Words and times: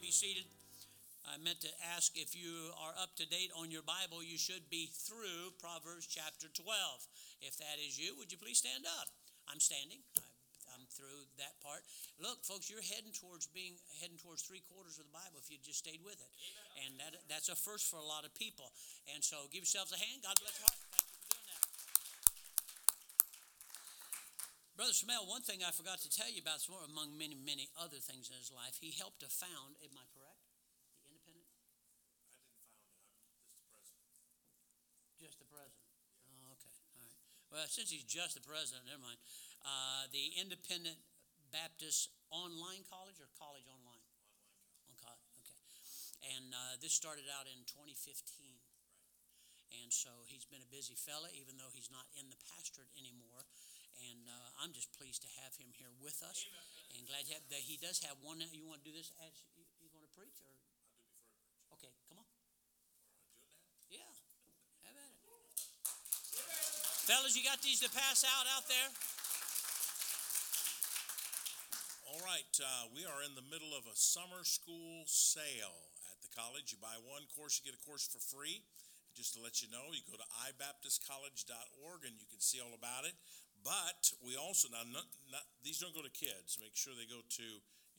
be 0.00 0.10
seated. 0.10 0.44
I 1.24 1.40
meant 1.40 1.64
to 1.64 1.72
ask 1.96 2.12
if 2.14 2.36
you 2.36 2.52
are 2.76 2.92
up 3.00 3.16
to 3.16 3.24
date 3.24 3.48
on 3.56 3.72
your 3.72 3.82
Bible. 3.82 4.20
You 4.20 4.36
should 4.36 4.68
be 4.68 4.92
through 4.92 5.56
Proverbs 5.56 6.04
chapter 6.04 6.52
12. 6.52 6.68
If 7.40 7.56
that 7.58 7.80
is 7.80 7.96
you, 7.96 8.12
would 8.20 8.28
you 8.28 8.36
please 8.36 8.60
stand 8.60 8.84
up? 8.84 9.08
I'm 9.48 9.60
standing. 9.60 10.04
I'm 10.74 10.84
through 10.90 11.24
that 11.38 11.54
part. 11.62 11.86
Look, 12.18 12.44
folks, 12.44 12.68
you're 12.68 12.84
heading 12.84 13.14
towards 13.14 13.46
being 13.46 13.78
heading 14.02 14.18
towards 14.18 14.42
three 14.42 14.60
quarters 14.74 14.98
of 14.98 15.06
the 15.06 15.14
Bible 15.14 15.38
if 15.38 15.46
you 15.46 15.56
just 15.62 15.78
stayed 15.78 16.02
with 16.02 16.18
it, 16.18 16.30
and 16.82 16.98
that 16.98 17.14
that's 17.30 17.48
a 17.48 17.54
first 17.54 17.86
for 17.86 18.02
a 18.02 18.04
lot 18.04 18.26
of 18.26 18.34
people. 18.34 18.74
And 19.14 19.22
so, 19.22 19.46
give 19.54 19.62
yourselves 19.62 19.94
a 19.94 20.00
hand. 20.00 20.26
God 20.26 20.34
bless 20.42 20.58
your 20.58 20.66
heart. 20.66 20.82
Thank 20.90 21.06
you 21.06 21.14
for 21.14 21.30
doing 21.30 21.46
that, 21.46 21.62
Brother 24.74 24.94
Smale. 24.94 25.22
One 25.30 25.46
thing 25.46 25.62
I 25.62 25.70
forgot 25.70 26.02
to 26.02 26.10
tell 26.10 26.26
you 26.26 26.42
about, 26.42 26.58
among 26.90 27.14
many 27.14 27.38
many 27.38 27.70
other 27.78 28.02
things 28.02 28.26
in 28.26 28.34
his 28.34 28.50
life, 28.50 28.82
he 28.82 28.90
helped 28.90 29.22
to 29.22 29.30
found. 29.30 29.78
Am 29.78 29.94
I 29.94 30.06
correct? 30.10 30.42
The 30.98 31.14
Independent? 31.14 31.46
I 31.46 32.26
didn't 32.26 32.34
found 32.34 32.58
it. 32.58 32.74
I'm 32.74 33.78
just 33.78 33.94
the 33.94 34.02
president. 34.02 34.34
Just 35.22 35.38
the 35.38 35.46
president. 35.46 35.86
Yeah. 36.26 36.42
Oh, 36.42 36.58
okay. 36.58 36.74
All 36.90 37.06
right. 37.06 37.22
Well, 37.54 37.66
since 37.70 37.94
he's 37.94 38.02
just 38.02 38.34
the 38.34 38.42
president, 38.42 38.90
never 38.90 38.98
mind. 38.98 39.22
Uh, 39.62 40.10
the 40.10 40.34
Independent 40.42 40.98
Baptist 41.54 42.10
Online 42.34 42.82
College 42.90 43.22
or 43.22 43.30
College 43.38 43.70
Online? 43.70 44.02
Online. 44.10 44.90
On 44.90 44.94
college. 44.98 45.38
Okay. 45.38 46.34
And 46.34 46.50
uh, 46.50 46.82
this 46.82 46.90
started 46.90 47.30
out 47.30 47.46
in 47.46 47.62
2015. 47.70 47.94
Right. 48.42 49.70
And 49.86 49.94
so 49.94 50.10
he's 50.26 50.42
been 50.42 50.66
a 50.66 50.70
busy 50.74 50.98
fella, 50.98 51.30
even 51.38 51.62
though 51.62 51.70
he's 51.70 51.94
not 51.94 52.10
in 52.18 52.26
the 52.26 52.38
pastorate 52.50 52.90
anymore. 52.98 53.46
And 54.02 54.26
uh, 54.26 54.62
I'm 54.62 54.74
just 54.74 54.90
pleased 54.94 55.22
to 55.22 55.30
have 55.42 55.54
him 55.54 55.70
here 55.74 55.92
with 56.02 56.18
us. 56.26 56.46
Amen. 56.46 56.98
And 56.98 57.00
glad 57.06 57.24
have, 57.30 57.44
that 57.50 57.62
he 57.62 57.78
does 57.78 58.02
have 58.06 58.18
one. 58.22 58.42
You 58.50 58.66
want 58.66 58.82
to 58.82 58.86
do 58.86 58.94
this 58.94 59.14
as 59.22 59.34
you, 59.54 59.62
you 59.82 59.90
going 59.94 60.06
to 60.06 60.14
preach, 60.14 60.38
or? 60.42 60.50
I 60.50 60.62
do 60.66 60.74
before 60.74 61.06
I 61.06 61.14
preach. 61.14 61.74
Okay, 61.78 61.92
come 62.10 62.18
on. 62.22 62.28
Yeah. 63.90 64.10
Have 64.86 64.98
at 64.98 65.10
it, 65.10 65.24
fellas, 67.04 67.36
you 67.36 67.44
got 67.44 67.60
these 67.60 67.84
to 67.84 67.90
pass 67.92 68.24
out 68.24 68.48
out 68.56 68.64
there? 68.64 68.88
All 72.08 72.22
right, 72.24 72.52
uh, 72.62 72.88
we 72.96 73.04
are 73.04 73.20
in 73.26 73.36
the 73.36 73.44
middle 73.52 73.76
of 73.76 73.84
a 73.84 73.96
summer 73.96 74.40
school 74.46 75.04
sale 75.04 75.84
at 76.08 76.16
the 76.24 76.32
college. 76.32 76.72
You 76.72 76.80
buy 76.80 76.96
one 77.04 77.28
course, 77.36 77.60
you 77.60 77.68
get 77.68 77.76
a 77.76 77.84
course 77.84 78.08
for 78.08 78.22
free. 78.24 78.64
Just 79.12 79.36
to 79.36 79.40
let 79.44 79.62
you 79.62 79.68
know, 79.70 79.94
you 79.94 80.02
go 80.10 80.18
to 80.18 80.28
ibaptistcollege.org 80.48 82.00
and 82.02 82.16
you 82.18 82.26
can 82.26 82.40
see 82.40 82.58
all 82.58 82.74
about 82.74 83.06
it. 83.06 83.14
But 83.64 84.12
we 84.20 84.36
also 84.36 84.68
now 84.68 84.84
not, 84.92 85.08
not, 85.32 85.42
these 85.64 85.80
don't 85.80 85.96
go 85.96 86.04
to 86.04 86.12
kids. 86.12 86.60
Make 86.60 86.76
sure 86.76 86.92
they 86.92 87.08
go 87.08 87.24
to 87.24 87.48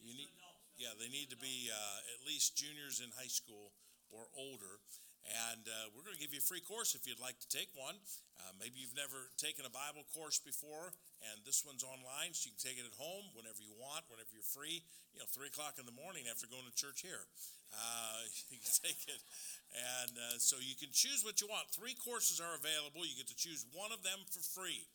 you 0.05 0.13
need, 0.13 0.29
yeah, 0.77 0.93
they 1.01 1.09
need 1.09 1.33
to 1.33 1.39
be 1.41 1.73
uh, 1.73 2.13
at 2.13 2.21
least 2.29 2.53
juniors 2.53 3.01
in 3.01 3.09
high 3.17 3.31
school 3.31 3.73
or 4.13 4.29
older. 4.37 4.77
And 5.25 5.65
uh, 5.65 5.89
we're 5.97 6.05
going 6.05 6.13
to 6.13 6.21
give 6.21 6.37
you 6.37 6.43
a 6.43 6.45
free 6.45 6.61
course 6.61 6.93
if 6.93 7.09
you'd 7.09 7.17
like 7.17 7.41
to 7.41 7.49
take 7.49 7.73
one. 7.73 7.97
Uh, 8.37 8.53
maybe 8.61 8.77
you've 8.77 8.93
never 8.93 9.33
taken 9.41 9.65
a 9.65 9.73
Bible 9.73 10.05
course 10.13 10.37
before, 10.37 10.93
and 11.33 11.41
this 11.41 11.65
one's 11.65 11.81
online, 11.81 12.37
so 12.37 12.45
you 12.45 12.53
can 12.53 12.61
take 12.61 12.77
it 12.77 12.85
at 12.85 12.93
home 12.93 13.33
whenever 13.33 13.57
you 13.57 13.73
want, 13.73 14.05
whenever 14.05 14.29
you're 14.29 14.45
free. 14.45 14.85
You 15.17 15.25
know, 15.25 15.27
three 15.33 15.49
o'clock 15.49 15.81
in 15.81 15.89
the 15.89 15.97
morning 15.97 16.29
after 16.29 16.45
going 16.45 16.69
to 16.69 16.75
church 16.77 17.01
here, 17.01 17.25
uh, 17.73 18.21
you 18.53 18.61
can 18.61 18.69
take 18.85 19.01
it. 19.09 19.21
And 19.73 20.13
uh, 20.13 20.37
so 20.37 20.61
you 20.61 20.77
can 20.77 20.93
choose 20.93 21.25
what 21.25 21.41
you 21.41 21.49
want. 21.49 21.73
Three 21.73 21.97
courses 21.97 22.37
are 22.37 22.53
available. 22.53 23.01
You 23.01 23.17
get 23.17 23.31
to 23.33 23.39
choose 23.39 23.65
one 23.73 23.89
of 23.89 24.05
them 24.05 24.21
for 24.29 24.45
free. 24.45 24.85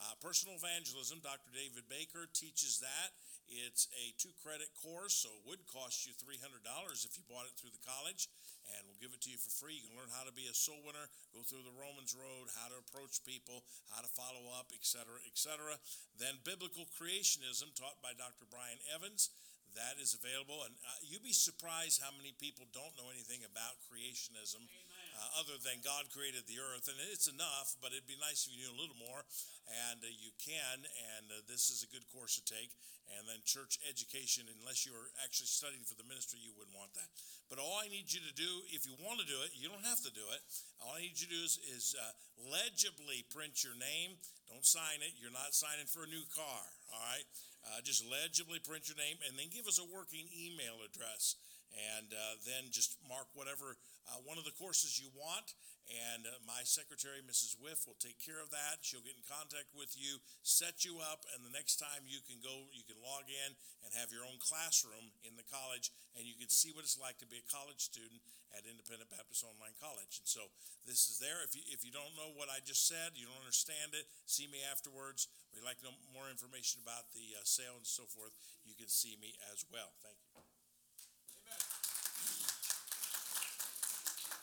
Uh, 0.00 0.16
personal 0.24 0.56
evangelism, 0.56 1.20
Dr. 1.20 1.52
David 1.52 1.84
Baker 1.92 2.24
teaches 2.32 2.80
that. 2.80 3.12
It's 3.50 3.90
a 3.98 4.14
two 4.16 4.32
credit 4.40 4.72
course, 4.78 5.12
so 5.12 5.28
it 5.28 5.44
would 5.44 5.60
cost 5.68 6.06
you 6.06 6.14
$300 6.16 6.64
if 7.04 7.18
you 7.18 7.26
bought 7.28 7.50
it 7.50 7.54
through 7.58 7.74
the 7.74 7.84
college 7.84 8.30
and 8.76 8.86
we'll 8.86 9.00
give 9.02 9.14
it 9.14 9.22
to 9.26 9.32
you 9.32 9.40
for 9.40 9.50
free. 9.50 9.78
You 9.78 9.90
can 9.90 9.96
learn 9.98 10.12
how 10.14 10.26
to 10.26 10.34
be 10.34 10.46
a 10.46 10.54
soul 10.54 10.78
winner, 10.86 11.10
go 11.34 11.42
through 11.42 11.66
the 11.66 11.74
Romans 11.74 12.14
road, 12.14 12.50
how 12.54 12.70
to 12.70 12.78
approach 12.78 13.22
people, 13.26 13.66
how 13.90 14.02
to 14.02 14.10
follow 14.14 14.50
up, 14.54 14.70
etc., 14.74 15.18
etc. 15.26 15.74
Then 16.18 16.38
biblical 16.46 16.86
creationism 16.94 17.74
taught 17.74 17.98
by 18.04 18.14
Dr. 18.14 18.46
Brian 18.48 18.78
Evans. 18.92 19.34
That 19.78 20.02
is 20.02 20.18
available, 20.18 20.66
and 20.66 20.74
uh, 20.82 20.98
you'd 21.06 21.22
be 21.22 21.30
surprised 21.30 22.02
how 22.02 22.10
many 22.10 22.34
people 22.42 22.66
don't 22.74 22.90
know 22.98 23.06
anything 23.06 23.46
about 23.46 23.78
creationism. 23.86 24.66
Amen 24.66 24.89
uh, 25.20 25.40
other 25.44 25.60
than 25.60 25.84
God 25.84 26.08
created 26.08 26.48
the 26.48 26.56
earth. 26.56 26.88
And 26.88 26.96
it's 27.12 27.28
enough, 27.28 27.76
but 27.84 27.92
it'd 27.92 28.08
be 28.08 28.16
nice 28.16 28.48
if 28.48 28.56
you 28.56 28.64
knew 28.64 28.72
a 28.72 28.80
little 28.80 28.96
more. 28.96 29.20
And 29.68 30.00
uh, 30.00 30.08
you 30.08 30.32
can, 30.40 30.88
and 30.88 31.26
uh, 31.28 31.44
this 31.44 31.68
is 31.68 31.84
a 31.84 31.92
good 31.92 32.08
course 32.08 32.40
to 32.40 32.44
take. 32.48 32.72
And 33.18 33.26
then 33.26 33.42
church 33.42 33.76
education, 33.84 34.46
unless 34.48 34.86
you're 34.86 35.10
actually 35.20 35.50
studying 35.50 35.82
for 35.82 35.98
the 35.98 36.06
ministry, 36.06 36.38
you 36.40 36.54
wouldn't 36.54 36.78
want 36.78 36.94
that. 36.94 37.10
But 37.50 37.58
all 37.58 37.82
I 37.82 37.90
need 37.90 38.06
you 38.06 38.22
to 38.22 38.34
do, 38.38 38.62
if 38.70 38.86
you 38.86 38.94
want 39.02 39.18
to 39.18 39.26
do 39.26 39.34
it, 39.42 39.50
you 39.52 39.66
don't 39.66 39.82
have 39.82 39.98
to 40.06 40.14
do 40.14 40.22
it. 40.30 40.40
All 40.78 40.94
I 40.94 41.02
need 41.02 41.18
you 41.18 41.26
to 41.26 41.34
do 41.34 41.42
is, 41.42 41.58
is 41.66 41.98
uh, 41.98 42.14
legibly 42.38 43.26
print 43.34 43.66
your 43.66 43.74
name. 43.74 44.14
Don't 44.46 44.62
sign 44.62 45.02
it. 45.02 45.18
You're 45.18 45.34
not 45.34 45.58
signing 45.58 45.90
for 45.90 46.06
a 46.06 46.10
new 46.10 46.22
car, 46.30 46.64
all 46.94 47.02
right? 47.02 47.26
Uh, 47.66 47.82
just 47.82 48.06
legibly 48.06 48.62
print 48.62 48.86
your 48.86 48.96
name 48.96 49.18
and 49.26 49.34
then 49.36 49.50
give 49.50 49.66
us 49.66 49.82
a 49.82 49.86
working 49.90 50.30
email 50.30 50.80
address 50.80 51.36
and 51.76 52.10
uh, 52.10 52.34
then 52.46 52.70
just 52.70 52.98
mark 53.06 53.28
whatever 53.34 53.76
uh, 54.10 54.18
one 54.26 54.36
of 54.36 54.44
the 54.44 54.54
courses 54.58 54.98
you 54.98 55.08
want. 55.14 55.54
And 55.90 56.22
uh, 56.22 56.38
my 56.46 56.62
secretary, 56.62 57.18
Mrs. 57.18 57.58
Whiff, 57.58 57.82
will 57.82 57.98
take 57.98 58.22
care 58.22 58.38
of 58.38 58.54
that. 58.54 58.78
She'll 58.78 59.02
get 59.02 59.18
in 59.18 59.26
contact 59.26 59.74
with 59.74 59.98
you, 59.98 60.22
set 60.46 60.86
you 60.86 61.02
up, 61.02 61.26
and 61.34 61.42
the 61.42 61.50
next 61.50 61.82
time 61.82 62.06
you 62.06 62.22
can 62.22 62.38
go, 62.38 62.70
you 62.70 62.86
can 62.86 62.94
log 63.02 63.26
in 63.26 63.58
and 63.82 63.90
have 63.98 64.14
your 64.14 64.22
own 64.22 64.38
classroom 64.38 65.10
in 65.26 65.34
the 65.34 65.46
college, 65.50 65.90
and 66.14 66.22
you 66.30 66.38
can 66.38 66.46
see 66.46 66.70
what 66.70 66.86
it's 66.86 66.94
like 66.94 67.18
to 67.18 67.26
be 67.26 67.42
a 67.42 67.46
college 67.50 67.82
student 67.82 68.22
at 68.54 68.70
Independent 68.70 69.10
Baptist 69.10 69.42
Online 69.42 69.74
College. 69.82 70.22
And 70.22 70.30
so 70.30 70.46
this 70.86 71.10
is 71.10 71.18
there. 71.18 71.42
If 71.42 71.58
you, 71.58 71.66
if 71.66 71.82
you 71.82 71.90
don't 71.90 72.14
know 72.14 72.30
what 72.38 72.46
I 72.46 72.62
just 72.62 72.86
said, 72.86 73.18
you 73.18 73.26
don't 73.26 73.42
understand 73.42 73.94
it, 73.98 74.06
see 74.30 74.46
me 74.46 74.62
afterwards. 74.62 75.26
We'd 75.50 75.66
like 75.66 75.82
to 75.82 75.90
know 75.90 75.96
more 76.14 76.30
information 76.30 76.82
about 76.82 77.10
the 77.10 77.34
uh, 77.34 77.42
sale 77.42 77.74
and 77.74 77.86
so 77.86 78.06
forth. 78.06 78.34
You 78.62 78.78
can 78.78 78.90
see 78.90 79.18
me 79.18 79.34
as 79.50 79.66
well. 79.66 79.90
Thank 80.02 80.22
you. 80.22 80.49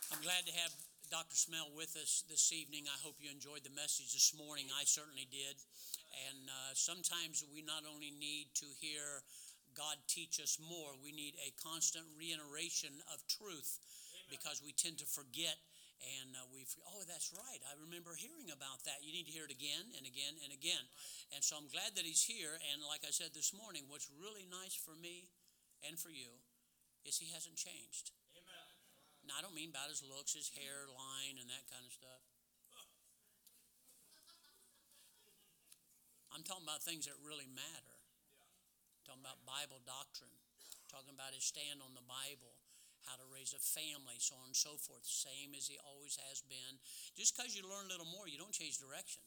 I'm 0.07 0.23
glad 0.23 0.47
to 0.47 0.55
have 0.63 0.71
Dr. 1.11 1.35
Smale 1.35 1.67
with 1.75 1.91
us 1.99 2.23
this 2.31 2.55
evening. 2.55 2.87
I 2.87 2.95
hope 3.03 3.19
you 3.19 3.27
enjoyed 3.27 3.67
the 3.67 3.75
message 3.75 4.15
this 4.15 4.31
morning. 4.31 4.71
I 4.71 4.87
certainly 4.87 5.27
did. 5.27 5.59
And 6.31 6.47
uh, 6.47 6.71
sometimes 6.79 7.43
we 7.51 7.59
not 7.59 7.83
only 7.83 8.15
need 8.15 8.55
to 8.63 8.67
hear 8.79 9.03
God 9.75 9.99
teach 10.07 10.39
us 10.39 10.63
more, 10.63 10.95
we 11.03 11.11
need 11.11 11.35
a 11.43 11.51
constant 11.59 12.07
reiteration 12.15 12.95
of 13.11 13.19
truth 13.27 13.83
Amen. 14.15 14.31
because 14.31 14.63
we 14.63 14.71
tend 14.71 15.03
to 15.03 15.07
forget 15.07 15.59
and 16.21 16.37
uh, 16.37 16.45
we 16.53 16.61
oh 16.93 17.01
that's 17.09 17.33
right 17.33 17.57
i 17.65 17.73
remember 17.73 18.13
hearing 18.13 18.53
about 18.53 18.77
that 18.85 19.01
you 19.01 19.09
need 19.09 19.25
to 19.25 19.33
hear 19.33 19.49
it 19.49 19.49
again 19.49 19.81
and 19.97 20.05
again 20.05 20.37
and 20.45 20.53
again 20.53 20.85
and 21.33 21.41
so 21.41 21.57
i'm 21.57 21.65
glad 21.73 21.89
that 21.97 22.05
he's 22.05 22.21
here 22.21 22.53
and 22.69 22.85
like 22.85 23.01
i 23.01 23.09
said 23.09 23.33
this 23.33 23.49
morning 23.49 23.81
what's 23.89 24.05
really 24.13 24.45
nice 24.45 24.77
for 24.77 24.93
me 24.93 25.25
and 25.81 25.97
for 25.97 26.13
you 26.13 26.37
is 27.01 27.17
he 27.17 27.33
hasn't 27.33 27.57
changed 27.57 28.13
now, 29.27 29.37
I 29.37 29.43
don't 29.43 29.55
mean 29.55 29.69
about 29.69 29.91
his 29.91 30.01
looks, 30.01 30.33
his 30.33 30.49
hairline, 30.55 31.37
and 31.37 31.51
that 31.51 31.67
kind 31.67 31.83
of 31.83 31.91
stuff. 31.91 32.23
I'm 36.37 36.45
talking 36.45 36.69
about 36.69 36.85
things 36.85 37.09
that 37.09 37.17
really 37.25 37.49
matter. 37.49 37.97
I'm 37.97 39.03
talking 39.09 39.25
about 39.25 39.41
Bible 39.41 39.81
doctrine. 39.83 40.29
I'm 40.29 40.87
talking 40.87 41.15
about 41.17 41.33
his 41.33 41.41
stand 41.41 41.81
on 41.81 41.97
the 41.97 42.05
Bible, 42.05 42.53
how 43.09 43.17
to 43.17 43.25
raise 43.33 43.57
a 43.57 43.61
family, 43.61 44.21
so 44.21 44.37
on 44.37 44.53
and 44.53 44.57
so 44.57 44.77
forth. 44.77 45.01
Same 45.01 45.57
as 45.57 45.65
he 45.65 45.81
always 45.81 46.21
has 46.29 46.45
been. 46.45 46.77
Just 47.17 47.33
because 47.33 47.57
you 47.57 47.65
learn 47.65 47.89
a 47.89 47.91
little 47.91 48.05
more, 48.05 48.29
you 48.29 48.37
don't 48.37 48.53
change 48.53 48.77
direction. 48.77 49.25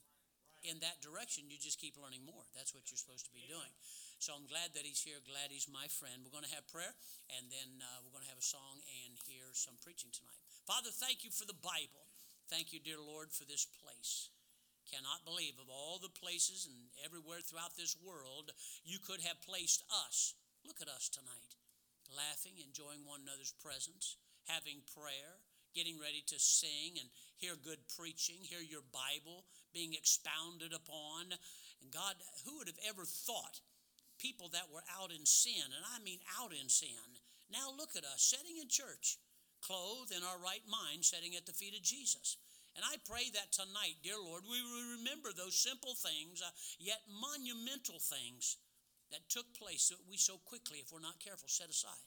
In 0.63 0.79
that 0.87 1.03
direction, 1.03 1.51
you 1.51 1.59
just 1.59 1.83
keep 1.83 1.99
learning 1.99 2.23
more. 2.23 2.47
That's 2.55 2.77
what 2.77 2.87
you're 2.93 3.01
supposed 3.01 3.27
to 3.27 3.35
be 3.35 3.49
doing. 3.49 3.73
So 4.21 4.37
I'm 4.37 4.45
glad 4.45 4.77
that 4.77 4.85
he's 4.85 5.01
here, 5.01 5.17
glad 5.25 5.49
he's 5.49 5.65
my 5.65 5.89
friend. 5.89 6.21
We're 6.21 6.37
going 6.37 6.45
to 6.45 6.53
have 6.53 6.69
prayer, 6.69 6.93
and 7.33 7.49
then 7.49 7.81
uh, 7.81 8.05
we're 8.05 8.13
going 8.13 8.29
to 8.29 8.29
have 8.29 8.37
a 8.37 8.45
song 8.45 8.85
and 8.85 9.17
hear 9.25 9.49
some 9.57 9.81
preaching 9.81 10.13
tonight. 10.13 10.45
Father, 10.69 10.93
thank 10.93 11.25
you 11.25 11.33
for 11.33 11.49
the 11.49 11.57
Bible. 11.57 12.05
Thank 12.53 12.77
you, 12.77 12.85
dear 12.85 13.01
Lord, 13.01 13.33
for 13.33 13.49
this 13.49 13.65
place. 13.65 14.29
Cannot 14.93 15.25
believe 15.25 15.57
of 15.57 15.73
all 15.73 15.97
the 15.97 16.13
places 16.13 16.69
and 16.69 16.93
everywhere 17.01 17.41
throughout 17.41 17.81
this 17.81 17.97
world 17.97 18.53
you 18.85 19.01
could 19.01 19.25
have 19.25 19.41
placed 19.41 19.89
us. 19.89 20.37
Look 20.69 20.85
at 20.85 20.93
us 20.93 21.09
tonight, 21.09 21.57
laughing, 22.13 22.61
enjoying 22.61 23.09
one 23.09 23.25
another's 23.25 23.57
presence, 23.57 24.21
having 24.45 24.85
prayer, 24.93 25.41
getting 25.73 25.97
ready 25.97 26.21
to 26.29 26.37
sing 26.37 27.01
and 27.01 27.09
hear 27.41 27.57
good 27.57 27.81
preaching, 27.97 28.45
hear 28.45 28.61
your 28.61 28.85
Bible 28.93 29.49
being 29.73 29.97
expounded 29.97 30.77
upon. 30.77 31.33
And 31.81 31.89
God, 31.89 32.21
who 32.45 32.61
would 32.61 32.69
have 32.69 32.85
ever 32.85 33.09
thought 33.09 33.65
people 34.21 34.53
that 34.53 34.69
were 34.69 34.85
out 35.01 35.09
in 35.11 35.25
sin, 35.25 35.65
and 35.65 35.85
I 35.89 35.99
mean 36.05 36.21
out 36.37 36.53
in 36.53 36.69
sin. 36.69 37.19
Now 37.49 37.73
look 37.73 37.97
at 37.97 38.05
us 38.05 38.21
sitting 38.21 38.61
in 38.61 38.69
church, 38.69 39.17
clothed 39.65 40.13
in 40.13 40.21
our 40.23 40.39
right 40.39 40.63
mind, 40.69 41.09
sitting 41.09 41.35
at 41.35 41.49
the 41.49 41.57
feet 41.57 41.75
of 41.75 41.83
Jesus. 41.83 42.37
And 42.77 42.85
I 42.87 43.03
pray 43.03 43.33
that 43.35 43.51
tonight, 43.51 43.99
dear 44.05 44.21
Lord, 44.21 44.47
we 44.47 44.63
will 44.63 45.01
remember 45.01 45.35
those 45.35 45.59
simple 45.59 45.99
things, 45.99 46.39
uh, 46.39 46.55
yet 46.79 47.03
monumental 47.11 47.99
things 47.99 48.61
that 49.11 49.27
took 49.27 49.51
place 49.59 49.91
that 49.91 50.07
we 50.07 50.17
so 50.17 50.39
quickly, 50.47 50.79
if 50.79 50.93
we're 50.95 51.03
not 51.03 51.19
careful, 51.19 51.51
set 51.51 51.69
aside. 51.69 52.07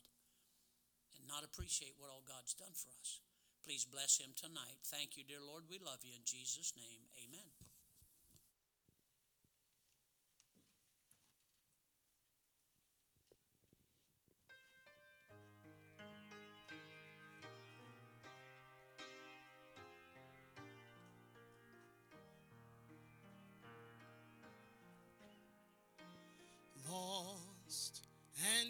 And 1.19 1.27
not 1.27 1.43
appreciate 1.43 1.99
what 1.99 2.09
all 2.09 2.23
God's 2.23 2.55
done 2.55 2.73
for 2.73 2.95
us. 3.01 3.19
Please 3.63 3.83
bless 3.83 4.19
him 4.19 4.31
tonight. 4.35 4.79
Thank 4.87 5.15
you, 5.15 5.23
dear 5.23 5.43
Lord. 5.43 5.63
We 5.69 5.79
love 5.79 6.03
you. 6.03 6.15
In 6.15 6.23
Jesus' 6.25 6.73
name, 6.75 7.03
amen. 7.19 7.52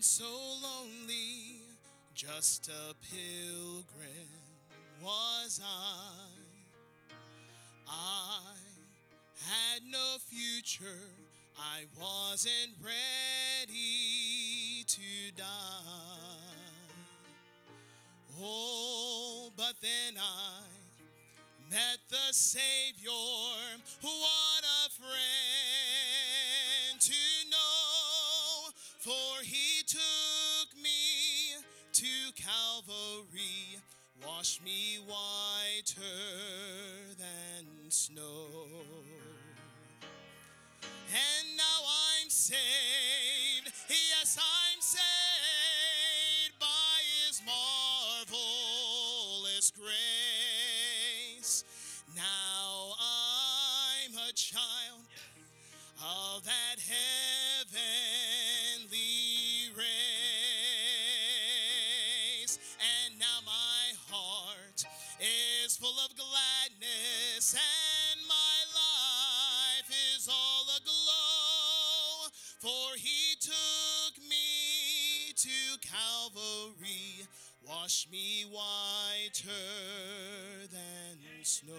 So 0.03 0.25
lonely, 0.61 1.61
just 2.13 2.67
a 2.67 2.93
pilgrim 3.09 4.27
was 5.01 5.61
I. 5.63 6.27
I 7.87 8.41
had 9.47 9.83
no 9.89 10.17
future, 10.19 11.07
I 11.57 11.85
wasn't 11.97 12.75
ready 12.83 14.83
to 14.87 15.31
die. 15.37 15.45
Oh, 18.41 19.53
but 19.55 19.75
then 19.81 20.17
I 20.19 20.63
met 21.71 21.99
the 22.09 22.33
Savior. 22.33 23.09
What 24.01 24.63
a 24.63 24.89
friend 24.91 25.13
to 26.99 27.13
know, 27.49 28.71
for 28.99 29.41
he 29.43 29.62
Calvary, 32.43 33.79
washed 34.25 34.63
me 34.65 34.97
whiter 35.07 36.01
than 37.17 37.89
snow. 37.89 38.67
And 41.07 41.57
now 41.57 41.79
I'm 42.19 42.29
saved, 42.29 43.71
yes, 43.87 44.37
I'm 44.37 44.81
saved 44.81 45.32
me 78.11 78.45
whiter 78.49 79.49
than 80.71 81.17
snow. 81.43 81.73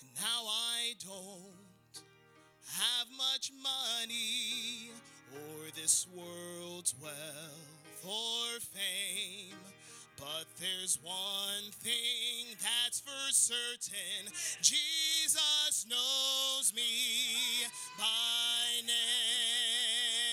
And 0.00 0.08
now 0.16 0.46
I 0.46 0.94
don't 1.04 2.02
have 2.78 3.08
much 3.16 3.52
money 3.62 4.90
or 5.34 5.70
this 5.74 6.06
world's 6.14 6.94
wealth 7.02 8.04
or 8.04 8.60
fame. 8.60 9.56
But 10.16 10.46
there's 10.60 10.98
one 11.02 11.70
thing 11.72 12.56
that's 12.60 13.00
for 13.00 13.32
certain 13.32 14.32
Jesus 14.60 15.86
knows 15.88 16.72
me 16.74 17.66
by 17.98 18.86
name. 18.86 20.31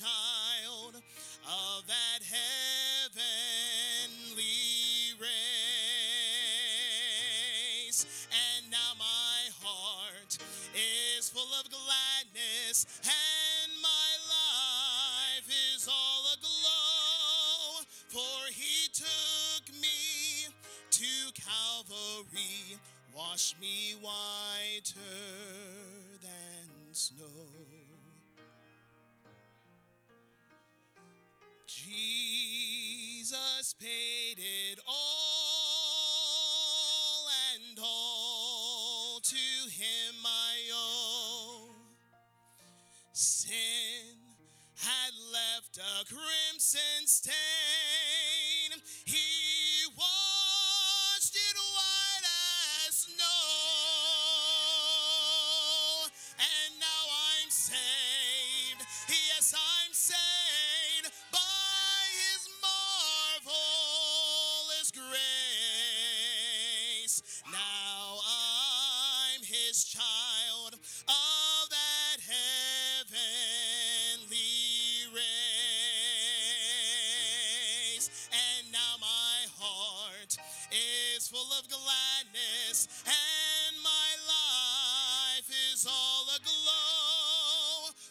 Child 0.00 0.96
of 1.44 1.86
that 1.86 2.24
heavenly 2.24 3.20
race. 5.20 5.28
And 8.32 8.70
now 8.70 8.94
my 8.98 9.50
heart 9.60 10.38
is 10.72 11.28
full 11.28 11.52
of 11.60 11.68
gladness, 11.68 12.86
and 13.04 13.72
my 13.82 14.16
life 14.24 15.48
is 15.74 15.86
all 15.86 16.24
aglow. 16.32 17.84
For 18.08 18.48
he 18.48 18.88
took 18.92 19.68
me 19.82 20.48
to 20.92 21.32
Calvary, 21.34 22.78
washed 23.14 23.60
me 23.60 23.94
whiter 24.00 24.79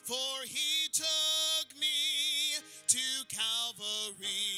For 0.09 0.41
he 0.43 0.89
took 0.91 1.79
me 1.79 2.57
to 2.87 2.97
Calvary. 3.29 4.48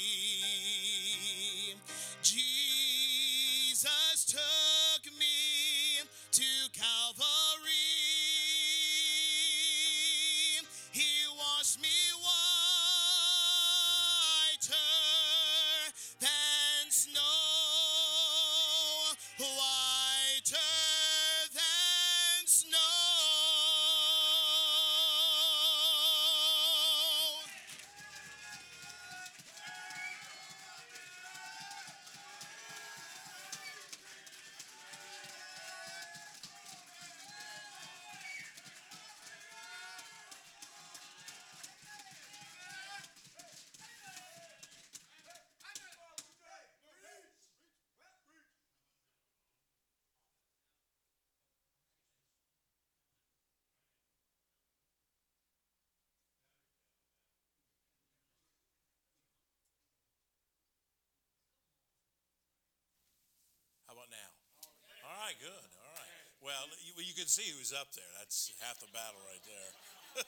Well, 66.41 66.73
you, 66.81 66.97
you 67.05 67.13
can 67.13 67.29
see 67.29 67.53
who's 67.53 67.69
up 67.69 67.93
there. 67.93 68.09
That's 68.17 68.49
half 68.65 68.81
the 68.81 68.89
battle 68.89 69.21
right 69.29 69.45
there. 69.45 69.71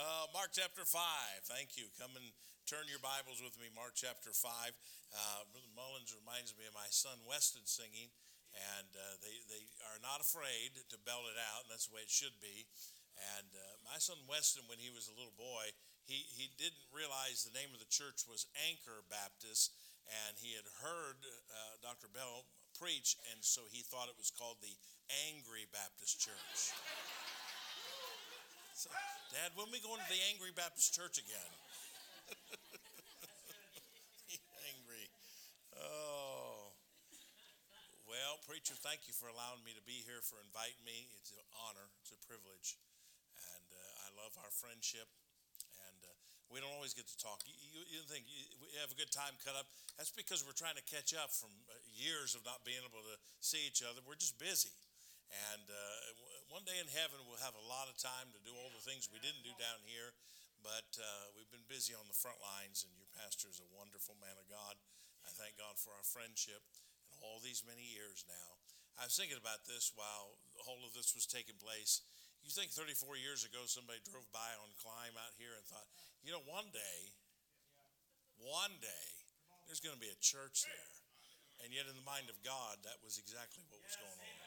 uh, 0.00 0.24
Mark 0.32 0.56
chapter 0.56 0.88
5. 0.88 0.96
Thank 1.44 1.76
you. 1.76 1.92
Come 2.00 2.16
and 2.16 2.24
turn 2.64 2.88
your 2.88 3.04
Bibles 3.04 3.44
with 3.44 3.60
me. 3.60 3.68
Mark 3.76 3.92
chapter 3.92 4.32
5. 4.32 4.48
Uh, 4.48 5.44
Brother 5.52 5.68
Mullins 5.76 6.16
reminds 6.16 6.56
me 6.56 6.64
of 6.64 6.72
my 6.72 6.88
son 6.88 7.20
Weston 7.28 7.68
singing, 7.68 8.08
and 8.56 8.88
uh, 8.96 9.20
they, 9.20 9.36
they 9.52 9.68
are 9.92 10.00
not 10.00 10.24
afraid 10.24 10.72
to 10.88 10.96
belt 11.04 11.28
it 11.28 11.36
out, 11.36 11.68
and 11.68 11.70
that's 11.76 11.92
the 11.92 11.92
way 11.92 12.08
it 12.08 12.08
should 12.08 12.40
be. 12.40 12.64
And 13.36 13.52
uh, 13.52 13.84
my 13.84 14.00
son 14.00 14.16
Weston, 14.24 14.64
when 14.64 14.80
he 14.80 14.88
was 14.88 15.12
a 15.12 15.18
little 15.20 15.36
boy, 15.36 15.76
he, 16.08 16.24
he 16.32 16.48
didn't 16.56 16.88
realize 16.88 17.44
the 17.44 17.52
name 17.52 17.76
of 17.76 17.84
the 17.84 17.92
church 17.92 18.24
was 18.24 18.48
Anchor 18.64 19.04
Baptist, 19.12 19.76
and 20.08 20.40
he 20.40 20.56
had 20.56 20.64
heard 20.80 21.20
uh, 21.52 21.76
Dr. 21.84 22.08
Bell 22.08 22.48
preach, 22.78 23.16
and 23.32 23.40
so 23.40 23.62
he 23.70 23.82
thought 23.82 24.10
it 24.10 24.18
was 24.18 24.30
called 24.30 24.58
the 24.60 24.74
Angry 25.30 25.66
Baptist 25.70 26.20
Church. 26.20 26.74
So, 28.74 28.90
Dad, 29.30 29.54
when 29.54 29.70
we 29.70 29.78
going 29.78 30.02
to 30.02 30.10
the 30.10 30.22
Angry 30.34 30.50
Baptist 30.50 30.94
Church 30.94 31.18
again? 31.18 31.50
angry. 34.74 35.06
Oh. 35.78 36.74
Well, 38.10 38.42
preacher, 38.46 38.74
thank 38.74 39.06
you 39.06 39.14
for 39.14 39.30
allowing 39.30 39.62
me 39.62 39.74
to 39.78 39.84
be 39.86 40.02
here, 40.02 40.22
for 40.22 40.42
inviting 40.42 40.82
me. 40.82 41.06
It's 41.18 41.30
an 41.34 41.46
honor, 41.66 41.86
it's 42.02 42.10
a 42.10 42.18
privilege 42.26 42.78
and 43.34 43.66
uh, 43.74 44.06
I 44.06 44.08
love 44.18 44.34
our 44.38 44.52
friendship, 44.52 45.10
we 46.52 46.60
don't 46.60 46.72
always 46.76 46.92
get 46.92 47.08
to 47.08 47.18
talk. 47.18 47.42
You, 47.48 47.54
you, 47.56 47.80
you 47.98 48.00
think 48.06 48.28
you, 48.28 48.44
we 48.60 48.72
have 48.80 48.92
a 48.92 48.98
good 48.98 49.10
time 49.10 49.34
cut 49.42 49.56
up? 49.56 49.68
That's 49.96 50.12
because 50.12 50.44
we're 50.44 50.56
trying 50.56 50.76
to 50.76 50.86
catch 50.86 51.14
up 51.16 51.32
from 51.32 51.50
uh, 51.70 51.76
years 51.94 52.36
of 52.36 52.44
not 52.44 52.62
being 52.66 52.82
able 52.82 53.02
to 53.04 53.16
see 53.40 53.64
each 53.64 53.80
other. 53.80 54.04
We're 54.04 54.18
just 54.18 54.36
busy. 54.36 54.72
And 55.52 55.66
uh, 55.66 56.54
one 56.54 56.62
day 56.68 56.76
in 56.78 56.86
heaven, 56.92 57.18
we'll 57.26 57.42
have 57.42 57.56
a 57.56 57.66
lot 57.66 57.90
of 57.90 57.96
time 57.98 58.30
to 58.30 58.40
do 58.44 58.52
all 58.54 58.70
the 58.70 58.84
things 58.84 59.10
we 59.10 59.18
didn't 59.18 59.42
do 59.42 59.54
down 59.56 59.80
here. 59.88 60.14
But 60.62 60.96
uh, 60.96 61.34
we've 61.36 61.50
been 61.52 61.66
busy 61.68 61.92
on 61.92 62.08
the 62.08 62.16
front 62.16 62.40
lines, 62.40 62.88
and 62.88 62.92
your 62.96 63.10
pastor 63.20 63.52
is 63.52 63.60
a 63.60 63.68
wonderful 63.76 64.16
man 64.16 64.32
of 64.40 64.48
God. 64.48 64.80
I 65.20 65.30
thank 65.36 65.60
God 65.60 65.76
for 65.76 65.92
our 65.92 66.04
friendship 66.04 66.64
and 67.12 67.20
all 67.20 67.40
these 67.40 67.64
many 67.64 67.84
years 67.84 68.24
now. 68.24 68.50
I 68.96 69.10
was 69.10 69.16
thinking 69.18 69.40
about 69.40 69.66
this 69.66 69.92
while 69.92 70.38
all 70.64 70.80
of 70.86 70.94
this 70.94 71.12
was 71.12 71.26
taking 71.26 71.58
place. 71.58 72.00
You 72.44 72.52
think 72.52 72.70
34 72.76 73.16
years 73.18 73.42
ago 73.42 73.64
somebody 73.64 73.98
drove 74.04 74.28
by 74.30 74.52
on 74.60 74.68
Climb 74.78 75.16
out 75.16 75.32
here 75.40 75.56
and 75.56 75.64
thought, 75.64 75.88
you 76.24 76.32
know, 76.32 76.42
one 76.48 76.66
day, 76.72 76.98
one 78.40 78.72
day, 78.80 79.08
there's 79.68 79.80
going 79.80 79.96
to 79.96 80.00
be 80.00 80.10
a 80.10 80.20
church 80.24 80.64
there. 80.64 80.94
And 81.64 81.72
yet, 81.72 81.88
in 81.88 81.96
the 81.96 82.04
mind 82.04 82.28
of 82.28 82.36
God, 82.44 82.80
that 82.84 83.00
was 83.00 83.16
exactly 83.16 83.64
what 83.72 83.80
was 83.80 83.96
going 83.96 84.20
on. 84.20 84.44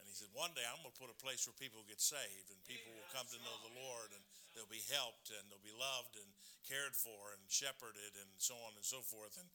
And 0.00 0.04
he 0.08 0.14
said, 0.14 0.30
One 0.32 0.54
day 0.56 0.64
I'm 0.64 0.80
going 0.80 0.94
to 0.94 1.00
put 1.00 1.12
a 1.12 1.18
place 1.18 1.44
where 1.44 1.56
people 1.56 1.84
get 1.84 2.00
saved 2.00 2.48
and 2.48 2.56
people 2.64 2.94
will 2.94 3.10
come 3.12 3.28
to 3.28 3.40
know 3.44 3.56
the 3.60 3.74
Lord 3.76 4.14
and 4.14 4.22
they'll 4.54 4.70
be 4.70 4.84
helped 4.88 5.34
and 5.34 5.42
they'll 5.50 5.64
be 5.64 5.74
loved 5.74 6.16
and 6.16 6.28
cared 6.64 6.96
for 6.96 7.36
and 7.36 7.42
shepherded 7.50 8.16
and 8.16 8.30
so 8.40 8.56
on 8.64 8.72
and 8.78 8.86
so 8.86 9.04
forth. 9.04 9.36
And, 9.36 9.48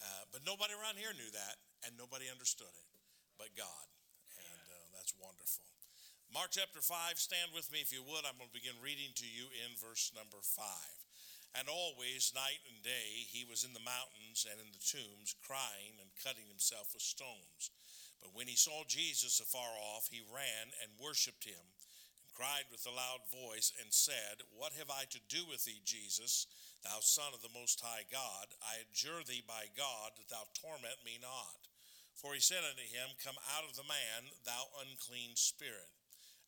uh, 0.00 0.24
but 0.32 0.46
nobody 0.48 0.72
around 0.72 0.96
here 0.96 1.12
knew 1.12 1.28
that 1.34 1.56
and 1.84 1.92
nobody 1.98 2.30
understood 2.32 2.72
it 2.72 2.88
but 3.36 3.52
God. 3.56 3.86
And 4.36 4.64
uh, 4.72 4.86
that's 4.96 5.12
wonderful. 5.16 5.64
Mark 6.32 6.50
chapter 6.56 6.82
5, 6.82 7.20
stand 7.20 7.54
with 7.54 7.70
me 7.70 7.80
if 7.80 7.92
you 7.92 8.02
would. 8.02 8.26
I'm 8.26 8.36
going 8.40 8.50
to 8.50 8.56
begin 8.56 8.74
reading 8.82 9.14
to 9.20 9.28
you 9.28 9.46
in 9.62 9.74
verse 9.78 10.10
number 10.16 10.40
5. 10.42 10.64
And 11.54 11.68
always, 11.68 12.34
night 12.34 12.60
and 12.68 12.82
day, 12.82 13.24
he 13.28 13.46
was 13.46 13.64
in 13.64 13.72
the 13.72 13.84
mountains 13.84 14.44
and 14.44 14.60
in 14.60 14.72
the 14.74 14.82
tombs, 14.82 15.36
crying 15.40 15.96
and 16.00 16.10
cutting 16.20 16.48
himself 16.48 16.92
with 16.92 17.04
stones. 17.04 17.72
But 18.20 18.34
when 18.34 18.48
he 18.48 18.56
saw 18.56 18.84
Jesus 18.88 19.40
afar 19.40 19.72
off, 19.94 20.08
he 20.10 20.20
ran 20.20 20.72
and 20.82 21.00
worshipped 21.00 21.44
him, 21.44 21.62
and 22.20 22.28
cried 22.34 22.68
with 22.68 22.84
a 22.84 22.92
loud 22.92 23.24
voice, 23.32 23.72
and 23.80 23.92
said, 23.92 24.44
What 24.52 24.76
have 24.76 24.90
I 24.90 25.08
to 25.08 25.28
do 25.28 25.48
with 25.48 25.64
thee, 25.64 25.80
Jesus, 25.84 26.46
thou 26.84 27.00
Son 27.00 27.32
of 27.32 27.40
the 27.40 27.52
Most 27.52 27.80
High 27.80 28.04
God? 28.10 28.52
I 28.60 28.84
adjure 28.84 29.24
thee 29.24 29.44
by 29.46 29.72
God 29.72 30.16
that 30.16 30.28
thou 30.28 30.44
torment 30.52 31.04
me 31.04 31.16
not. 31.20 31.68
For 32.16 32.32
he 32.32 32.40
said 32.40 32.64
unto 32.64 32.84
him, 32.84 33.16
Come 33.20 33.36
out 33.56 33.68
of 33.68 33.76
the 33.76 33.84
man, 33.84 34.32
thou 34.44 34.72
unclean 34.80 35.36
spirit. 35.36 35.92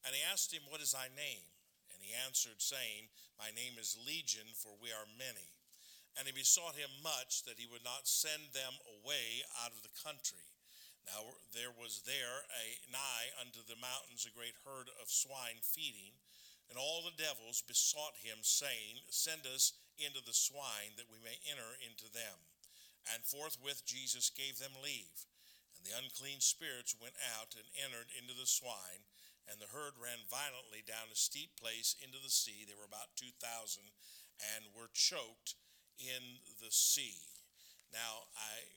And 0.04 0.16
he 0.16 0.24
asked 0.24 0.52
him, 0.52 0.64
What 0.68 0.80
is 0.80 0.92
thy 0.92 1.12
name? 1.12 1.44
He 2.08 2.16
answered, 2.24 2.64
saying, 2.64 3.12
My 3.36 3.52
name 3.52 3.76
is 3.76 4.00
Legion, 4.00 4.48
for 4.56 4.72
we 4.80 4.88
are 4.96 5.04
many. 5.20 5.52
And 6.16 6.24
he 6.24 6.32
besought 6.32 6.72
him 6.72 6.88
much 7.04 7.44
that 7.44 7.60
he 7.60 7.68
would 7.68 7.84
not 7.84 8.08
send 8.08 8.56
them 8.56 8.80
away 8.96 9.44
out 9.60 9.76
of 9.76 9.84
the 9.84 9.92
country. 9.92 10.48
Now 11.04 11.36
there 11.52 11.68
was 11.68 12.08
there 12.08 12.48
a 12.48 12.80
nigh 12.88 13.28
unto 13.36 13.60
the 13.60 13.76
mountains 13.76 14.24
a 14.24 14.32
great 14.32 14.56
herd 14.64 14.88
of 14.96 15.12
swine 15.12 15.60
feeding, 15.60 16.16
and 16.72 16.80
all 16.80 17.04
the 17.04 17.12
devils 17.12 17.60
besought 17.60 18.16
him, 18.24 18.40
saying, 18.40 19.04
Send 19.12 19.44
us 19.44 19.76
into 20.00 20.24
the 20.24 20.32
swine, 20.32 20.96
that 20.96 21.12
we 21.12 21.20
may 21.20 21.36
enter 21.44 21.76
into 21.84 22.08
them. 22.08 22.40
And 23.12 23.20
forthwith 23.20 23.84
Jesus 23.84 24.32
gave 24.32 24.56
them 24.56 24.80
leave. 24.80 25.28
And 25.76 25.84
the 25.84 25.92
unclean 25.92 26.40
spirits 26.40 26.96
went 26.96 27.20
out 27.36 27.52
and 27.52 27.68
entered 27.76 28.08
into 28.16 28.32
the 28.32 28.48
swine, 28.48 29.04
and 29.48 29.56
the 29.58 29.72
herd 29.72 29.96
ran 29.96 30.20
violently 30.28 30.84
down 30.84 31.08
a 31.08 31.16
steep 31.16 31.56
place 31.56 31.96
into 32.04 32.20
the 32.20 32.32
sea. 32.32 32.68
They 32.68 32.76
were 32.76 32.88
about 32.88 33.16
2,000 33.16 33.32
and 34.54 34.62
were 34.76 34.92
choked 34.92 35.56
in 35.98 36.38
the 36.62 36.70
sea. 36.70 37.18
Now, 37.90 38.28
I'm 38.36 38.68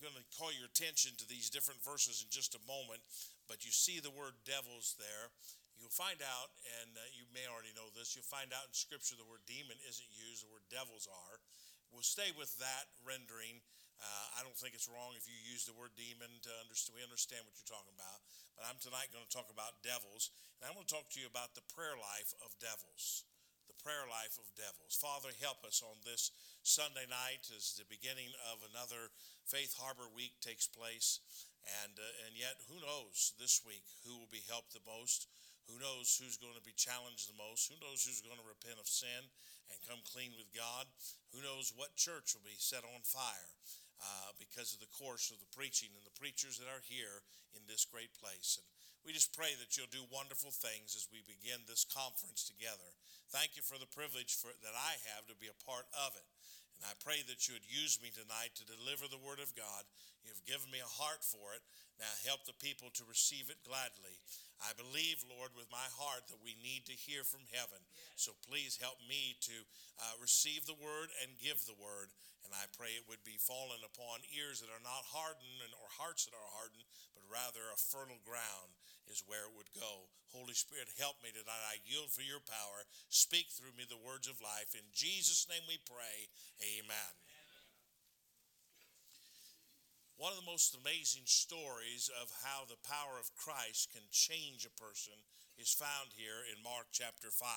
going 0.00 0.16
to 0.16 0.26
call 0.34 0.50
your 0.50 0.66
attention 0.66 1.14
to 1.20 1.28
these 1.28 1.52
different 1.52 1.84
verses 1.84 2.24
in 2.24 2.32
just 2.32 2.56
a 2.56 2.68
moment, 2.68 3.04
but 3.46 3.62
you 3.62 3.70
see 3.70 4.00
the 4.00 4.12
word 4.12 4.34
devils 4.48 4.96
there. 4.98 5.30
You'll 5.76 5.92
find 5.92 6.24
out, 6.24 6.56
and 6.80 6.96
uh, 6.96 7.04
you 7.12 7.28
may 7.36 7.44
already 7.44 7.76
know 7.76 7.92
this, 7.92 8.16
you'll 8.16 8.26
find 8.26 8.48
out 8.56 8.64
in 8.64 8.72
Scripture 8.72 9.14
the 9.14 9.28
word 9.28 9.44
demon 9.44 9.76
isn't 9.84 10.12
used, 10.16 10.40
the 10.40 10.52
word 10.52 10.64
devils 10.72 11.04
are. 11.04 11.36
We'll 11.92 12.06
stay 12.06 12.32
with 12.32 12.56
that 12.58 12.88
rendering 13.04 13.60
uh, 14.00 14.26
I 14.36 14.44
don't 14.44 14.56
think 14.56 14.76
it's 14.76 14.90
wrong 14.90 15.16
if 15.16 15.24
you 15.24 15.36
use 15.36 15.64
the 15.64 15.76
word 15.76 15.96
demon 15.96 16.28
to 16.44 16.52
understand. 16.60 16.96
We 16.96 17.04
understand 17.04 17.44
what 17.48 17.56
you're 17.56 17.68
talking 17.68 17.96
about. 17.96 18.20
But 18.56 18.68
I'm 18.68 18.80
tonight 18.80 19.12
going 19.12 19.24
to 19.24 19.32
talk 19.32 19.48
about 19.52 19.84
devils, 19.84 20.32
and 20.60 20.68
I'm 20.68 20.76
going 20.76 20.88
to 20.88 20.94
talk 20.96 21.08
to 21.12 21.20
you 21.20 21.28
about 21.28 21.56
the 21.56 21.64
prayer 21.72 21.96
life 21.96 22.32
of 22.44 22.52
devils. 22.60 23.24
The 23.68 23.76
prayer 23.80 24.08
life 24.08 24.40
of 24.40 24.48
devils. 24.56 24.96
Father, 24.96 25.32
help 25.42 25.60
us 25.66 25.84
on 25.84 26.00
this 26.04 26.32
Sunday 26.64 27.04
night 27.08 27.48
as 27.52 27.76
the 27.76 27.88
beginning 27.88 28.32
of 28.48 28.64
another 28.72 29.12
Faith 29.44 29.76
Harbor 29.76 30.08
week 30.12 30.38
takes 30.40 30.64
place. 30.64 31.20
And, 31.82 31.98
uh, 31.98 32.26
and 32.28 32.38
yet, 32.38 32.62
who 32.70 32.78
knows 32.78 33.34
this 33.42 33.60
week 33.66 33.84
who 34.06 34.16
will 34.16 34.30
be 34.30 34.44
helped 34.46 34.72
the 34.72 34.86
most? 34.86 35.26
Who 35.66 35.82
knows 35.82 36.14
who's 36.14 36.38
going 36.38 36.54
to 36.54 36.62
be 36.62 36.76
challenged 36.78 37.26
the 37.26 37.34
most? 37.34 37.66
Who 37.66 37.78
knows 37.82 38.06
who's 38.06 38.22
going 38.22 38.38
to 38.38 38.46
repent 38.46 38.78
of 38.78 38.86
sin 38.86 39.26
and 39.66 39.82
come 39.82 39.98
clean 40.06 40.30
with 40.38 40.46
God? 40.54 40.86
Who 41.34 41.42
knows 41.42 41.74
what 41.74 41.98
church 41.98 42.38
will 42.38 42.46
be 42.46 42.54
set 42.54 42.86
on 42.86 43.02
fire? 43.02 43.50
Uh, 44.00 44.32
because 44.36 44.76
of 44.76 44.80
the 44.80 44.92
course 44.92 45.32
of 45.32 45.40
the 45.40 45.52
preaching 45.56 45.92
and 45.96 46.04
the 46.04 46.18
preachers 46.18 46.60
that 46.60 46.68
are 46.68 46.84
here 46.84 47.24
in 47.56 47.64
this 47.64 47.88
great 47.88 48.12
place. 48.16 48.60
And 48.60 48.66
we 49.06 49.14
just 49.14 49.36
pray 49.36 49.54
that 49.56 49.78
you'll 49.78 49.92
do 49.92 50.04
wonderful 50.10 50.50
things 50.50 50.98
as 50.98 51.06
we 51.08 51.22
begin 51.24 51.62
this 51.64 51.86
conference 51.86 52.42
together. 52.44 52.90
Thank 53.30 53.54
you 53.54 53.62
for 53.62 53.78
the 53.78 53.88
privilege 53.88 54.34
for, 54.34 54.50
that 54.62 54.76
I 54.76 54.98
have 55.14 55.30
to 55.30 55.36
be 55.38 55.46
a 55.46 55.62
part 55.64 55.86
of 55.94 56.14
it. 56.18 56.26
And 56.76 56.84
I 56.84 56.94
pray 57.00 57.24
that 57.24 57.48
you 57.48 57.56
would 57.56 57.64
use 57.64 57.96
me 58.04 58.12
tonight 58.12 58.52
to 58.60 58.68
deliver 58.68 59.08
the 59.08 59.20
word 59.20 59.40
of 59.40 59.56
God. 59.56 59.88
You've 60.20 60.44
given 60.44 60.68
me 60.68 60.84
a 60.84 60.96
heart 61.00 61.24
for 61.24 61.56
it. 61.56 61.64
Now 61.96 62.12
help 62.28 62.44
the 62.44 62.56
people 62.60 62.92
to 63.00 63.08
receive 63.08 63.48
it 63.48 63.64
gladly. 63.64 64.20
I 64.60 64.76
believe, 64.76 65.24
Lord, 65.24 65.56
with 65.56 65.72
my 65.72 65.88
heart 65.96 66.28
that 66.28 66.44
we 66.44 66.52
need 66.60 66.84
to 66.92 66.96
hear 66.96 67.24
from 67.24 67.48
heaven. 67.48 67.80
So 68.20 68.36
please 68.44 68.76
help 68.76 69.00
me 69.08 69.40
to 69.48 69.56
uh, 69.96 70.20
receive 70.20 70.68
the 70.68 70.76
word 70.76 71.08
and 71.24 71.40
give 71.40 71.64
the 71.64 71.80
word. 71.80 72.12
And 72.44 72.52
I 72.52 72.68
pray 72.76 72.92
it 72.92 73.08
would 73.08 73.24
be 73.24 73.40
fallen 73.40 73.80
upon 73.80 74.28
ears 74.36 74.60
that 74.60 74.68
are 74.68 74.84
not 74.84 75.08
hardened 75.08 75.64
and, 75.64 75.72
or 75.80 75.88
hearts 75.96 76.28
that 76.28 76.36
are 76.36 76.52
hardened, 76.60 76.84
but 77.16 77.24
rather 77.32 77.72
a 77.72 77.80
fertile 77.80 78.20
ground 78.28 78.75
is 79.10 79.24
where 79.26 79.46
it 79.46 79.56
would 79.56 79.72
go. 79.72 80.10
Holy 80.34 80.54
Spirit, 80.54 80.90
help 80.98 81.16
me 81.22 81.30
tonight. 81.30 81.64
I 81.64 81.82
yield 81.86 82.10
for 82.10 82.22
your 82.22 82.42
power. 82.42 82.84
Speak 83.08 83.48
through 83.54 83.72
me 83.78 83.86
the 83.88 84.00
words 84.00 84.28
of 84.28 84.42
life. 84.42 84.74
In 84.74 84.86
Jesus' 84.92 85.46
name 85.48 85.64
we 85.64 85.78
pray. 85.86 86.28
Amen. 86.76 87.12
One 90.16 90.32
of 90.32 90.40
the 90.40 90.48
most 90.48 90.72
amazing 90.72 91.28
stories 91.28 92.08
of 92.20 92.32
how 92.40 92.64
the 92.64 92.80
power 92.88 93.20
of 93.20 93.36
Christ 93.36 93.92
can 93.92 94.04
change 94.08 94.64
a 94.64 94.72
person 94.80 95.12
is 95.60 95.76
found 95.76 96.12
here 96.16 96.44
in 96.48 96.64
Mark 96.64 96.88
chapter 96.92 97.28
5. 97.28 97.48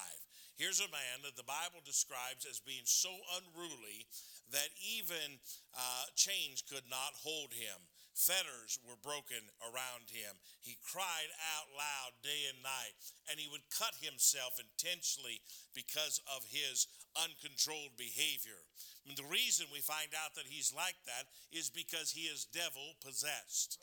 Here's 0.60 0.84
a 0.84 0.92
man 0.92 1.24
that 1.24 1.40
the 1.40 1.48
Bible 1.48 1.80
describes 1.88 2.44
as 2.44 2.60
being 2.60 2.84
so 2.84 3.16
unruly 3.40 4.08
that 4.52 4.76
even 4.84 5.40
uh, 5.72 6.12
chains 6.20 6.60
could 6.60 6.84
not 6.92 7.16
hold 7.16 7.56
him. 7.56 7.80
Fetters 8.20 8.84
were 8.84 9.00
broken 9.00 9.40
around 9.64 10.12
him. 10.12 10.36
He 10.60 10.76
cried 10.84 11.32
out 11.56 11.72
loud 11.72 12.20
day 12.20 12.52
and 12.52 12.60
night, 12.60 13.00
and 13.32 13.40
he 13.40 13.48
would 13.48 13.64
cut 13.72 13.96
himself 14.04 14.60
intentionally 14.60 15.40
because 15.72 16.20
of 16.28 16.44
his 16.52 16.92
uncontrolled 17.16 17.96
behavior. 17.96 18.60
And 19.08 19.16
the 19.16 19.32
reason 19.32 19.72
we 19.72 19.80
find 19.80 20.12
out 20.12 20.36
that 20.36 20.52
he's 20.52 20.76
like 20.76 21.00
that 21.08 21.32
is 21.56 21.72
because 21.72 22.12
he 22.12 22.28
is 22.28 22.44
devil 22.44 23.00
possessed. 23.00 23.80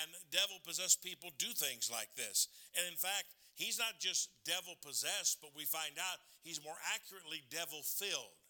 And 0.00 0.08
devil 0.32 0.56
possessed 0.64 1.04
people 1.04 1.36
do 1.36 1.52
things 1.52 1.92
like 1.92 2.08
this. 2.16 2.48
And 2.80 2.88
in 2.88 2.96
fact, 2.96 3.36
he's 3.60 3.76
not 3.76 4.00
just 4.00 4.32
devil 4.48 4.80
possessed, 4.80 5.44
but 5.44 5.52
we 5.52 5.68
find 5.68 6.00
out 6.00 6.24
he's 6.40 6.64
more 6.64 6.80
accurately 6.96 7.44
devil 7.52 7.84
filled. 7.84 8.40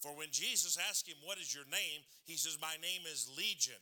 For 0.00 0.16
when 0.16 0.32
Jesus 0.32 0.80
asked 0.88 1.06
him, 1.06 1.20
What 1.22 1.36
is 1.36 1.52
your 1.52 1.68
name? 1.68 2.00
He 2.24 2.40
says, 2.40 2.56
My 2.56 2.80
name 2.80 3.04
is 3.04 3.28
Legion. 3.36 3.78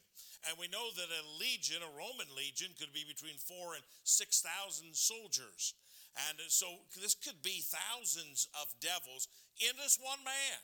And 0.47 0.55
we 0.55 0.71
know 0.71 0.95
that 0.95 1.11
a 1.11 1.23
legion, 1.41 1.83
a 1.83 1.91
Roman 1.99 2.31
legion, 2.39 2.71
could 2.79 2.95
be 2.95 3.03
between 3.03 3.37
four 3.43 3.75
and 3.75 3.83
6,000 4.05 4.95
soldiers. 4.95 5.75
And 6.31 6.39
so 6.49 6.67
this 6.99 7.15
could 7.15 7.43
be 7.43 7.63
thousands 7.63 8.49
of 8.59 8.71
devils 8.79 9.27
in 9.59 9.75
this 9.79 9.99
one 9.99 10.23
man. 10.23 10.61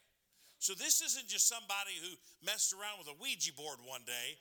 So 0.59 0.73
this 0.73 1.03
isn't 1.03 1.29
just 1.29 1.45
somebody 1.45 1.93
who 2.01 2.17
messed 2.41 2.73
around 2.73 2.97
with 2.97 3.13
a 3.13 3.19
Ouija 3.21 3.53
board 3.53 3.85
one 3.85 4.01
day 4.07 4.41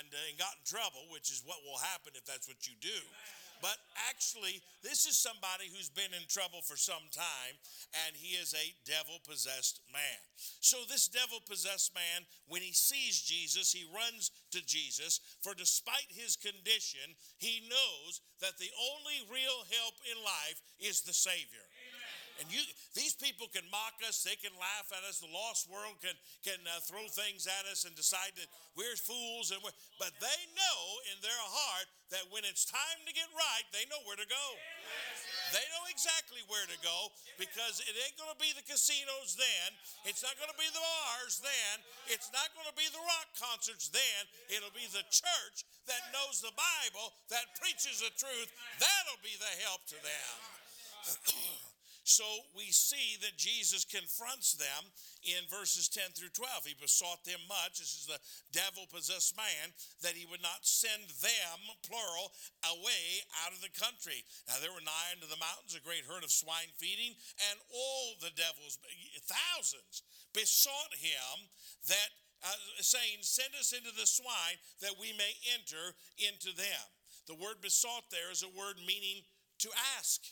and, 0.00 0.08
uh, 0.10 0.28
and 0.28 0.34
got 0.34 0.58
in 0.58 0.66
trouble, 0.66 1.06
which 1.14 1.30
is 1.30 1.46
what 1.46 1.62
will 1.62 1.78
happen 1.78 2.16
if 2.18 2.26
that's 2.26 2.48
what 2.48 2.66
you 2.66 2.74
do. 2.80 3.00
But 3.60 3.76
actually, 4.08 4.60
this 4.82 5.06
is 5.06 5.16
somebody 5.16 5.68
who's 5.68 5.88
been 5.88 6.12
in 6.16 6.26
trouble 6.28 6.60
for 6.64 6.76
some 6.76 7.08
time, 7.12 7.54
and 8.06 8.16
he 8.16 8.36
is 8.36 8.54
a 8.54 8.74
devil 8.88 9.20
possessed 9.28 9.80
man. 9.92 10.20
So, 10.60 10.78
this 10.88 11.08
devil 11.08 11.38
possessed 11.46 11.94
man, 11.94 12.24
when 12.48 12.62
he 12.62 12.72
sees 12.72 13.20
Jesus, 13.20 13.72
he 13.72 13.84
runs 13.94 14.30
to 14.52 14.64
Jesus, 14.64 15.20
for 15.40 15.54
despite 15.54 16.08
his 16.08 16.36
condition, 16.36 17.14
he 17.38 17.62
knows 17.68 18.20
that 18.40 18.58
the 18.58 18.72
only 18.92 19.20
real 19.28 19.64
help 19.68 19.94
in 20.08 20.16
life 20.24 20.60
is 20.80 21.02
the 21.02 21.12
Savior. 21.14 21.64
And 22.40 22.48
you, 22.48 22.64
these 22.96 23.12
people 23.12 23.52
can 23.52 23.68
mock 23.68 24.00
us, 24.08 24.24
they 24.24 24.34
can 24.40 24.56
laugh 24.56 24.88
at 24.96 25.04
us. 25.04 25.20
The 25.20 25.28
lost 25.28 25.68
world 25.68 26.00
can 26.00 26.16
can 26.40 26.56
uh, 26.64 26.80
throw 26.80 27.04
things 27.04 27.44
at 27.44 27.68
us 27.68 27.84
and 27.84 27.92
decide 27.92 28.32
that 28.40 28.48
we're 28.72 28.96
fools, 28.96 29.52
and 29.52 29.60
we're, 29.60 29.76
but 30.00 30.16
they 30.24 30.40
know 30.56 30.80
in 31.12 31.20
their 31.20 31.36
heart 31.36 31.88
that 32.16 32.24
when 32.32 32.48
it's 32.48 32.64
time 32.64 33.00
to 33.04 33.12
get 33.12 33.28
right, 33.36 33.66
they 33.76 33.84
know 33.92 34.00
where 34.08 34.16
to 34.16 34.24
go. 34.24 34.46
They 35.52 35.62
know 35.74 35.84
exactly 35.90 36.40
where 36.46 36.64
to 36.64 36.78
go 36.80 37.10
because 37.34 37.82
it 37.82 37.92
ain't 37.92 38.14
going 38.14 38.30
to 38.30 38.38
be 38.38 38.54
the 38.54 38.62
casinos 38.62 39.34
then. 39.34 39.68
It's 40.06 40.22
not 40.22 40.38
going 40.38 40.50
to 40.50 40.58
be 40.58 40.70
the 40.70 40.80
bars 40.80 41.42
then. 41.42 41.74
It's 42.06 42.30
not 42.30 42.54
going 42.54 42.70
to 42.70 42.76
be 42.78 42.86
the 42.88 43.02
rock 43.02 43.28
concerts 43.34 43.90
then. 43.90 44.22
It'll 44.48 44.74
be 44.74 44.86
the 44.94 45.02
church 45.10 45.66
that 45.90 46.02
knows 46.14 46.38
the 46.38 46.54
Bible, 46.54 47.12
that 47.34 47.50
preaches 47.58 47.98
the 47.98 48.14
truth. 48.14 48.48
That'll 48.78 49.22
be 49.26 49.34
the 49.36 49.52
help 49.66 49.82
to 49.90 49.98
them. 49.98 50.34
So 52.10 52.26
we 52.58 52.74
see 52.74 53.14
that 53.22 53.38
Jesus 53.38 53.86
confronts 53.86 54.58
them 54.58 54.90
in 55.22 55.46
verses 55.46 55.86
10 55.86 56.10
through 56.18 56.34
12. 56.34 56.66
He 56.66 56.74
besought 56.74 57.22
them 57.22 57.38
much, 57.46 57.78
this 57.78 57.94
is 57.94 58.10
the 58.10 58.18
devil 58.50 58.90
possessed 58.90 59.38
man, 59.38 59.70
that 60.02 60.18
he 60.18 60.26
would 60.26 60.42
not 60.42 60.66
send 60.66 61.06
them, 61.22 61.58
plural, 61.86 62.34
away 62.66 63.22
out 63.46 63.54
of 63.54 63.62
the 63.62 63.70
country. 63.70 64.26
Now 64.50 64.58
there 64.58 64.74
were 64.74 64.82
nigh 64.82 65.14
unto 65.14 65.30
the 65.30 65.38
mountains 65.38 65.78
a 65.78 65.86
great 65.86 66.02
herd 66.02 66.26
of 66.26 66.34
swine 66.34 66.74
feeding, 66.82 67.14
and 67.46 67.62
all 67.70 68.18
the 68.18 68.34
devils, 68.34 68.82
thousands, 69.30 70.02
besought 70.34 70.98
him 70.98 71.46
that, 71.86 72.10
uh, 72.42 72.58
saying, 72.82 73.22
Send 73.22 73.54
us 73.54 73.70
into 73.70 73.94
the 73.94 74.10
swine 74.10 74.58
that 74.82 74.98
we 74.98 75.14
may 75.14 75.30
enter 75.54 75.94
into 76.18 76.50
them. 76.58 76.86
The 77.30 77.38
word 77.38 77.62
besought 77.62 78.10
there 78.10 78.34
is 78.34 78.42
a 78.42 78.50
word 78.50 78.82
meaning 78.82 79.22
to 79.62 79.70
ask. 79.94 80.26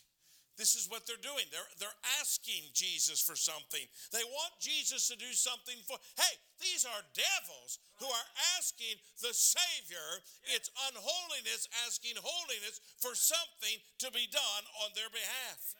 This 0.58 0.74
is 0.74 0.90
what 0.90 1.06
they're 1.06 1.22
doing. 1.22 1.46
They're, 1.54 1.70
they're 1.78 2.02
asking 2.18 2.66
Jesus 2.74 3.22
for 3.22 3.38
something. 3.38 3.86
They 4.10 4.26
want 4.26 4.58
Jesus 4.58 5.06
to 5.06 5.14
do 5.14 5.30
something 5.30 5.78
for. 5.86 5.94
Hey, 6.18 6.34
these 6.58 6.82
are 6.82 7.14
devils 7.14 7.78
who 8.02 8.10
are 8.10 8.28
asking 8.58 8.98
the 9.22 9.30
Savior. 9.30 10.18
It's 10.50 10.74
unholiness 10.90 11.70
asking 11.86 12.18
holiness 12.18 12.82
for 12.98 13.14
something 13.14 13.78
to 14.02 14.10
be 14.10 14.26
done 14.26 14.64
on 14.82 14.90
their 14.98 15.08
behalf. 15.14 15.78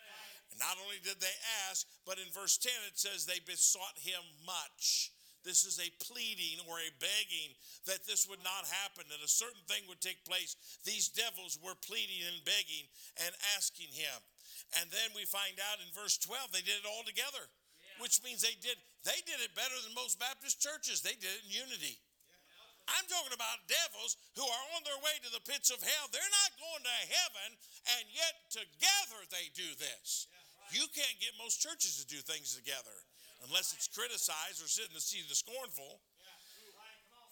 And 0.54 0.62
not 0.62 0.78
only 0.78 1.02
did 1.02 1.18
they 1.18 1.36
ask, 1.66 1.82
but 2.06 2.22
in 2.22 2.30
verse 2.30 2.54
10 2.56 2.70
it 2.86 3.02
says 3.02 3.26
they 3.26 3.42
besought 3.42 3.98
him 3.98 4.22
much. 4.46 5.10
This 5.42 5.66
is 5.66 5.82
a 5.82 5.90
pleading 6.06 6.62
or 6.70 6.78
a 6.78 6.94
begging 7.02 7.50
that 7.86 8.06
this 8.06 8.30
would 8.30 8.42
not 8.46 8.66
happen, 8.84 9.10
that 9.10 9.24
a 9.24 9.30
certain 9.30 9.62
thing 9.66 9.82
would 9.90 10.02
take 10.02 10.22
place. 10.22 10.54
These 10.84 11.10
devils 11.10 11.58
were 11.62 11.78
pleading 11.78 12.22
and 12.26 12.44
begging 12.44 12.86
and 13.26 13.34
asking 13.58 13.90
him. 13.90 14.18
And 14.76 14.92
then 14.92 15.08
we 15.16 15.24
find 15.24 15.56
out 15.72 15.80
in 15.80 15.88
verse 15.96 16.20
12 16.20 16.52
they 16.52 16.60
did 16.60 16.84
it 16.84 16.88
all 16.88 17.00
together, 17.08 17.40
yeah. 17.40 18.04
which 18.04 18.20
means 18.20 18.44
they 18.44 18.56
did 18.60 18.76
they 19.08 19.16
did 19.24 19.40
it 19.40 19.56
better 19.56 19.74
than 19.80 19.96
most 19.96 20.20
Baptist 20.20 20.60
churches. 20.60 21.00
They 21.00 21.16
did 21.16 21.32
it 21.32 21.42
in 21.48 21.64
unity. 21.64 21.96
I'm 22.88 23.04
talking 23.04 23.36
about 23.36 23.68
devils 23.68 24.16
who 24.32 24.44
are 24.44 24.66
on 24.76 24.80
their 24.84 24.96
way 25.04 25.12
to 25.20 25.30
the 25.32 25.44
pits 25.44 25.68
of 25.68 25.80
hell. 25.80 26.08
They're 26.08 26.34
not 26.44 26.52
going 26.56 26.84
to 26.84 26.98
heaven, 27.12 27.48
and 28.00 28.04
yet 28.08 28.34
together 28.48 29.20
they 29.28 29.52
do 29.52 29.68
this. 29.76 30.28
You 30.72 30.88
can't 30.96 31.20
get 31.20 31.36
most 31.36 31.60
churches 31.60 32.00
to 32.00 32.04
do 32.08 32.20
things 32.24 32.56
together 32.56 32.92
unless 33.44 33.76
it's 33.76 33.88
criticized 33.88 34.64
or 34.64 34.68
sitting 34.68 34.96
to 34.96 35.04
see 35.04 35.20
the 35.28 35.36
scornful. 35.36 36.00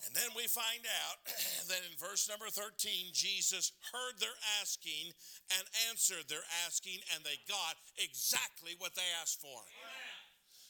And 0.05 0.13
then 0.13 0.29
we 0.37 0.45
find 0.47 0.85
out 0.85 1.19
that 1.73 1.81
in 1.87 1.95
verse 1.97 2.29
number 2.29 2.53
13, 2.53 3.17
Jesus 3.17 3.73
heard 3.93 4.21
their 4.21 4.37
asking 4.61 5.17
and 5.57 5.65
answered 5.89 6.29
their 6.29 6.45
asking, 6.69 7.01
and 7.15 7.25
they 7.25 7.41
got 7.49 7.81
exactly 7.97 8.77
what 8.77 8.93
they 8.93 9.09
asked 9.17 9.41
for. 9.41 9.57
Amen. 9.57 10.17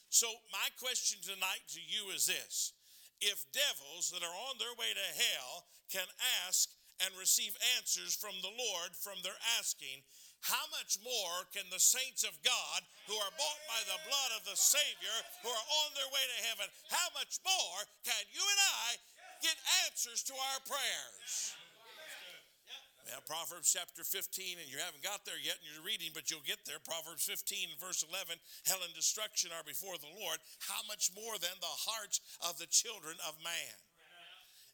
So, 0.08 0.30
my 0.54 0.70
question 0.78 1.18
tonight 1.20 1.66
to 1.74 1.82
you 1.82 2.14
is 2.14 2.30
this 2.30 2.72
If 3.20 3.44
devils 3.50 4.14
that 4.14 4.22
are 4.22 4.38
on 4.48 4.56
their 4.62 4.72
way 4.78 4.94
to 4.94 5.08
hell 5.18 5.66
can 5.90 6.06
ask 6.46 6.70
and 7.02 7.12
receive 7.18 7.52
answers 7.76 8.16
from 8.16 8.38
the 8.40 8.54
Lord 8.54 8.96
from 8.96 9.20
their 9.20 9.36
asking, 9.58 10.06
how 10.46 10.62
much 10.78 10.96
more 11.02 11.48
can 11.50 11.66
the 11.74 11.82
saints 11.82 12.22
of 12.22 12.38
God 12.46 12.80
who 13.10 13.18
are 13.18 13.34
bought 13.34 13.62
by 13.66 13.82
the 13.82 13.98
blood 14.06 14.30
of 14.38 14.46
the 14.46 14.54
Savior, 14.54 15.16
who 15.42 15.50
are 15.50 15.68
on 15.84 15.90
their 15.98 16.06
way 16.14 16.22
to 16.22 16.38
heaven, 16.46 16.68
how 16.86 17.08
much 17.18 17.42
more 17.42 17.78
can 18.06 18.22
you 18.30 18.40
and 18.40 18.62
I 18.62 19.15
get 19.42 19.56
answers 19.88 20.22
to 20.30 20.34
our 20.34 20.60
prayers. 20.64 21.56
Well, 23.06 23.22
Proverbs 23.22 23.70
chapter 23.70 24.02
15, 24.02 24.58
and 24.58 24.66
you 24.66 24.82
haven't 24.82 25.06
got 25.06 25.22
there 25.22 25.38
yet 25.38 25.62
and 25.62 25.66
you're 25.70 25.86
reading, 25.86 26.10
but 26.10 26.26
you'll 26.26 26.42
get 26.42 26.66
there. 26.66 26.82
Proverbs 26.82 27.22
15, 27.22 27.78
verse 27.78 28.02
11 28.02 28.34
Hell 28.66 28.82
and 28.82 28.90
destruction 28.98 29.54
are 29.54 29.62
before 29.62 29.94
the 30.02 30.10
Lord. 30.10 30.42
How 30.66 30.82
much 30.90 31.14
more 31.14 31.38
than 31.38 31.54
the 31.62 31.76
hearts 31.86 32.18
of 32.42 32.58
the 32.58 32.66
children 32.66 33.14
of 33.22 33.38
man? 33.46 33.78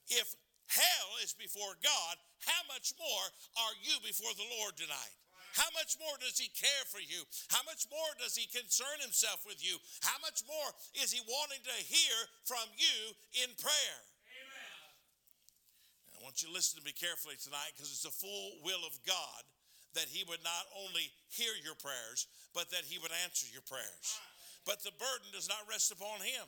If 0.08 0.32
hell 0.64 1.10
is 1.20 1.36
before 1.36 1.76
God, 1.84 2.14
how 2.48 2.64
much 2.72 2.96
more 2.96 3.26
are 3.68 3.76
you 3.84 4.00
before 4.00 4.32
the 4.32 4.48
Lord 4.58 4.80
tonight? 4.80 5.16
How 5.52 5.68
much 5.76 6.00
more 6.00 6.16
does 6.16 6.40
he 6.40 6.48
care 6.56 6.84
for 6.88 7.04
you? 7.04 7.28
How 7.52 7.60
much 7.68 7.84
more 7.92 8.08
does 8.16 8.32
he 8.32 8.48
concern 8.48 9.04
himself 9.04 9.44
with 9.44 9.60
you? 9.60 9.76
How 10.00 10.16
much 10.24 10.40
more 10.48 10.72
is 10.96 11.12
he 11.12 11.20
wanting 11.28 11.60
to 11.68 11.76
hear 11.84 12.16
from 12.48 12.64
you 12.80 13.12
in 13.44 13.52
prayer? 13.60 14.00
I 16.22 16.30
want 16.30 16.38
you 16.38 16.46
to 16.46 16.54
listen 16.54 16.78
to 16.78 16.86
me 16.86 16.94
carefully 16.94 17.34
tonight 17.34 17.74
because 17.74 17.90
it's 17.90 18.06
the 18.06 18.14
full 18.14 18.62
will 18.62 18.86
of 18.86 18.94
God 19.02 19.42
that 19.98 20.06
He 20.06 20.22
would 20.30 20.38
not 20.46 20.70
only 20.70 21.10
hear 21.26 21.50
your 21.66 21.74
prayers, 21.74 22.30
but 22.54 22.70
that 22.70 22.86
He 22.86 23.02
would 23.02 23.10
answer 23.26 23.50
your 23.50 23.66
prayers. 23.66 24.22
But 24.62 24.86
the 24.86 24.94
burden 25.02 25.34
does 25.34 25.50
not 25.50 25.66
rest 25.66 25.90
upon 25.90 26.22
Him. 26.22 26.46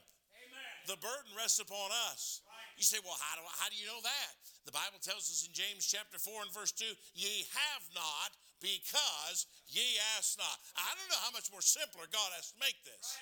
The 0.86 0.94
burden 1.02 1.34
rests 1.34 1.58
upon 1.58 1.90
us. 2.14 2.38
You 2.78 2.86
say, 2.86 3.02
well, 3.02 3.18
how 3.18 3.34
do, 3.34 3.42
I, 3.42 3.66
how 3.66 3.66
do 3.66 3.74
you 3.74 3.90
know 3.90 3.98
that? 3.98 4.32
The 4.62 4.70
Bible 4.70 5.02
tells 5.02 5.26
us 5.26 5.42
in 5.42 5.50
James 5.50 5.90
chapter 5.90 6.22
4 6.22 6.46
and 6.46 6.54
verse 6.54 6.70
2 6.70 6.86
ye 7.18 7.42
have 7.50 7.84
not 7.98 8.30
because 8.62 9.50
ye 9.66 9.98
ask 10.14 10.38
not. 10.38 10.54
I 10.78 10.94
don't 10.94 11.10
know 11.10 11.22
how 11.26 11.34
much 11.34 11.50
more 11.50 11.62
simpler 11.62 12.06
God 12.14 12.30
has 12.38 12.54
to 12.54 12.58
make 12.62 12.78
this. 12.86 13.18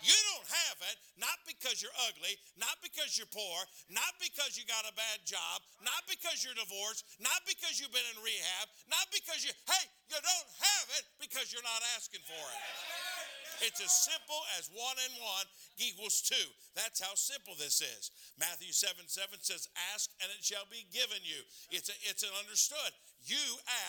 You 0.00 0.16
don't 0.34 0.48
have 0.48 0.78
it 0.90 0.96
not 1.20 1.36
because 1.44 1.84
you're 1.84 1.94
ugly, 2.08 2.32
not 2.56 2.80
because 2.80 3.20
you're 3.20 3.28
poor, 3.28 3.58
not 3.92 4.16
because 4.16 4.56
you 4.56 4.64
got 4.64 4.88
a 4.88 4.94
bad 4.96 5.20
job, 5.28 5.60
not 5.84 6.00
because 6.08 6.40
you're 6.40 6.56
divorced, 6.56 7.04
not 7.20 7.44
because 7.44 7.76
you've 7.76 7.92
been 7.92 8.08
in 8.16 8.18
rehab, 8.24 8.66
not 8.88 9.04
because 9.12 9.44
you, 9.44 9.52
hey, 9.68 9.84
you 10.08 10.16
don't 10.16 10.50
have 10.64 10.86
it 10.96 11.04
because 11.20 11.52
you're 11.52 11.64
not 11.64 11.84
asking 11.94 12.24
for 12.24 12.40
it. 12.40 13.19
It's 13.60 13.80
as 13.80 13.92
simple 13.92 14.40
as 14.58 14.72
one 14.72 14.96
and 14.96 15.14
one 15.20 15.46
equals 15.76 16.24
two. 16.24 16.48
That's 16.74 17.00
how 17.00 17.14
simple 17.14 17.54
this 17.58 17.80
is. 17.80 18.10
Matthew 18.38 18.72
7 18.72 19.04
7 19.06 19.38
says, 19.40 19.68
Ask 19.92 20.10
and 20.22 20.32
it 20.32 20.42
shall 20.44 20.64
be 20.72 20.88
given 20.90 21.20
you. 21.22 21.44
It's, 21.70 21.88
a, 21.88 21.96
it's 22.08 22.24
an 22.24 22.32
understood. 22.40 22.92
You 23.20 23.40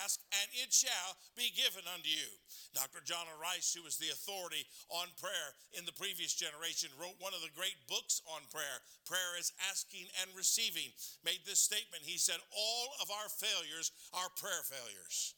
ask 0.04 0.20
and 0.44 0.48
it 0.60 0.72
shall 0.72 1.16
be 1.36 1.48
given 1.56 1.88
unto 1.88 2.08
you. 2.08 2.28
Dr. 2.76 3.00
John. 3.04 3.24
Rice, 3.40 3.74
who 3.74 3.82
was 3.82 3.96
the 3.98 4.10
authority 4.10 4.66
on 4.90 5.08
prayer 5.18 5.50
in 5.74 5.86
the 5.86 5.94
previous 5.94 6.34
generation, 6.34 6.90
wrote 6.98 7.18
one 7.18 7.34
of 7.34 7.42
the 7.42 7.54
great 7.54 7.76
books 7.88 8.22
on 8.30 8.42
prayer. 8.50 8.78
Prayer 9.06 9.34
is 9.38 9.52
asking 9.70 10.06
and 10.22 10.30
receiving. 10.36 10.90
Made 11.24 11.42
this 11.46 11.62
statement. 11.62 12.02
He 12.02 12.18
said, 12.18 12.38
All 12.54 12.94
of 13.02 13.10
our 13.10 13.28
failures 13.28 13.90
are 14.14 14.30
prayer 14.36 14.62
failures. 14.62 15.34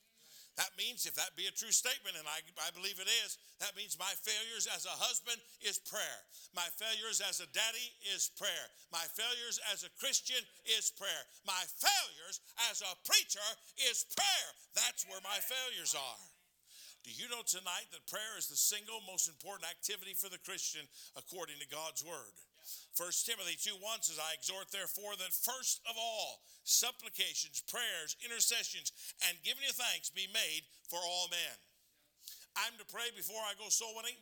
That 0.54 0.70
means, 0.78 1.02
if 1.02 1.18
that 1.18 1.34
be 1.34 1.50
a 1.50 1.54
true 1.54 1.74
statement, 1.74 2.14
and 2.14 2.30
I, 2.30 2.38
I 2.62 2.70
believe 2.70 3.02
it 3.02 3.10
is, 3.26 3.42
that 3.58 3.74
means 3.74 3.98
my 3.98 4.14
failures 4.22 4.70
as 4.70 4.86
a 4.86 4.94
husband 5.02 5.42
is 5.58 5.82
prayer. 5.82 6.20
My 6.54 6.70
failures 6.78 7.18
as 7.18 7.42
a 7.42 7.50
daddy 7.50 7.90
is 8.14 8.30
prayer. 8.38 8.66
My 8.94 9.02
failures 9.18 9.58
as 9.74 9.82
a 9.82 9.90
Christian 9.98 10.38
is 10.62 10.94
prayer. 10.94 11.26
My 11.42 11.58
failures 11.66 12.38
as 12.70 12.86
a 12.86 12.94
preacher 13.02 13.42
is 13.90 14.06
prayer. 14.14 14.48
That's 14.78 15.02
where 15.10 15.22
my 15.26 15.42
failures 15.42 15.98
are. 15.98 16.22
Do 17.02 17.10
you 17.10 17.26
know 17.28 17.42
tonight 17.42 17.90
that 17.90 18.06
prayer 18.06 18.38
is 18.38 18.46
the 18.46 18.56
single 18.56 19.02
most 19.10 19.26
important 19.26 19.66
activity 19.66 20.14
for 20.14 20.30
the 20.30 20.40
Christian 20.40 20.86
according 21.18 21.58
to 21.58 21.68
God's 21.68 22.06
word? 22.06 22.32
1 22.94 23.10
Timothy 23.26 23.58
2 23.58 23.74
1 23.76 24.06
says, 24.06 24.22
I 24.22 24.38
exhort 24.38 24.70
therefore 24.70 25.18
that 25.18 25.34
first 25.34 25.82
of 25.90 25.98
all, 25.98 26.46
supplications, 26.62 27.60
prayers, 27.66 28.16
intercessions, 28.22 28.94
and 29.28 29.36
giving 29.42 29.66
you 29.66 29.74
thanks 29.74 30.14
be 30.14 30.30
made 30.30 30.62
for 30.86 31.02
all 31.02 31.26
men. 31.28 31.56
I'm 32.54 32.78
to 32.78 32.86
pray 32.86 33.10
before 33.12 33.42
I 33.42 33.58
go 33.58 33.66
soul 33.68 33.98
winning. 33.98 34.16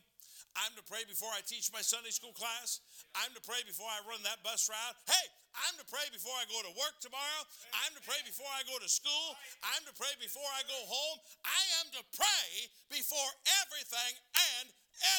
I'm 0.57 0.72
to 0.76 0.85
pray 0.85 1.05
before 1.09 1.33
I 1.33 1.40
teach 1.44 1.72
my 1.72 1.81
Sunday 1.81 2.12
school 2.12 2.37
class. 2.37 2.85
I'm 3.16 3.33
to 3.33 3.40
pray 3.44 3.64
before 3.64 3.88
I 3.88 4.05
run 4.05 4.20
that 4.24 4.44
bus 4.44 4.68
route. 4.68 4.96
Hey, 5.09 5.26
I'm 5.68 5.76
to 5.81 5.87
pray 5.88 6.05
before 6.12 6.33
I 6.37 6.44
go 6.48 6.61
to 6.61 6.72
work 6.76 6.96
tomorrow. 7.00 7.42
I'm 7.85 7.92
to 7.96 8.05
pray 8.05 8.20
before 8.24 8.48
I 8.52 8.64
go 8.68 8.76
to 8.76 8.88
school. 8.88 9.37
I'm 9.64 9.85
to 9.88 9.94
pray 9.96 10.12
before 10.20 10.48
I 10.52 10.64
go 10.68 10.81
home. 10.88 11.18
I 11.44 11.62
am 11.81 11.88
to 11.96 12.02
pray 12.16 12.48
before 12.92 13.31
everything 13.64 14.12
and 14.61 14.66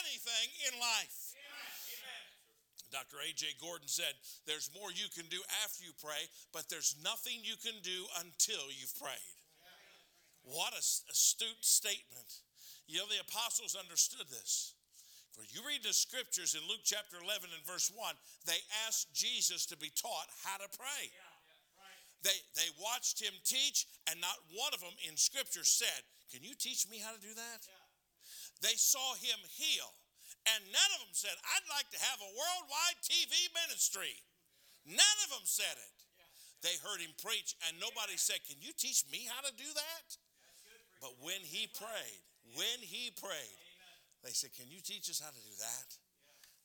anything 0.02 0.48
in 0.70 0.74
life. 0.78 1.33
Dr. 2.94 3.18
A.J. 3.26 3.58
Gordon 3.58 3.90
said, 3.90 4.14
There's 4.46 4.70
more 4.78 4.94
you 4.94 5.10
can 5.10 5.26
do 5.34 5.42
after 5.66 5.82
you 5.82 5.92
pray, 5.98 6.30
but 6.54 6.70
there's 6.70 6.96
nothing 7.02 7.42
you 7.42 7.58
can 7.58 7.82
do 7.82 8.06
until 8.22 8.70
you've 8.70 8.94
prayed. 9.02 9.38
What 10.46 10.78
a 10.78 10.84
astute 11.10 11.66
statement. 11.66 12.46
You 12.86 13.02
know, 13.02 13.10
the 13.10 13.26
apostles 13.26 13.74
understood 13.74 14.30
this. 14.30 14.76
For 15.34 15.42
you 15.50 15.66
read 15.66 15.82
the 15.82 15.98
scriptures 15.98 16.54
in 16.54 16.62
Luke 16.70 16.86
chapter 16.86 17.18
11 17.18 17.50
and 17.50 17.66
verse 17.66 17.90
1, 17.90 17.98
they 18.46 18.62
asked 18.86 19.10
Jesus 19.18 19.66
to 19.74 19.78
be 19.78 19.90
taught 19.90 20.30
how 20.46 20.62
to 20.62 20.70
pray. 20.78 21.10
They, 22.22 22.38
they 22.56 22.70
watched 22.78 23.20
him 23.20 23.34
teach, 23.44 23.90
and 24.08 24.22
not 24.22 24.38
one 24.54 24.72
of 24.72 24.80
them 24.80 24.96
in 25.10 25.18
scripture 25.18 25.66
said, 25.66 26.06
Can 26.32 26.46
you 26.46 26.54
teach 26.54 26.88
me 26.88 27.02
how 27.02 27.12
to 27.12 27.20
do 27.20 27.34
that? 27.34 27.66
They 28.62 28.78
saw 28.78 29.16
him 29.20 29.42
heal, 29.50 29.92
and 30.50 30.62
none 30.72 30.92
of 30.98 31.00
them 31.08 31.16
said, 31.16 31.36
I'd 31.40 31.68
like 31.72 31.88
to 31.96 32.00
have 32.04 32.20
a 32.20 32.32
worldwide 32.36 33.00
TV 33.04 33.48
ministry. 33.56 34.16
None 34.84 35.18
of 35.24 35.30
them 35.32 35.48
said 35.48 35.78
it. 35.80 35.98
They 36.64 36.76
heard 36.80 37.04
him 37.04 37.12
preach, 37.20 37.56
and 37.68 37.76
nobody 37.80 38.16
said, 38.16 38.40
Can 38.48 38.60
you 38.64 38.72
teach 38.76 39.04
me 39.12 39.28
how 39.28 39.44
to 39.44 39.52
do 39.56 39.68
that? 39.68 40.08
But 41.04 41.20
when 41.20 41.44
he 41.44 41.68
prayed, 41.68 42.24
when 42.56 42.80
he 42.80 43.12
prayed, 43.12 43.60
they 44.24 44.32
said, 44.32 44.56
Can 44.56 44.72
you 44.72 44.80
teach 44.80 45.12
us 45.12 45.20
how 45.20 45.32
to 45.32 45.44
do 45.44 45.56
that? 45.60 45.88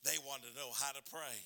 They 0.07 0.19
wanted 0.23 0.55
to 0.55 0.59
know 0.59 0.71
how 0.71 0.95
to 0.95 1.03
pray. 1.11 1.43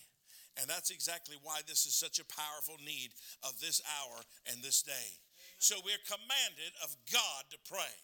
And 0.61 0.69
that's 0.69 0.93
exactly 0.93 1.37
why 1.41 1.65
this 1.65 1.89
is 1.89 1.97
such 1.97 2.21
a 2.21 2.29
powerful 2.29 2.77
need 2.85 3.17
of 3.41 3.57
this 3.57 3.81
hour 3.89 4.21
and 4.53 4.61
this 4.61 4.85
day. 4.85 5.09
So 5.57 5.81
we're 5.81 6.05
commanded 6.05 6.77
of 6.85 6.93
God 7.09 7.49
to 7.57 7.59
pray. 7.65 7.97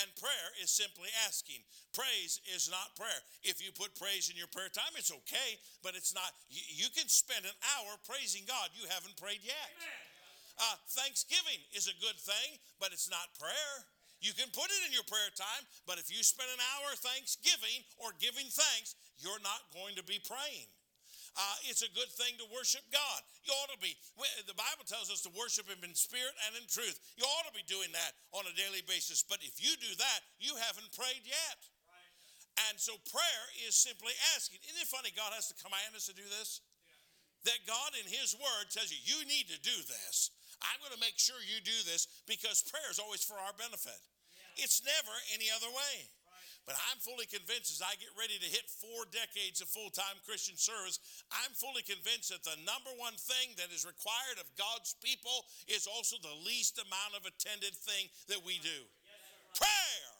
And 0.00 0.08
prayer 0.16 0.48
is 0.56 0.72
simply 0.72 1.12
asking. 1.28 1.60
Praise 1.92 2.40
is 2.48 2.72
not 2.72 2.96
prayer. 2.96 3.20
If 3.44 3.60
you 3.60 3.76
put 3.76 3.92
praise 3.92 4.32
in 4.32 4.40
your 4.40 4.48
prayer 4.48 4.72
time, 4.72 4.96
it's 4.96 5.12
okay, 5.12 5.60
but 5.84 5.92
it's 5.92 6.16
not. 6.16 6.32
You, 6.48 6.86
you 6.86 6.88
can 6.88 7.12
spend 7.12 7.44
an 7.44 7.56
hour 7.76 8.00
praising 8.08 8.48
God. 8.48 8.72
You 8.72 8.88
haven't 8.88 9.20
prayed 9.20 9.44
yet. 9.44 9.68
Uh, 10.56 10.76
Thanksgiving 10.96 11.60
is 11.76 11.92
a 11.92 11.96
good 12.00 12.16
thing, 12.16 12.56
but 12.80 12.96
it's 12.96 13.12
not 13.12 13.36
prayer. 13.36 13.74
You 14.22 14.32
can 14.32 14.48
put 14.54 14.70
it 14.70 14.80
in 14.86 14.94
your 14.94 15.04
prayer 15.10 15.34
time, 15.34 15.66
but 15.84 15.98
if 15.98 16.06
you 16.06 16.22
spend 16.22 16.46
an 16.54 16.62
hour 16.62 16.94
thanksgiving 16.94 17.82
or 17.98 18.14
giving 18.22 18.46
thanks, 18.46 18.94
you're 19.18 19.42
not 19.42 19.66
going 19.74 19.98
to 19.98 20.04
be 20.06 20.22
praying. 20.22 20.70
Uh, 21.32 21.56
it's 21.64 21.80
a 21.80 21.88
good 21.96 22.12
thing 22.12 22.36
to 22.36 22.46
worship 22.52 22.84
God. 22.92 23.20
You 23.40 23.56
ought 23.56 23.72
to 23.72 23.80
be. 23.80 23.96
The 24.44 24.52
Bible 24.52 24.84
tells 24.84 25.08
us 25.08 25.24
to 25.24 25.32
worship 25.32 25.64
Him 25.64 25.80
in 25.80 25.96
spirit 25.96 26.36
and 26.44 26.52
in 26.60 26.68
truth. 26.68 27.00
You 27.16 27.24
ought 27.24 27.48
to 27.48 27.56
be 27.56 27.64
doing 27.64 27.88
that 27.96 28.12
on 28.36 28.44
a 28.44 28.52
daily 28.52 28.84
basis. 28.84 29.24
But 29.24 29.40
if 29.40 29.56
you 29.56 29.72
do 29.80 29.92
that, 29.96 30.20
you 30.36 30.52
haven't 30.60 30.92
prayed 30.92 31.24
yet. 31.24 31.58
And 32.68 32.76
so 32.76 33.00
prayer 33.08 33.44
is 33.64 33.72
simply 33.72 34.12
asking. 34.36 34.60
Isn't 34.68 34.84
it 34.84 34.92
funny 34.92 35.08
God 35.16 35.32
has 35.32 35.48
to 35.48 35.56
command 35.56 35.96
us 35.96 36.04
to 36.12 36.14
do 36.14 36.26
this? 36.28 36.60
That 37.48 37.64
God 37.64 37.96
in 37.96 38.04
His 38.04 38.36
Word 38.36 38.68
tells 38.68 38.92
you, 38.92 39.00
you 39.00 39.24
need 39.24 39.48
to 39.48 39.58
do 39.64 39.76
this. 39.88 40.30
I'm 40.60 40.78
going 40.84 40.94
to 40.94 41.00
make 41.02 41.16
sure 41.16 41.40
you 41.42 41.58
do 41.64 41.74
this 41.88 42.06
because 42.28 42.62
prayer 42.68 42.86
is 42.92 43.00
always 43.00 43.24
for 43.24 43.40
our 43.40 43.56
benefit. 43.56 43.98
It's 44.60 44.84
never 44.84 45.14
any 45.32 45.48
other 45.48 45.72
way. 45.72 46.12
But 46.66 46.78
I'm 46.90 46.98
fully 47.02 47.26
convinced 47.26 47.74
as 47.74 47.82
I 47.82 47.98
get 47.98 48.14
ready 48.14 48.38
to 48.38 48.46
hit 48.46 48.70
four 48.70 49.02
decades 49.10 49.58
of 49.58 49.66
full 49.66 49.90
time 49.90 50.14
Christian 50.22 50.54
service, 50.54 51.02
I'm 51.34 51.50
fully 51.58 51.82
convinced 51.82 52.30
that 52.30 52.46
the 52.46 52.54
number 52.62 52.94
one 52.96 53.18
thing 53.18 53.58
that 53.58 53.74
is 53.74 53.82
required 53.82 54.38
of 54.38 54.46
God's 54.54 54.94
people 55.02 55.46
is 55.66 55.90
also 55.90 56.16
the 56.22 56.38
least 56.46 56.78
amount 56.78 57.18
of 57.18 57.26
attended 57.26 57.74
thing 57.74 58.06
that 58.30 58.40
we 58.46 58.62
do 58.62 58.86
prayer. 59.58 60.11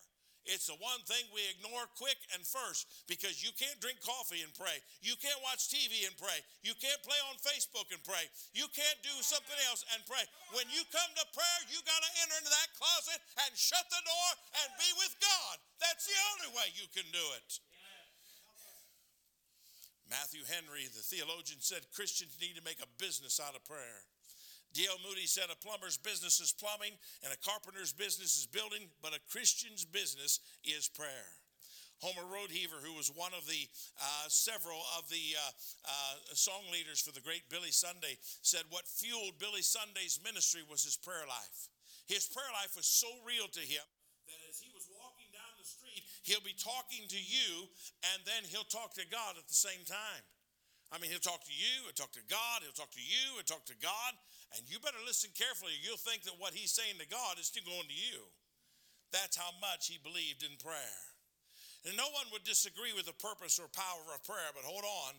It's 0.44 0.66
the 0.66 0.78
one 0.82 0.98
thing 1.06 1.22
we 1.30 1.42
ignore 1.54 1.86
quick 1.94 2.18
and 2.34 2.42
first 2.42 2.90
because 3.06 3.38
you 3.38 3.54
can't 3.54 3.78
drink 3.78 4.02
coffee 4.02 4.42
and 4.42 4.50
pray. 4.58 4.74
You 4.98 5.14
can't 5.22 5.38
watch 5.46 5.70
TV 5.70 6.02
and 6.02 6.14
pray. 6.18 6.34
You 6.66 6.74
can't 6.82 6.98
play 7.06 7.18
on 7.30 7.38
Facebook 7.38 7.94
and 7.94 8.02
pray. 8.02 8.26
You 8.50 8.66
can't 8.74 9.00
do 9.06 9.14
something 9.22 9.58
else 9.70 9.86
and 9.94 10.02
pray. 10.02 10.26
When 10.50 10.66
you 10.74 10.82
come 10.90 11.10
to 11.14 11.26
prayer, 11.30 11.60
you 11.70 11.78
got 11.86 12.02
to 12.02 12.10
enter 12.26 12.36
into 12.42 12.50
that 12.50 12.74
closet 12.74 13.20
and 13.46 13.50
shut 13.54 13.86
the 13.86 14.02
door 14.02 14.30
and 14.62 14.68
be 14.82 14.90
with 14.98 15.14
God. 15.22 15.54
That's 15.78 16.10
the 16.10 16.18
only 16.34 16.50
way 16.58 16.66
you 16.74 16.90
can 16.90 17.06
do 17.14 17.26
it. 17.38 17.62
Matthew 20.10 20.44
Henry, 20.44 20.84
the 20.92 21.00
theologian, 21.00 21.62
said 21.64 21.88
Christians 21.94 22.36
need 22.36 22.58
to 22.58 22.64
make 22.66 22.82
a 22.84 22.90
business 23.00 23.40
out 23.40 23.56
of 23.56 23.64
prayer. 23.64 24.04
D.L. 24.72 24.96
Moody 25.06 25.26
said 25.26 25.52
a 25.52 25.56
plumber's 25.56 25.96
business 25.96 26.40
is 26.40 26.52
plumbing 26.52 26.96
and 27.22 27.32
a 27.32 27.40
carpenter's 27.44 27.92
business 27.92 28.38
is 28.40 28.46
building, 28.46 28.88
but 29.02 29.14
a 29.14 29.20
Christian's 29.30 29.84
business 29.84 30.40
is 30.64 30.88
prayer. 30.88 31.28
Homer 32.02 32.26
Rodeheaver, 32.26 32.82
who 32.82 32.98
was 32.98 33.14
one 33.14 33.30
of 33.30 33.46
the 33.46 33.62
uh, 33.94 34.26
several 34.26 34.82
of 34.98 35.06
the 35.06 35.38
uh, 35.38 35.52
uh, 35.86 36.14
song 36.34 36.66
leaders 36.74 36.98
for 36.98 37.14
the 37.14 37.22
great 37.22 37.46
Billy 37.46 37.70
Sunday, 37.70 38.18
said 38.42 38.66
what 38.74 38.90
fueled 38.90 39.38
Billy 39.38 39.62
Sunday's 39.62 40.18
ministry 40.18 40.66
was 40.66 40.82
his 40.82 40.98
prayer 40.98 41.28
life. 41.30 41.70
His 42.10 42.26
prayer 42.26 42.50
life 42.58 42.74
was 42.74 42.90
so 42.90 43.06
real 43.22 43.46
to 43.46 43.62
him 43.62 43.86
that 44.26 44.40
as 44.50 44.58
he 44.58 44.66
was 44.74 44.90
walking 44.90 45.30
down 45.30 45.54
the 45.54 45.68
street, 45.68 46.02
he'll 46.26 46.42
be 46.42 46.58
talking 46.58 47.06
to 47.06 47.20
you 47.22 47.70
and 48.10 48.18
then 48.26 48.42
he'll 48.50 48.66
talk 48.66 48.98
to 48.98 49.06
God 49.06 49.38
at 49.38 49.46
the 49.46 49.54
same 49.54 49.86
time. 49.86 50.26
I 50.90 50.98
mean, 50.98 51.08
he'll 51.08 51.24
talk 51.24 51.40
to 51.46 51.54
you, 51.54 51.88
he'll 51.88 51.96
talk 51.96 52.12
to 52.18 52.26
God, 52.28 52.60
he'll 52.60 52.76
talk 52.76 52.92
to 52.92 53.00
you, 53.00 53.38
he'll 53.38 53.48
talk 53.48 53.64
to 53.70 53.78
God, 53.80 54.12
and 54.56 54.68
you 54.68 54.80
better 54.80 55.00
listen 55.04 55.30
carefully. 55.32 55.72
You'll 55.80 56.00
think 56.00 56.24
that 56.28 56.36
what 56.36 56.52
he's 56.52 56.72
saying 56.72 57.00
to 57.00 57.08
God 57.08 57.40
is 57.40 57.48
still 57.48 57.64
going 57.64 57.88
to 57.88 57.96
you. 57.96 58.28
That's 59.12 59.36
how 59.36 59.52
much 59.60 59.88
he 59.88 60.00
believed 60.00 60.44
in 60.44 60.56
prayer. 60.60 61.00
And 61.84 61.98
no 61.98 62.08
one 62.14 62.30
would 62.30 62.46
disagree 62.46 62.94
with 62.94 63.10
the 63.10 63.16
purpose 63.18 63.58
or 63.58 63.68
power 63.72 64.04
of 64.14 64.22
prayer, 64.22 64.54
but 64.54 64.64
hold 64.64 64.86
on. 64.86 65.18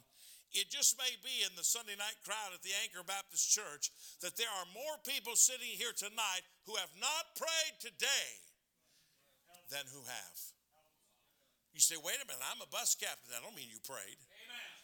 It 0.54 0.70
just 0.70 1.02
may 1.02 1.10
be 1.26 1.42
in 1.42 1.50
the 1.58 1.66
Sunday 1.66 1.98
night 1.98 2.18
crowd 2.22 2.54
at 2.54 2.62
the 2.62 2.78
Anchor 2.86 3.02
Baptist 3.02 3.50
Church 3.50 3.90
that 4.22 4.38
there 4.38 4.50
are 4.62 4.70
more 4.70 5.02
people 5.02 5.34
sitting 5.34 5.74
here 5.74 5.98
tonight 5.98 6.46
who 6.70 6.78
have 6.78 6.94
not 7.02 7.34
prayed 7.34 7.76
today 7.82 8.30
than 9.74 9.82
who 9.90 10.06
have. 10.06 10.38
You 11.74 11.82
say, 11.82 11.98
wait 11.98 12.22
a 12.22 12.26
minute, 12.30 12.46
I'm 12.46 12.62
a 12.62 12.70
bus 12.70 12.94
captain. 12.94 13.34
I 13.34 13.42
don't 13.42 13.58
mean 13.58 13.66
you 13.66 13.82
prayed. 13.82 14.22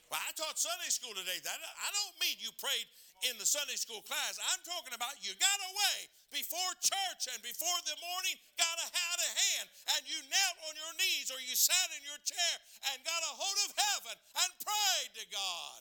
Well, 0.09 0.17
I 0.17 0.33
taught 0.33 0.57
Sunday 0.57 0.89
school 0.89 1.13
today. 1.13 1.37
That 1.37 1.61
I 1.61 1.89
don't 1.93 2.17
mean 2.17 2.41
you 2.41 2.49
prayed 2.57 2.89
in 3.27 3.35
the 3.35 3.47
Sunday 3.47 3.75
school 3.75 3.99
class. 4.05 4.39
I'm 4.39 4.63
talking 4.63 4.95
about 4.95 5.19
you 5.19 5.35
got 5.35 5.59
away 5.71 5.97
before 6.31 6.71
church 6.79 7.27
and 7.33 7.41
before 7.43 7.79
the 7.83 7.97
morning, 7.99 8.37
got 8.55 8.77
a 8.79 8.87
hat 8.87 9.19
of 9.19 9.31
hand, 9.33 9.67
and 9.97 10.01
you 10.07 10.19
knelt 10.29 10.57
on 10.69 10.73
your 10.77 10.93
knees 11.01 11.33
or 11.33 11.39
you 11.41 11.55
sat 11.57 11.89
in 11.97 12.01
your 12.05 12.19
chair 12.21 12.55
and 12.93 13.01
got 13.03 13.21
a 13.25 13.33
hold 13.33 13.59
of 13.67 13.71
heaven 13.75 14.15
and 14.15 14.49
prayed 14.63 15.11
to 15.19 15.25
God. 15.33 15.79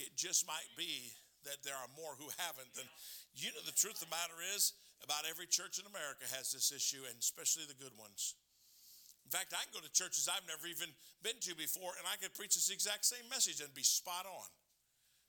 It 0.00 0.16
just 0.16 0.48
might 0.48 0.70
be 0.74 1.12
that 1.44 1.60
there 1.62 1.76
are 1.76 1.90
more 1.94 2.16
who 2.16 2.30
haven't 2.40 2.72
than 2.74 2.88
you 3.36 3.52
know 3.52 3.62
the 3.64 3.76
truth 3.76 4.00
of 4.00 4.08
the 4.08 4.14
matter 4.14 4.38
is 4.54 4.72
about 5.02 5.26
every 5.26 5.46
church 5.46 5.82
in 5.82 5.86
America 5.90 6.24
has 6.32 6.54
this 6.54 6.70
issue 6.70 7.02
and 7.10 7.18
especially 7.18 7.66
the 7.66 7.78
good 7.78 7.94
ones. 7.98 8.38
In 9.26 9.30
fact, 9.30 9.54
I 9.56 9.64
can 9.64 9.72
go 9.72 9.80
to 9.80 9.92
churches 9.92 10.28
I've 10.28 10.44
never 10.44 10.68
even 10.68 10.92
been 11.24 11.40
to 11.48 11.56
before, 11.56 11.96
and 11.96 12.04
I 12.04 12.20
could 12.20 12.36
preach 12.36 12.52
this 12.52 12.68
exact 12.68 13.08
same 13.08 13.24
message 13.32 13.64
and 13.64 13.72
be 13.72 13.82
spot 13.82 14.28
on 14.28 14.48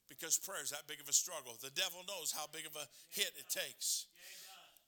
because 0.09 0.37
prayer 0.37 0.63
is 0.63 0.71
that 0.71 0.87
big 0.87 1.01
of 1.01 1.09
a 1.09 1.15
struggle. 1.15 1.55
The 1.61 1.73
devil 1.73 2.03
knows 2.07 2.31
how 2.31 2.45
big 2.51 2.65
of 2.65 2.75
a 2.75 2.85
hit 3.09 3.31
it 3.37 3.49
takes. 3.49 4.07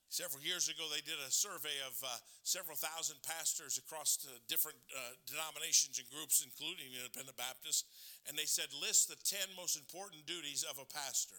Several 0.10 0.39
years 0.45 0.69
ago, 0.69 0.86
they 0.88 1.01
did 1.01 1.17
a 1.17 1.34
survey 1.34 1.75
of 1.84 1.97
uh, 1.99 2.08
several 2.45 2.78
thousand 2.78 3.19
pastors 3.25 3.82
across 3.82 4.21
different 4.47 4.78
uh, 4.93 5.17
denominations 5.25 5.97
and 5.97 6.08
groups, 6.13 6.45
including 6.45 6.93
Independent 6.93 7.36
Baptists, 7.36 7.84
and 8.30 8.38
they 8.38 8.47
said, 8.47 8.69
list 8.80 9.10
the 9.10 9.19
10 9.25 9.51
most 9.58 9.75
important 9.75 10.23
duties 10.23 10.63
of 10.63 10.78
a 10.78 10.88
pastor. 10.88 11.36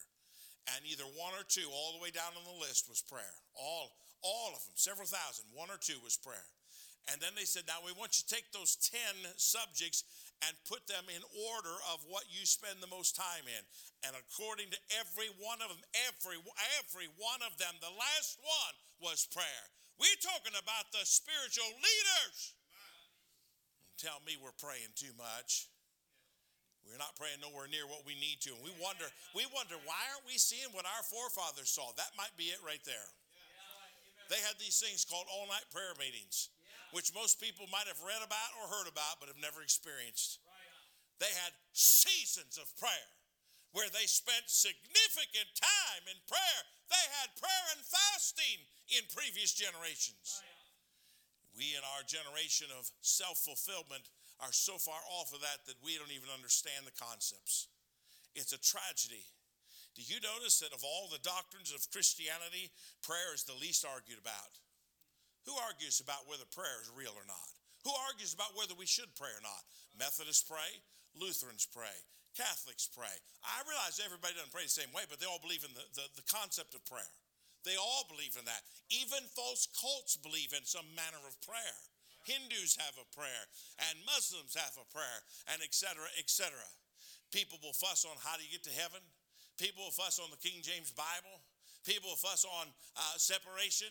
And 0.75 0.83
either 0.83 1.07
one 1.15 1.33
or 1.39 1.47
two, 1.47 1.71
all 1.71 1.95
the 1.95 2.03
way 2.03 2.11
down 2.11 2.35
on 2.35 2.43
the 2.43 2.59
list, 2.59 2.91
was 2.91 3.01
prayer. 3.01 3.39
All, 3.55 3.95
all 4.21 4.51
of 4.51 4.61
them, 4.67 4.75
several 4.75 5.07
thousand, 5.07 5.47
one 5.55 5.71
or 5.71 5.79
two 5.79 6.03
was 6.03 6.19
prayer. 6.19 6.51
And 7.07 7.23
then 7.23 7.39
they 7.39 7.47
said, 7.47 7.71
now 7.71 7.79
we 7.87 7.95
want 7.95 8.19
you 8.19 8.27
to 8.27 8.35
take 8.35 8.51
those 8.51 8.75
10 8.77 9.31
subjects 9.39 10.03
and 10.44 10.53
put 10.68 10.85
them 10.85 11.09
in 11.09 11.25
order 11.49 11.72
of 11.96 12.05
what 12.09 12.29
you 12.29 12.44
spend 12.44 12.85
the 12.85 12.92
most 12.92 13.16
time 13.16 13.49
in. 13.49 13.62
And 14.05 14.12
according 14.12 14.68
to 14.75 14.81
every 15.01 15.33
one 15.40 15.64
of 15.64 15.72
them, 15.72 15.81
every, 16.05 16.37
every 16.77 17.09
one 17.16 17.40
of 17.40 17.57
them, 17.57 17.72
the 17.81 17.92
last 17.92 18.37
one 18.44 18.75
was 19.01 19.25
prayer. 19.33 19.64
We're 19.96 20.20
talking 20.20 20.57
about 20.57 20.92
the 20.92 21.05
spiritual 21.09 21.72
leaders. 21.81 22.37
Tell 23.96 24.20
me 24.29 24.37
we're 24.37 24.57
praying 24.61 24.92
too 24.92 25.16
much. 25.16 25.72
We're 26.85 27.01
not 27.01 27.16
praying 27.16 27.40
nowhere 27.40 27.66
near 27.66 27.88
what 27.88 28.05
we 28.05 28.14
need 28.14 28.44
to. 28.46 28.55
And 28.55 28.62
we 28.62 28.70
wonder, 28.77 29.09
we 29.33 29.49
wonder 29.51 29.75
why 29.88 29.99
aren't 30.12 30.29
we 30.29 30.37
seeing 30.37 30.70
what 30.77 30.87
our 30.87 31.03
forefathers 31.03 31.72
saw? 31.72 31.90
That 31.96 32.12
might 32.14 32.37
be 32.37 32.53
it 32.53 32.61
right 32.61 32.83
there. 32.85 33.09
They 34.29 34.38
had 34.44 34.61
these 34.61 34.79
things 34.79 35.07
called 35.07 35.27
all-night 35.33 35.70
prayer 35.72 35.96
meetings 35.99 36.51
which 36.92 37.14
most 37.14 37.40
people 37.40 37.66
might 37.70 37.88
have 37.90 38.01
read 38.03 38.22
about 38.22 38.51
or 38.61 38.70
heard 38.70 38.88
about 38.90 39.18
but 39.18 39.31
have 39.31 39.40
never 39.40 39.62
experienced. 39.62 40.38
They 41.18 41.33
had 41.33 41.53
seasons 41.72 42.61
of 42.61 42.68
prayer 42.77 43.11
where 43.72 43.88
they 43.92 44.09
spent 44.09 44.49
significant 44.49 45.49
time 45.57 46.05
in 46.09 46.18
prayer. 46.29 46.61
They 46.88 47.07
had 47.20 47.37
prayer 47.37 47.66
and 47.77 47.83
fasting 47.85 48.61
in 48.92 49.05
previous 49.12 49.53
generations. 49.53 50.40
We, 51.57 51.72
in 51.72 51.85
our 51.96 52.05
generation 52.05 52.68
of 52.77 52.88
self 53.01 53.40
fulfillment, 53.40 54.05
are 54.44 54.53
so 54.53 54.77
far 54.77 55.01
off 55.16 55.33
of 55.33 55.40
that 55.40 55.64
that 55.64 55.81
we 55.81 55.96
don't 55.96 56.12
even 56.12 56.29
understand 56.29 56.85
the 56.85 56.92
concepts. 57.01 57.72
It's 58.37 58.53
a 58.53 58.61
tragedy. 58.61 59.25
Do 59.96 60.05
you 60.05 60.20
notice 60.20 60.61
that 60.61 60.77
of 60.77 60.85
all 60.85 61.09
the 61.09 61.25
doctrines 61.25 61.72
of 61.72 61.81
Christianity, 61.88 62.68
prayer 63.01 63.33
is 63.33 63.49
the 63.49 63.57
least 63.57 63.88
argued 63.88 64.20
about? 64.20 64.61
Who 65.46 65.54
argues 65.62 66.02
about 66.02 66.26
whether 66.26 66.44
prayer 66.50 66.82
is 66.82 66.90
real 66.90 67.14
or 67.14 67.26
not? 67.26 67.50
Who 67.87 67.94
argues 68.11 68.35
about 68.35 68.59
whether 68.59 68.74
we 68.74 68.87
should 68.87 69.14
pray 69.14 69.30
or 69.30 69.42
not? 69.46 69.62
Methodists 69.94 70.42
pray, 70.42 70.82
Lutherans 71.14 71.70
pray, 71.70 71.94
Catholics 72.35 72.90
pray. 72.90 73.14
I 73.46 73.62
realize 73.64 74.02
everybody 74.02 74.35
doesn't 74.35 74.52
pray 74.52 74.66
the 74.66 74.74
same 74.74 74.90
way, 74.90 75.06
but 75.09 75.22
they 75.22 75.30
all 75.30 75.40
believe 75.40 75.62
in 75.62 75.72
the, 75.72 75.87
the, 75.94 76.06
the 76.18 76.26
concept 76.26 76.74
of 76.74 76.85
prayer. 76.85 77.14
They 77.64 77.78
all 77.78 78.06
believe 78.06 78.37
in 78.38 78.44
that. 78.46 78.62
Even 78.90 79.22
false 79.35 79.66
cults 79.74 80.14
believe 80.18 80.52
in 80.52 80.62
some 80.68 80.87
manner 80.94 81.18
of 81.24 81.35
prayer. 81.42 81.78
Hindus 82.26 82.74
have 82.82 82.94
a 82.98 83.06
prayer, 83.14 83.44
and 83.87 84.02
Muslims 84.02 84.59
have 84.59 84.74
a 84.78 84.87
prayer, 84.90 85.18
and 85.54 85.62
etc., 85.62 86.11
etc. 86.18 86.54
People 87.30 87.59
will 87.62 87.74
fuss 87.74 88.02
on 88.02 88.18
how 88.22 88.35
do 88.35 88.42
you 88.42 88.50
get 88.50 88.66
to 88.66 88.74
heaven. 88.74 89.02
People 89.59 89.87
will 89.87 89.94
fuss 89.94 90.18
on 90.18 90.30
the 90.30 90.42
King 90.42 90.61
James 90.61 90.90
Bible. 90.90 91.38
People 91.87 92.11
will 92.11 92.22
fuss 92.22 92.44
on 92.44 92.66
uh, 92.98 93.16
separation. 93.16 93.90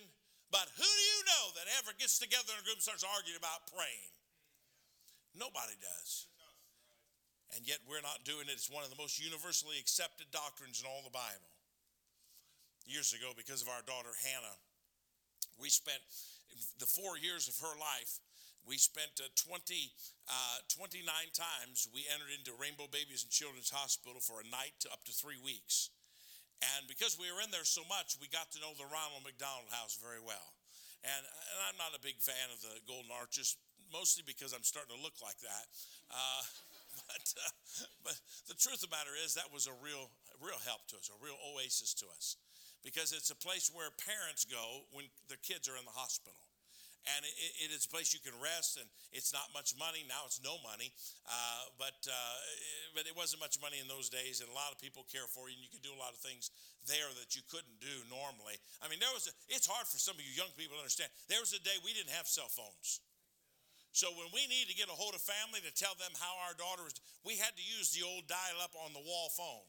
But 0.54 0.70
who 0.78 0.88
do 0.88 1.06
you 1.06 1.22
know 1.26 1.46
that 1.58 1.68
ever 1.82 1.92
gets 1.98 2.18
together 2.22 2.54
in 2.54 2.62
a 2.62 2.66
group 2.66 2.80
and 2.80 2.86
starts 2.86 3.06
arguing 3.06 3.40
about 3.40 3.68
praying? 3.70 4.14
Nobody 5.36 5.76
does. 5.82 6.30
And 7.54 7.64
yet 7.68 7.80
we're 7.86 8.04
not 8.04 8.26
doing 8.26 8.50
it. 8.50 8.58
It's 8.58 8.72
one 8.72 8.84
of 8.84 8.90
the 8.90 9.00
most 9.00 9.22
universally 9.22 9.78
accepted 9.80 10.28
doctrines 10.32 10.82
in 10.82 10.90
all 10.90 11.06
the 11.06 11.14
Bible. 11.14 11.52
Years 12.86 13.14
ago, 13.14 13.34
because 13.34 13.62
of 13.62 13.70
our 13.70 13.82
daughter 13.86 14.14
Hannah, 14.22 14.58
we 15.58 15.70
spent 15.70 16.02
the 16.78 16.86
four 16.86 17.18
years 17.18 17.48
of 17.48 17.58
her 17.64 17.74
life, 17.80 18.20
we 18.68 18.78
spent 18.78 19.22
uh, 19.22 19.30
20, 19.38 19.94
uh, 20.28 20.58
29 20.70 21.06
times 21.34 21.88
we 21.94 22.06
entered 22.10 22.34
into 22.34 22.52
Rainbow 22.58 22.90
Babies 22.90 23.22
and 23.22 23.32
Children's 23.32 23.70
Hospital 23.70 24.20
for 24.20 24.42
a 24.42 24.48
night 24.50 24.74
to 24.82 24.92
up 24.92 25.06
to 25.06 25.14
three 25.14 25.38
weeks. 25.38 25.90
And 26.74 26.88
because 26.90 27.20
we 27.20 27.30
were 27.30 27.44
in 27.44 27.52
there 27.52 27.68
so 27.68 27.86
much, 27.86 28.18
we 28.18 28.32
got 28.32 28.50
to 28.56 28.60
know 28.64 28.74
the 28.74 28.88
Ronald 28.90 29.22
McDonald 29.22 29.70
House 29.70 30.00
very 30.02 30.24
well. 30.24 30.56
And, 31.06 31.22
and 31.22 31.58
I'm 31.70 31.78
not 31.78 31.94
a 31.94 32.02
big 32.02 32.18
fan 32.18 32.50
of 32.50 32.58
the 32.66 32.82
Golden 32.90 33.14
Arches, 33.14 33.60
mostly 33.94 34.26
because 34.26 34.56
I'm 34.56 34.66
starting 34.66 34.98
to 34.98 35.02
look 35.02 35.22
like 35.22 35.38
that. 35.46 35.66
Uh, 36.10 36.44
but, 37.10 37.26
uh, 37.38 37.54
but 38.02 38.18
the 38.50 38.58
truth 38.58 38.82
of 38.82 38.90
the 38.90 38.96
matter 38.96 39.14
is, 39.14 39.38
that 39.38 39.54
was 39.54 39.70
a 39.70 39.76
real, 39.84 40.10
real 40.42 40.58
help 40.66 40.90
to 40.90 40.98
us, 40.98 41.12
a 41.14 41.18
real 41.22 41.38
oasis 41.54 41.94
to 42.02 42.10
us, 42.10 42.42
because 42.82 43.14
it's 43.14 43.30
a 43.30 43.38
place 43.38 43.70
where 43.70 43.94
parents 44.02 44.48
go 44.48 44.90
when 44.90 45.06
their 45.30 45.42
kids 45.46 45.70
are 45.70 45.78
in 45.78 45.86
the 45.86 45.94
hospital 45.94 46.45
and 47.14 47.22
it, 47.26 47.70
it 47.70 47.70
is 47.70 47.86
a 47.86 47.92
place 47.92 48.14
you 48.14 48.22
can 48.24 48.34
rest 48.42 48.82
and 48.82 48.88
it's 49.14 49.30
not 49.30 49.46
much 49.54 49.78
money. 49.78 50.02
Now 50.10 50.26
it's 50.26 50.42
no 50.42 50.58
money 50.66 50.90
uh, 51.30 51.64
but 51.78 51.98
uh, 52.08 52.38
but 52.98 53.06
it 53.06 53.14
wasn't 53.14 53.42
much 53.42 53.62
money 53.62 53.78
in 53.78 53.88
those 53.88 54.10
days 54.10 54.42
and 54.42 54.50
a 54.50 54.56
lot 54.56 54.74
of 54.74 54.82
people 54.82 55.06
care 55.12 55.28
for 55.30 55.48
you 55.48 55.56
and 55.58 55.64
you 55.64 55.72
can 55.72 55.84
do 55.86 55.94
a 55.94 56.00
lot 56.00 56.14
of 56.14 56.20
things 56.20 56.50
there 56.90 57.10
that 57.18 57.38
you 57.38 57.42
couldn't 57.50 57.78
do 57.82 57.96
normally. 58.10 58.58
I 58.82 58.90
mean 58.90 59.00
there 59.00 59.14
was 59.14 59.30
a, 59.30 59.34
it's 59.52 59.70
hard 59.70 59.86
for 59.86 59.98
some 60.02 60.18
of 60.18 60.24
you 60.26 60.34
young 60.34 60.52
people 60.58 60.78
to 60.78 60.82
understand. 60.82 61.14
There 61.30 61.42
was 61.42 61.54
a 61.54 61.62
day 61.62 61.78
we 61.86 61.94
didn't 61.94 62.14
have 62.14 62.26
cell 62.26 62.50
phones. 62.50 63.02
So 63.96 64.12
when 64.20 64.28
we 64.36 64.44
need 64.52 64.68
to 64.68 64.76
get 64.76 64.92
a 64.92 64.98
hold 64.98 65.16
of 65.16 65.24
family 65.24 65.64
to 65.64 65.72
tell 65.72 65.96
them 65.96 66.12
how 66.20 66.36
our 66.44 66.52
daughter 66.60 66.84
was 66.84 67.00
we 67.24 67.40
had 67.40 67.56
to 67.56 67.64
use 67.64 67.96
the 67.96 68.04
old 68.04 68.28
dial 68.28 68.60
up 68.60 68.76
on 68.76 68.92
the 68.92 69.00
wall 69.00 69.32
phone 69.32 69.68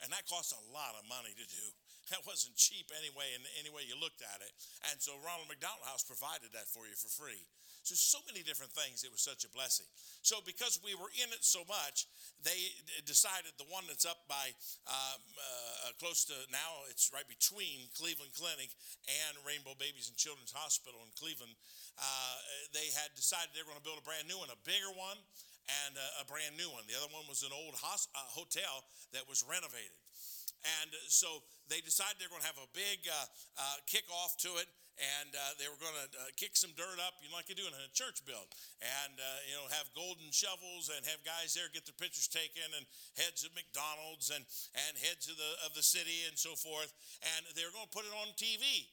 and 0.00 0.08
that 0.12 0.24
costs 0.24 0.56
a 0.56 0.62
lot 0.72 0.96
of 0.96 1.04
money 1.08 1.32
to 1.36 1.44
do 1.44 1.66
that 2.10 2.26
wasn't 2.26 2.54
cheap 2.58 2.90
anyway, 2.94 3.32
in 3.34 3.42
any 3.58 3.70
way 3.70 3.86
you 3.86 3.94
looked 3.98 4.22
at 4.22 4.42
it. 4.42 4.52
And 4.90 4.98
so 4.98 5.14
Ronald 5.22 5.48
McDonald 5.50 5.86
House 5.86 6.02
provided 6.02 6.52
that 6.52 6.66
for 6.66 6.86
you 6.86 6.94
for 6.94 7.10
free. 7.10 7.46
So, 7.82 7.96
so 7.96 8.20
many 8.28 8.44
different 8.44 8.76
things. 8.76 9.08
It 9.08 9.10
was 9.10 9.24
such 9.24 9.48
a 9.48 9.50
blessing. 9.56 9.88
So, 10.20 10.44
because 10.44 10.76
we 10.84 10.92
were 10.92 11.08
in 11.16 11.32
it 11.32 11.40
so 11.40 11.64
much, 11.64 12.04
they 12.44 12.76
decided 13.08 13.56
the 13.56 13.64
one 13.72 13.88
that's 13.88 14.04
up 14.04 14.28
by 14.28 14.52
um, 14.84 15.20
uh, 15.32 15.96
close 15.96 16.28
to 16.28 16.36
now, 16.52 16.84
it's 16.92 17.08
right 17.08 17.24
between 17.24 17.88
Cleveland 17.96 18.36
Clinic 18.36 18.68
and 19.08 19.32
Rainbow 19.48 19.72
Babies 19.80 20.12
and 20.12 20.16
Children's 20.20 20.52
Hospital 20.52 21.00
in 21.00 21.10
Cleveland. 21.16 21.56
Uh, 21.96 22.36
they 22.76 22.92
had 22.92 23.08
decided 23.16 23.56
they 23.56 23.64
were 23.64 23.72
going 23.72 23.80
to 23.80 23.88
build 23.88 24.00
a 24.00 24.04
brand 24.04 24.28
new 24.28 24.36
one, 24.36 24.52
a 24.52 24.60
bigger 24.60 24.92
one, 24.92 25.16
and 25.86 25.96
a, 25.96 26.08
a 26.20 26.24
brand 26.28 26.60
new 26.60 26.68
one. 26.68 26.84
The 26.84 27.00
other 27.00 27.08
one 27.08 27.24
was 27.32 27.40
an 27.48 27.52
old 27.56 27.80
hos- 27.80 28.12
uh, 28.12 28.28
hotel 28.28 28.84
that 29.16 29.24
was 29.24 29.40
renovated. 29.40 29.96
And 30.82 30.90
so 31.08 31.40
they 31.70 31.80
decided 31.80 32.18
they're 32.18 32.32
going 32.32 32.44
to 32.44 32.50
have 32.50 32.60
a 32.60 32.70
big 32.74 33.06
uh, 33.06 33.14
uh, 33.56 33.78
kickoff 33.86 34.36
to 34.44 34.60
it, 34.60 34.68
and 35.00 35.32
uh, 35.32 35.56
they 35.56 35.64
were 35.70 35.80
going 35.80 35.96
to 35.96 36.08
uh, 36.12 36.28
kick 36.36 36.52
some 36.58 36.76
dirt 36.76 37.00
up, 37.00 37.16
you 37.24 37.32
know, 37.32 37.40
like 37.40 37.48
you 37.48 37.56
do 37.56 37.64
in 37.64 37.72
a 37.72 37.88
church 37.96 38.20
build, 38.28 38.44
and 38.84 39.16
uh, 39.16 39.48
you 39.48 39.56
know, 39.56 39.64
have 39.72 39.88
golden 39.96 40.28
shovels 40.28 40.92
and 40.92 41.00
have 41.08 41.24
guys 41.24 41.56
there 41.56 41.72
get 41.72 41.88
their 41.88 41.96
pictures 41.96 42.28
taken, 42.28 42.66
and 42.76 42.84
heads 43.16 43.46
of 43.46 43.54
McDonald's 43.56 44.28
and 44.28 44.44
and 44.76 44.92
heads 45.00 45.30
of 45.32 45.40
the 45.40 45.52
of 45.64 45.72
the 45.72 45.84
city 45.84 46.28
and 46.28 46.36
so 46.36 46.52
forth, 46.52 46.92
and 47.38 47.48
they 47.56 47.64
were 47.64 47.72
going 47.72 47.88
to 47.88 47.96
put 47.96 48.04
it 48.04 48.12
on 48.12 48.28
TV. 48.36 48.90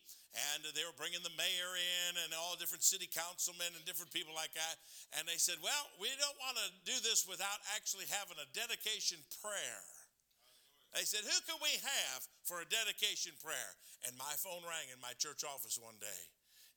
And 0.53 0.69
they 0.77 0.86
were 0.86 0.93
bringing 0.93 1.23
the 1.25 1.34
mayor 1.34 1.71
in 1.73 2.13
and 2.21 2.30
all 2.38 2.53
different 2.60 2.86
city 2.86 3.10
councilmen 3.10 3.73
and 3.73 3.82
different 3.89 4.13
people 4.13 4.38
like 4.38 4.53
that. 4.53 4.75
And 5.17 5.25
they 5.25 5.41
said, 5.41 5.58
Well, 5.65 5.86
we 5.97 6.13
don't 6.13 6.38
want 6.38 6.62
to 6.62 6.67
do 6.86 6.93
this 7.01 7.25
without 7.25 7.58
actually 7.73 8.06
having 8.06 8.38
a 8.38 8.45
dedication 8.53 9.17
prayer. 9.41 9.82
They 10.95 11.04
said, 11.04 11.23
Who 11.26 11.38
can 11.47 11.60
we 11.60 11.73
have 11.82 12.19
for 12.47 12.63
a 12.63 12.67
dedication 12.67 13.36
prayer? 13.43 13.71
And 14.06 14.13
my 14.15 14.36
phone 14.39 14.63
rang 14.63 14.88
in 14.93 15.00
my 15.02 15.17
church 15.17 15.43
office 15.43 15.80
one 15.82 15.97
day. 16.00 16.21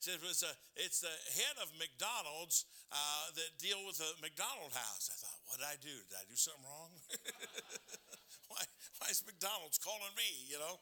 He 0.00 0.10
said, 0.10 0.18
It's, 0.24 0.42
a, 0.42 0.52
it's 0.74 1.00
the 1.04 1.12
head 1.36 1.56
of 1.60 1.68
McDonald's 1.76 2.64
uh, 2.90 3.30
that 3.36 3.50
deal 3.60 3.78
with 3.86 4.00
the 4.00 4.10
McDonald 4.24 4.72
house. 4.72 5.12
I 5.12 5.16
thought, 5.20 5.38
What 5.46 5.62
did 5.62 5.68
I 5.68 5.78
do? 5.78 5.94
Did 6.08 6.18
I 6.18 6.26
do 6.26 6.36
something 6.36 6.64
wrong? 6.66 6.92
why, 8.50 8.62
why 8.98 9.08
is 9.12 9.22
McDonald's 9.22 9.78
calling 9.78 10.14
me, 10.16 10.30
you 10.48 10.58
know? 10.58 10.80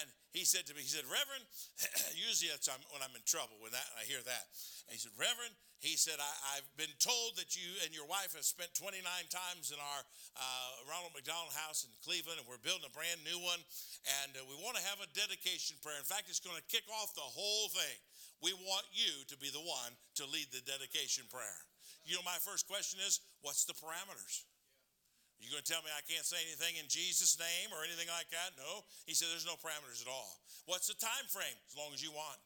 And 0.00 0.08
he 0.32 0.48
said 0.48 0.64
to 0.66 0.72
me, 0.72 0.80
he 0.80 0.88
said, 0.88 1.04
Reverend, 1.04 1.44
usually 2.16 2.48
it's 2.48 2.72
when 2.88 3.04
I'm 3.04 3.12
in 3.12 3.24
trouble 3.28 3.60
when 3.60 3.76
that, 3.76 3.84
I 4.00 4.08
hear 4.08 4.24
that. 4.24 4.44
And 4.88 4.96
he 4.96 5.00
said, 5.00 5.12
Reverend, 5.20 5.52
he 5.84 6.00
said, 6.00 6.16
I, 6.16 6.56
have 6.56 6.70
been 6.80 6.96
told 6.96 7.36
that 7.36 7.52
you 7.52 7.68
and 7.84 7.92
your 7.92 8.08
wife 8.08 8.32
have 8.32 8.48
spent 8.48 8.72
29 8.72 9.04
times 9.28 9.68
in 9.68 9.76
our 9.76 10.00
uh, 10.32 10.88
Ronald 10.88 11.12
McDonald 11.12 11.52
house 11.52 11.84
in 11.84 11.92
Cleveland, 12.00 12.40
and 12.40 12.48
we're 12.48 12.62
building 12.64 12.88
a 12.88 12.94
brand 12.96 13.20
new 13.20 13.36
one. 13.36 13.60
And 14.24 14.32
uh, 14.32 14.48
we 14.48 14.56
want 14.64 14.80
to 14.80 14.84
have 14.88 15.04
a 15.04 15.08
dedication 15.12 15.76
prayer. 15.84 16.00
In 16.00 16.08
fact, 16.08 16.32
it's 16.32 16.40
going 16.40 16.56
to 16.56 16.64
kick 16.72 16.88
off 16.88 17.12
the 17.12 17.28
whole 17.28 17.68
thing. 17.68 17.96
We 18.40 18.56
want 18.64 18.88
you 18.96 19.12
to 19.28 19.36
be 19.36 19.52
the 19.52 19.60
one 19.60 19.92
to 20.16 20.24
lead 20.24 20.48
the 20.56 20.64
dedication 20.64 21.28
prayer. 21.28 21.60
You 22.08 22.16
know, 22.16 22.24
my 22.24 22.40
first 22.40 22.64
question 22.64 23.04
is, 23.04 23.20
what's 23.44 23.68
the 23.68 23.76
parameters? 23.76 24.48
You 25.36 25.52
going 25.52 25.60
to 25.60 25.68
tell 25.68 25.84
me 25.84 25.92
I 25.92 26.00
can't 26.08 26.24
say 26.24 26.40
anything 26.48 26.80
in 26.80 26.88
Jesus' 26.88 27.36
name 27.36 27.76
or 27.76 27.84
anything 27.84 28.08
like 28.08 28.32
that? 28.32 28.56
No. 28.56 28.88
He 29.04 29.12
said 29.12 29.28
there's 29.28 29.44
no 29.44 29.60
parameters 29.60 30.00
at 30.00 30.08
all. 30.08 30.40
What's 30.64 30.88
the 30.88 30.96
time 30.96 31.28
frame? 31.28 31.60
As 31.68 31.76
long 31.76 31.92
as 31.92 32.00
you 32.00 32.08
want. 32.16 32.40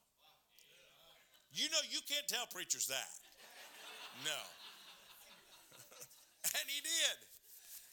You 1.54 1.70
know 1.70 1.80
you 1.86 2.02
can't 2.04 2.26
tell 2.26 2.50
preachers 2.50 2.90
that. 2.90 3.08
No. 4.24 4.40
and 6.58 6.66
he 6.66 6.80
did. 6.80 7.16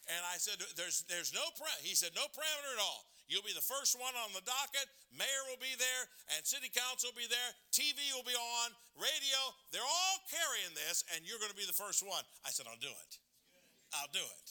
And 0.06 0.22
I 0.30 0.38
said, 0.38 0.62
"There's, 0.78 1.04
there's 1.10 1.34
no 1.34 1.42
pra-. 1.58 1.82
He 1.82 1.98
said, 1.98 2.14
no 2.14 2.30
parameter 2.30 2.72
at 2.78 2.82
all. 2.82 3.10
You'll 3.26 3.46
be 3.46 3.58
the 3.58 3.66
first 3.66 3.98
one 3.98 4.14
on 4.22 4.38
the 4.38 4.46
docket. 4.46 4.86
Mayor 5.10 5.44
will 5.50 5.58
be 5.58 5.74
there, 5.82 6.04
and 6.38 6.46
city 6.46 6.70
council 6.70 7.10
will 7.10 7.18
be 7.18 7.26
there. 7.26 7.52
TV 7.74 7.98
will 8.14 8.28
be 8.28 8.38
on, 8.38 8.70
radio. 8.94 9.40
They're 9.74 9.82
all 9.82 10.18
carrying 10.30 10.78
this, 10.78 11.02
and 11.18 11.26
you're 11.26 11.42
going 11.42 11.50
to 11.50 11.58
be 11.58 11.66
the 11.66 11.74
first 11.74 12.06
one." 12.06 12.22
I 12.46 12.54
said, 12.54 12.70
"I'll 12.70 12.78
do 12.78 12.94
it. 12.94 13.12
I'll 13.98 14.14
do 14.14 14.22
it." 14.22 14.48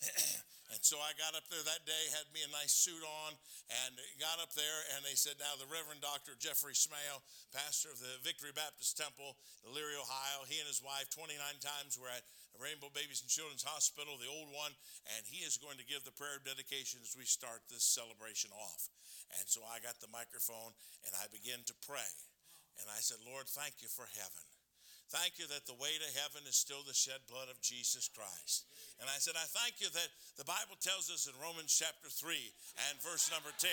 and 0.74 0.82
so 0.82 0.98
I 0.98 1.14
got 1.14 1.38
up 1.38 1.46
there 1.46 1.62
that 1.62 1.86
day, 1.86 2.02
had 2.10 2.26
me 2.34 2.42
a 2.42 2.50
nice 2.50 2.74
suit 2.74 3.02
on, 3.02 3.30
and 3.70 3.94
got 4.18 4.42
up 4.42 4.50
there, 4.58 4.80
and 4.96 5.06
they 5.06 5.14
said, 5.14 5.38
"Now 5.38 5.54
the 5.58 5.70
Reverend 5.70 6.02
Dr. 6.02 6.34
Jeffrey 6.34 6.74
Smale, 6.74 7.22
pastor 7.54 7.94
of 7.94 8.02
the 8.02 8.18
Victory 8.26 8.50
Baptist 8.50 8.98
Temple, 8.98 9.38
Elyria, 9.62 10.02
Ohio, 10.02 10.42
he 10.50 10.58
and 10.58 10.66
his 10.66 10.82
wife, 10.82 11.10
29 11.10 11.38
times, 11.62 11.94
were 11.94 12.10
at 12.10 12.26
Rainbow 12.58 12.88
Babies 12.90 13.20
and 13.20 13.30
Children's 13.30 13.64
Hospital, 13.64 14.16
the 14.16 14.30
old 14.30 14.48
one, 14.52 14.72
and 15.16 15.22
he 15.28 15.44
is 15.44 15.60
going 15.60 15.76
to 15.76 15.84
give 15.86 16.04
the 16.04 16.14
prayer 16.16 16.40
of 16.40 16.44
dedication 16.48 17.00
as 17.04 17.16
we 17.16 17.28
start 17.28 17.60
this 17.68 17.84
celebration 17.84 18.50
off. 18.52 18.88
And 19.38 19.44
so 19.48 19.60
I 19.66 19.80
got 19.80 20.00
the 20.00 20.08
microphone 20.08 20.72
and 21.04 21.12
I 21.20 21.28
began 21.28 21.60
to 21.66 21.74
pray. 21.84 22.10
And 22.80 22.88
I 22.88 23.00
said, 23.00 23.20
Lord, 23.24 23.48
thank 23.48 23.80
you 23.80 23.88
for 23.88 24.08
heaven. 24.16 24.44
Thank 25.06 25.38
you 25.38 25.46
that 25.54 25.70
the 25.70 25.78
way 25.78 25.94
to 25.94 26.10
heaven 26.18 26.42
is 26.50 26.58
still 26.58 26.82
the 26.82 26.96
shed 26.96 27.22
blood 27.30 27.46
of 27.46 27.62
Jesus 27.62 28.10
Christ. 28.10 28.66
And 28.98 29.06
I 29.06 29.22
said, 29.22 29.38
I 29.38 29.46
thank 29.46 29.78
you 29.78 29.86
that 29.94 30.10
the 30.34 30.48
Bible 30.48 30.74
tells 30.82 31.06
us 31.14 31.30
in 31.30 31.34
Romans 31.38 31.70
chapter 31.70 32.10
3 32.10 32.34
and 32.90 32.98
verse 33.06 33.30
number 33.30 33.54
10 33.54 33.70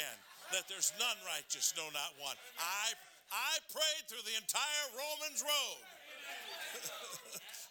that 0.53 0.69
there's 0.69 0.93
none 1.01 1.17
righteous, 1.25 1.73
no, 1.73 1.89
not 1.89 2.13
one. 2.21 2.37
I, 2.61 2.93
I 3.33 3.53
prayed 3.73 4.03
through 4.05 4.21
the 4.29 4.37
entire 4.37 4.85
Romans 4.93 5.41
road. 5.41 5.81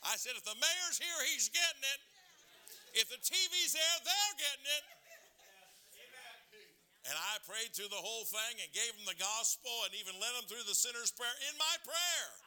I 0.11 0.19
said, 0.19 0.35
if 0.35 0.43
the 0.43 0.59
mayor's 0.59 0.99
here, 0.99 1.21
he's 1.31 1.47
getting 1.47 1.87
it. 1.87 2.01
If 2.99 3.07
the 3.15 3.21
TV's 3.23 3.79
there, 3.79 3.97
they're 4.03 4.37
getting 4.43 4.69
it. 4.75 4.85
And 7.07 7.15
I 7.15 7.39
prayed 7.47 7.75
through 7.75 7.91
the 7.95 7.99
whole 7.99 8.27
thing 8.27 8.63
and 8.63 8.69
gave 8.75 8.91
them 8.95 9.07
the 9.07 9.19
gospel 9.19 9.71
and 9.87 9.95
even 9.99 10.19
led 10.19 10.35
them 10.39 10.47
through 10.51 10.67
the 10.67 10.75
sinner's 10.75 11.11
prayer 11.15 11.35
in 11.51 11.55
my 11.59 11.75
prayer. 11.83 12.42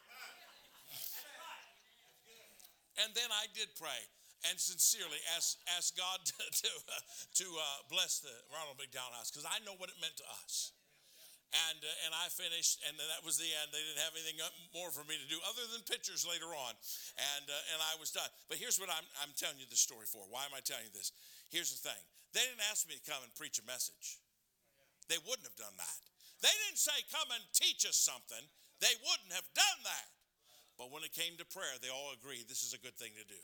And 3.03 3.11
then 3.13 3.27
I 3.31 3.51
did 3.51 3.71
pray 3.75 3.99
and 4.47 4.59
sincerely 4.59 5.19
ask, 5.35 5.57
ask 5.75 5.95
God 5.97 6.23
to, 6.29 6.39
to, 6.39 6.71
uh, 6.71 7.01
to 7.43 7.47
uh, 7.49 7.63
bless 7.91 8.19
the 8.21 8.33
Ronald 8.53 8.77
McDonald 8.79 9.15
House 9.15 9.31
because 9.31 9.47
I 9.47 9.59
know 9.67 9.75
what 9.75 9.89
it 9.89 9.99
meant 9.99 10.15
to 10.21 10.27
us 10.43 10.75
and 11.69 11.79
uh, 11.79 12.03
and 12.07 12.11
I 12.11 12.27
finished, 12.27 12.83
and 12.83 12.97
that 12.99 13.23
was 13.23 13.39
the 13.39 13.47
end. 13.47 13.71
They 13.71 13.83
didn't 13.83 14.03
have 14.03 14.15
anything 14.17 14.41
more 14.75 14.91
for 14.91 15.07
me 15.07 15.15
to 15.15 15.27
do 15.29 15.39
other 15.47 15.63
than 15.71 15.85
pictures 15.87 16.27
later 16.27 16.51
on, 16.51 16.73
and 17.37 17.45
uh, 17.47 17.71
and 17.75 17.79
I 17.79 17.95
was 18.01 18.11
done. 18.11 18.27
But 18.51 18.59
here's 18.59 18.81
what 18.81 18.91
I'm 18.91 19.05
I'm 19.23 19.31
telling 19.37 19.61
you 19.61 19.67
the 19.69 19.79
story 19.79 20.09
for. 20.09 20.25
Why 20.27 20.43
am 20.43 20.53
I 20.55 20.59
telling 20.59 20.89
you 20.89 20.95
this? 20.95 21.15
Here's 21.47 21.71
the 21.71 21.79
thing. 21.79 22.01
They 22.35 22.43
didn't 22.43 22.65
ask 22.67 22.83
me 22.89 22.99
to 22.99 23.05
come 23.07 23.23
and 23.23 23.31
preach 23.39 23.61
a 23.61 23.65
message. 23.69 24.19
They 25.07 25.21
wouldn't 25.23 25.47
have 25.47 25.55
done 25.55 25.75
that. 25.79 25.99
They 26.43 26.51
didn't 26.67 26.81
say 26.81 26.97
come 27.13 27.31
and 27.31 27.43
teach 27.55 27.87
us 27.87 27.95
something. 27.95 28.41
They 28.83 28.91
wouldn't 29.07 29.31
have 29.31 29.47
done 29.55 29.79
that. 29.87 30.07
But 30.75 30.91
when 30.91 31.07
it 31.07 31.15
came 31.15 31.39
to 31.39 31.47
prayer, 31.47 31.79
they 31.79 31.87
all 31.87 32.11
agreed 32.11 32.51
this 32.51 32.67
is 32.67 32.75
a 32.75 32.81
good 32.81 32.95
thing 32.99 33.15
to 33.15 33.25
do. 33.27 33.41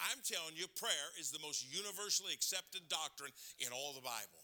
I'm 0.00 0.24
telling 0.24 0.56
you, 0.56 0.64
prayer 0.80 1.08
is 1.20 1.28
the 1.28 1.42
most 1.44 1.60
universally 1.68 2.32
accepted 2.32 2.88
doctrine 2.88 3.32
in 3.60 3.68
all 3.68 3.92
the 3.92 4.00
Bible. 4.00 4.40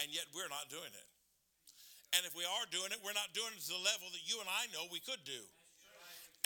And 0.00 0.08
yet 0.08 0.24
we're 0.32 0.48
not 0.48 0.72
doing 0.72 0.88
it. 0.88 1.08
And 2.16 2.24
if 2.24 2.32
we 2.32 2.48
are 2.48 2.66
doing 2.72 2.96
it, 2.96 3.00
we're 3.04 3.16
not 3.16 3.36
doing 3.36 3.52
it 3.52 3.60
to 3.68 3.76
the 3.76 3.84
level 3.84 4.08
that 4.08 4.24
you 4.24 4.40
and 4.40 4.48
I 4.48 4.72
know 4.72 4.88
we 4.88 5.04
could 5.04 5.20
do. 5.28 5.44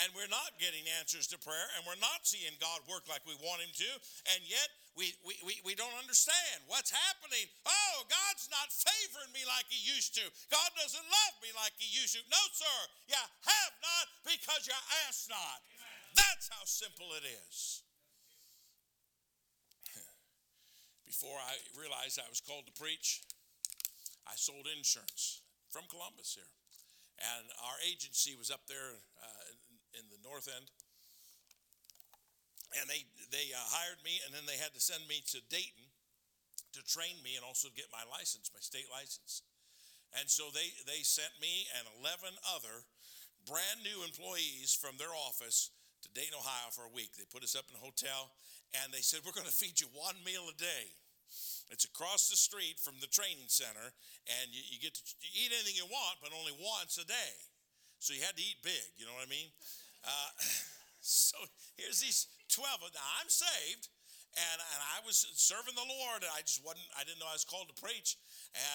And 0.00 0.08
we're 0.16 0.32
not 0.32 0.56
getting 0.56 0.86
answers 0.96 1.28
to 1.28 1.36
prayer, 1.36 1.68
and 1.76 1.84
we're 1.84 2.00
not 2.00 2.24
seeing 2.24 2.56
God 2.56 2.80
work 2.88 3.04
like 3.04 3.20
we 3.28 3.36
want 3.44 3.60
Him 3.60 3.68
to, 3.84 3.90
and 4.32 4.40
yet 4.48 4.72
we, 4.96 5.12
we, 5.26 5.36
we, 5.44 5.60
we 5.60 5.74
don't 5.76 5.92
understand 6.00 6.64
what's 6.64 6.88
happening. 6.88 7.44
Oh, 7.68 7.96
God's 8.08 8.48
not 8.48 8.72
favoring 8.72 9.28
me 9.36 9.44
like 9.44 9.68
He 9.68 9.76
used 9.76 10.16
to. 10.16 10.24
God 10.48 10.70
doesn't 10.78 11.04
love 11.04 11.34
me 11.44 11.52
like 11.52 11.76
He 11.76 11.90
used 11.92 12.16
to. 12.16 12.22
No, 12.32 12.40
sir, 12.56 12.78
you 13.12 13.20
have 13.20 13.74
not 13.84 14.06
because 14.24 14.64
you 14.64 14.76
asked 15.04 15.28
not. 15.28 15.60
That's 16.16 16.48
how 16.48 16.64
simple 16.64 17.12
it 17.20 17.28
is. 17.28 17.84
Before 21.10 21.36
I 21.36 21.60
realized 21.76 22.16
I 22.16 22.30
was 22.32 22.40
called 22.40 22.64
to 22.64 22.74
preach, 22.74 23.20
I 24.24 24.32
sold 24.40 24.64
insurance 24.64 25.44
from 25.68 25.84
Columbus 25.92 26.40
here. 26.40 26.48
And 27.20 27.52
our 27.60 27.76
agency 27.84 28.32
was 28.32 28.48
up 28.48 28.64
there 28.64 28.96
uh, 29.20 29.52
in, 29.96 30.06
the 30.10 30.20
north 30.22 30.48
end. 30.48 30.70
And 32.78 32.86
they, 32.86 33.02
they 33.34 33.50
uh, 33.50 33.58
hired 33.74 33.98
me, 34.06 34.22
and 34.22 34.30
then 34.30 34.46
they 34.46 34.58
had 34.58 34.70
to 34.74 34.82
send 34.82 35.02
me 35.10 35.22
to 35.34 35.42
Dayton 35.50 35.90
to 36.78 36.80
train 36.86 37.18
me 37.26 37.34
and 37.34 37.42
also 37.42 37.66
get 37.74 37.90
my 37.90 38.06
license, 38.06 38.46
my 38.54 38.62
state 38.62 38.86
license. 38.94 39.42
And 40.14 40.30
so 40.30 40.54
they, 40.54 40.70
they 40.86 41.02
sent 41.02 41.34
me 41.42 41.66
and 41.74 41.86
11 41.98 42.30
other 42.54 42.86
brand 43.46 43.82
new 43.82 44.06
employees 44.06 44.74
from 44.74 44.98
their 44.98 45.10
office 45.10 45.70
to 46.02 46.08
Dayton, 46.14 46.38
Ohio 46.38 46.70
for 46.70 46.86
a 46.86 46.92
week. 46.94 47.18
They 47.18 47.26
put 47.26 47.42
us 47.42 47.58
up 47.58 47.66
in 47.70 47.76
a 47.76 47.82
hotel, 47.82 48.30
and 48.82 48.92
they 48.94 49.04
said, 49.04 49.26
We're 49.26 49.36
going 49.36 49.50
to 49.50 49.54
feed 49.54 49.80
you 49.82 49.90
one 49.92 50.16
meal 50.24 50.46
a 50.48 50.56
day. 50.56 50.94
It's 51.70 51.86
across 51.86 52.26
the 52.26 52.38
street 52.38 52.82
from 52.82 52.98
the 52.98 53.06
training 53.06 53.46
center, 53.46 53.94
and 54.26 54.50
you, 54.50 54.62
you 54.66 54.82
get 54.82 54.98
to 54.98 55.02
eat 55.22 55.54
anything 55.54 55.78
you 55.78 55.86
want, 55.86 56.18
but 56.18 56.34
only 56.34 56.50
once 56.58 56.98
a 56.98 57.06
day. 57.06 57.34
So 58.02 58.16
you 58.16 58.24
had 58.24 58.34
to 58.34 58.42
eat 58.42 58.58
big, 58.64 58.96
you 58.96 59.06
know 59.06 59.14
what 59.14 59.28
I 59.28 59.30
mean? 59.30 59.52
Uh, 60.04 60.30
so 61.00 61.36
here's 61.76 62.00
these 62.00 62.26
12 62.48 62.86
of 62.86 62.90
them. 62.92 63.02
I'm 63.20 63.30
saved, 63.30 63.88
and, 64.38 64.58
and 64.62 64.80
I 64.94 65.02
was 65.02 65.26
serving 65.34 65.74
the 65.74 65.86
Lord, 65.86 66.22
and 66.22 66.30
I 66.30 66.42
just 66.46 66.62
wasn't, 66.62 66.86
I 66.94 67.02
didn't 67.02 67.18
know 67.18 67.30
I 67.30 67.34
was 67.34 67.46
called 67.46 67.66
to 67.70 67.78
preach. 67.78 68.14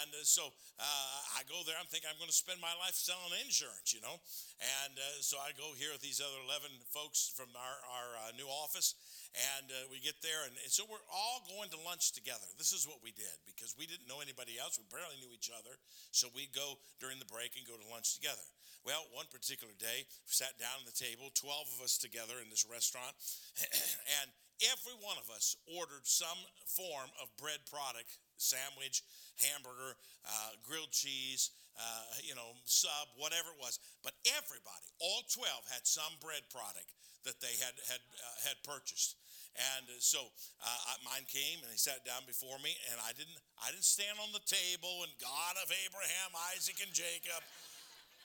And 0.01 0.11
uh, 0.11 0.23
so 0.23 0.51
uh, 0.79 1.19
I 1.35 1.43
go 1.47 1.63
there, 1.63 1.75
I'm 1.79 1.87
thinking 1.87 2.07
I'm 2.11 2.19
going 2.19 2.31
to 2.31 2.35
spend 2.35 2.59
my 2.59 2.71
life 2.79 2.95
selling 2.95 3.35
insurance, 3.43 3.91
you 3.91 4.03
know? 4.03 4.19
And 4.59 4.95
uh, 4.95 5.19
so 5.23 5.39
I 5.39 5.55
go 5.55 5.75
here 5.75 5.91
with 5.91 6.03
these 6.03 6.19
other 6.23 6.39
11 6.47 6.71
folks 6.91 7.31
from 7.31 7.51
our, 7.55 7.77
our 7.87 8.09
uh, 8.27 8.31
new 8.35 8.47
office, 8.47 8.95
and 9.35 9.67
uh, 9.67 9.75
we 9.91 9.99
get 9.99 10.15
there, 10.23 10.47
and, 10.47 10.55
and, 10.63 10.71
so 10.71 10.87
we're 10.87 11.03
all 11.11 11.43
going 11.51 11.67
to 11.75 11.79
lunch 11.83 12.15
together. 12.15 12.47
This 12.55 12.71
is 12.71 12.87
what 12.87 13.03
we 13.03 13.11
did 13.11 13.35
because 13.43 13.75
we 13.75 13.83
didn't 13.83 14.07
know 14.07 14.23
anybody 14.23 14.55
else. 14.55 14.79
We 14.79 14.87
barely 14.87 15.19
knew 15.19 15.31
each 15.35 15.51
other. 15.51 15.75
So 16.15 16.31
we'd 16.31 16.55
go 16.55 16.79
during 17.03 17.19
the 17.19 17.27
break 17.27 17.59
and 17.59 17.67
go 17.67 17.75
to 17.75 17.87
lunch 17.91 18.15
together. 18.15 18.43
Well, 18.87 19.03
one 19.11 19.27
particular 19.27 19.73
day, 19.75 20.07
we 20.07 20.31
sat 20.31 20.55
down 20.61 20.79
at 20.79 20.87
the 20.87 20.95
table, 20.95 21.33
12 21.33 21.75
of 21.75 21.79
us 21.83 21.99
together 21.99 22.39
in 22.39 22.47
this 22.47 22.63
restaurant, 22.69 23.11
and 24.21 24.27
every 24.63 24.95
one 25.03 25.17
of 25.19 25.27
us 25.33 25.57
ordered 25.67 26.05
some 26.07 26.37
form 26.69 27.11
of 27.19 27.27
bread 27.35 27.59
product 27.67 28.15
sandwich, 28.37 29.03
hamburger, 29.41 29.95
uh, 30.27 30.51
grilled 30.63 30.91
cheese, 30.91 31.51
uh, 31.75 32.05
you 32.23 32.35
know, 32.35 32.55
sub, 32.63 33.07
whatever 33.19 33.51
it 33.51 33.59
was. 33.59 33.79
But 34.03 34.15
everybody, 34.37 34.87
all 34.99 35.23
12, 35.27 35.71
had 35.71 35.83
some 35.83 36.13
bread 36.23 36.43
product 36.51 36.87
that 37.25 37.41
they 37.41 37.57
had 37.57 37.73
had 37.89 37.99
uh, 37.99 38.37
had 38.47 38.57
purchased. 38.63 39.17
And 39.55 39.87
so 40.03 40.19
uh, 40.59 40.99
mine 41.07 41.23
came 41.31 41.63
and 41.63 41.71
he 41.71 41.79
sat 41.79 42.03
down 42.03 42.27
before 42.27 42.59
me, 42.59 42.75
and 42.91 42.99
I 43.07 43.15
didn't 43.15 43.39
I 43.63 43.71
didn't 43.71 43.87
stand 43.87 44.19
on 44.19 44.35
the 44.35 44.43
table 44.43 45.07
and 45.07 45.11
God 45.23 45.55
of 45.63 45.71
Abraham, 45.71 46.35
Isaac, 46.51 46.75
and 46.83 46.91
Jacob. 46.91 47.39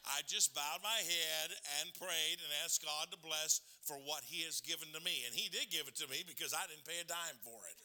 I 0.08 0.26
just 0.26 0.56
bowed 0.56 0.82
my 0.82 1.00
head 1.06 1.54
and 1.78 1.92
prayed 1.94 2.40
and 2.40 2.50
asked 2.64 2.82
God 2.82 3.12
to 3.14 3.18
bless 3.20 3.60
for 3.86 4.00
what 4.08 4.26
He 4.26 4.42
has 4.48 4.58
given 4.58 4.90
to 4.90 5.00
me, 5.06 5.22
and 5.28 5.30
He 5.30 5.46
did 5.52 5.70
give 5.70 5.86
it 5.86 5.94
to 6.02 6.10
me 6.10 6.26
because 6.26 6.50
I 6.50 6.66
didn't 6.66 6.88
pay 6.88 6.98
a 6.98 7.06
dime 7.06 7.38
for 7.46 7.60
it. 7.68 7.78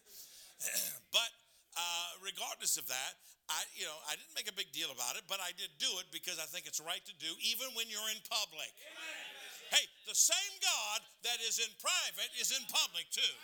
but 1.16 1.30
uh, 1.78 2.10
regardless 2.26 2.82
of 2.82 2.88
that, 2.90 3.14
I 3.46 3.62
you 3.78 3.86
know 3.86 4.00
I 4.10 4.18
didn't 4.18 4.34
make 4.34 4.50
a 4.50 4.56
big 4.58 4.74
deal 4.74 4.90
about 4.90 5.22
it, 5.22 5.30
but 5.30 5.38
I 5.38 5.54
did 5.54 5.70
do 5.78 5.92
it 6.02 6.10
because 6.10 6.42
I 6.42 6.50
think 6.50 6.66
it's 6.66 6.82
right 6.82 7.04
to 7.06 7.16
do, 7.22 7.30
even 7.46 7.70
when 7.78 7.86
you're 7.94 8.10
in 8.10 8.22
public. 8.26 8.74
Amen. 8.74 9.25
Hey, 9.74 9.86
the 10.06 10.18
same 10.18 10.54
God 10.62 11.00
that 11.26 11.42
is 11.42 11.58
in 11.58 11.72
private 11.82 12.32
is 12.38 12.54
in 12.54 12.62
public 12.70 13.10
too. 13.10 13.36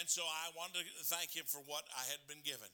And 0.00 0.08
so 0.08 0.24
I 0.24 0.48
wanted 0.56 0.88
to 0.88 1.04
thank 1.04 1.36
him 1.36 1.44
for 1.44 1.60
what 1.68 1.84
I 1.92 2.04
had 2.08 2.24
been 2.24 2.40
given. 2.40 2.68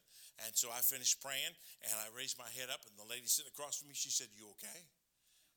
And 0.47 0.55
so 0.55 0.71
I 0.71 0.79
finished 0.79 1.19
praying 1.19 1.51
and 1.83 1.97
I 1.99 2.07
raised 2.15 2.39
my 2.39 2.47
head 2.55 2.71
up, 2.71 2.87
and 2.87 2.95
the 2.95 3.09
lady 3.11 3.27
sitting 3.27 3.51
across 3.51 3.83
from 3.83 3.91
me, 3.91 3.99
she 3.99 4.11
said, 4.11 4.31
You 4.39 4.55
okay? 4.55 4.81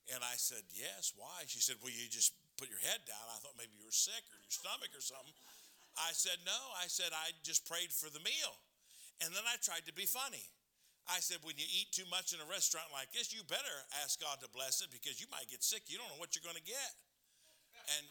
And 0.10 0.26
I 0.26 0.36
said, 0.42 0.66
Yes, 0.74 1.14
why? 1.14 1.46
She 1.46 1.62
said, 1.62 1.78
Well, 1.86 1.94
you 1.94 2.10
just 2.10 2.34
put 2.58 2.74
your 2.74 2.82
head 2.82 3.06
down. 3.06 3.22
I 3.30 3.38
thought 3.46 3.54
maybe 3.62 3.78
you 3.78 3.86
were 3.86 3.94
sick 3.94 4.26
or 4.34 4.42
your 4.42 4.54
stomach 4.54 4.90
or 4.98 5.06
something. 5.06 5.38
I 6.02 6.18
said, 6.18 6.42
No. 6.42 6.58
I 6.82 6.90
said, 6.90 7.14
I 7.14 7.38
just 7.46 7.70
prayed 7.70 7.94
for 7.94 8.10
the 8.10 8.24
meal. 8.26 8.54
And 9.22 9.30
then 9.30 9.46
I 9.46 9.62
tried 9.62 9.86
to 9.86 9.94
be 9.94 10.10
funny. 10.10 10.50
I 11.10 11.20
said, 11.20 11.42
when 11.42 11.58
you 11.58 11.66
eat 11.66 11.90
too 11.92 12.06
much 12.10 12.34
in 12.34 12.40
a 12.40 12.48
restaurant 12.48 12.90
like 12.94 13.10
this, 13.12 13.34
you 13.34 13.42
better 13.48 13.76
ask 14.04 14.22
God 14.22 14.38
to 14.46 14.50
bless 14.54 14.82
it 14.86 14.94
because 14.94 15.18
you 15.18 15.28
might 15.34 15.50
get 15.50 15.66
sick. 15.66 15.90
You 15.90 15.98
don't 15.98 16.10
know 16.14 16.22
what 16.22 16.38
you're 16.38 16.46
going 16.46 16.60
to 16.60 16.68
get. 16.68 16.94
And 17.98 18.06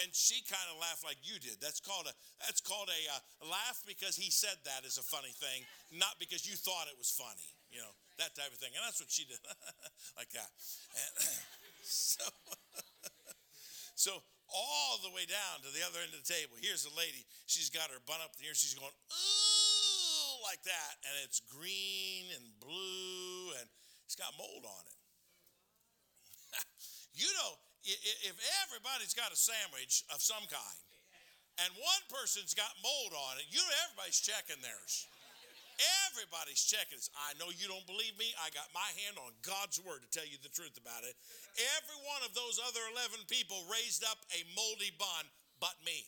and 0.00 0.08
she 0.16 0.40
kind 0.48 0.64
of 0.72 0.80
laughed 0.80 1.04
like 1.04 1.20
you 1.20 1.36
did. 1.36 1.60
That's 1.60 1.76
called 1.76 2.08
a 2.08 2.14
that's 2.48 2.64
called 2.64 2.88
a 2.88 3.00
uh, 3.12 3.52
laugh 3.52 3.84
because 3.84 4.16
he 4.16 4.32
said 4.32 4.56
that 4.64 4.88
is 4.88 4.96
a 4.96 5.04
funny 5.04 5.36
thing, 5.36 5.68
not 5.92 6.16
because 6.16 6.48
you 6.48 6.56
thought 6.56 6.88
it 6.88 6.96
was 6.96 7.12
funny. 7.12 7.44
You 7.68 7.84
know 7.84 7.92
that 8.16 8.32
type 8.32 8.48
of 8.48 8.56
thing. 8.56 8.72
And 8.72 8.80
that's 8.84 9.00
what 9.00 9.12
she 9.12 9.28
did, 9.28 9.40
like 10.20 10.32
that. 10.32 10.48
So 11.82 12.22
So 14.02 14.18
all 14.50 14.98
the 14.98 15.14
way 15.14 15.30
down 15.30 15.62
to 15.62 15.70
the 15.70 15.86
other 15.86 16.02
end 16.02 16.10
of 16.10 16.26
the 16.26 16.26
table, 16.26 16.58
here's 16.58 16.82
a 16.82 16.94
lady. 16.98 17.22
She's 17.46 17.70
got 17.70 17.86
her 17.86 18.02
bun 18.02 18.18
up 18.18 18.34
air. 18.42 18.50
She's 18.50 18.74
going, 18.74 18.90
like 20.52 20.60
that. 20.68 20.92
And 21.08 21.16
it's 21.24 21.40
green 21.48 22.28
and 22.36 22.44
blue 22.60 23.56
and 23.56 23.64
it's 24.04 24.12
got 24.12 24.36
mold 24.36 24.68
on 24.68 24.84
it. 24.84 24.98
you 27.24 27.32
know, 27.40 27.56
if 27.88 28.36
everybody's 28.68 29.16
got 29.16 29.32
a 29.32 29.38
sandwich 29.38 30.04
of 30.12 30.20
some 30.20 30.44
kind 30.52 30.84
and 31.64 31.72
one 31.80 32.04
person's 32.12 32.52
got 32.52 32.68
mold 32.84 33.16
on 33.16 33.40
it, 33.40 33.48
you 33.48 33.64
know 33.64 33.72
everybody's 33.88 34.20
checking 34.20 34.60
theirs. 34.60 35.08
Everybody's 36.12 36.60
checking 36.60 37.00
this. 37.00 37.08
I 37.16 37.32
know 37.40 37.48
you 37.48 37.64
don't 37.64 37.88
believe 37.88 38.12
me. 38.20 38.28
I 38.38 38.52
got 38.52 38.68
my 38.76 38.86
hand 39.02 39.16
on 39.18 39.32
God's 39.40 39.80
word 39.80 40.04
to 40.04 40.10
tell 40.12 40.28
you 40.28 40.36
the 40.44 40.52
truth 40.52 40.76
about 40.76 41.02
it. 41.08 41.16
Every 41.80 41.98
one 42.06 42.20
of 42.22 42.36
those 42.36 42.60
other 42.60 42.84
11 42.92 43.24
people 43.26 43.56
raised 43.72 44.04
up 44.04 44.20
a 44.36 44.44
moldy 44.52 44.92
bun 45.00 45.24
but 45.58 45.74
me. 45.82 46.06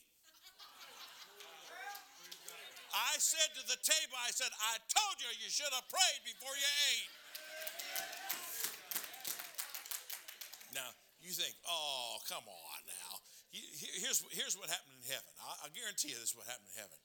I 2.94 3.18
said 3.18 3.50
to 3.58 3.62
the 3.66 3.78
table, 3.82 4.14
I 4.22 4.30
said, 4.30 4.54
I 4.54 4.78
told 4.86 5.18
you 5.18 5.26
you 5.42 5.50
should 5.50 5.70
have 5.74 5.86
prayed 5.90 6.22
before 6.22 6.54
you 6.54 6.70
ate. 6.94 7.10
Now, 10.78 10.90
you 11.18 11.34
think, 11.34 11.58
oh, 11.66 12.22
come 12.30 12.46
on 12.46 12.78
now. 12.86 13.10
Here's, 13.50 14.22
here's 14.34 14.54
what 14.58 14.70
happened 14.70 14.98
in 14.98 15.06
heaven. 15.06 15.30
I, 15.42 15.66
I 15.66 15.74
guarantee 15.74 16.10
you 16.10 16.18
this 16.18 16.34
is 16.34 16.38
what 16.38 16.46
happened 16.46 16.70
in 16.74 16.78
heaven. 16.78 16.98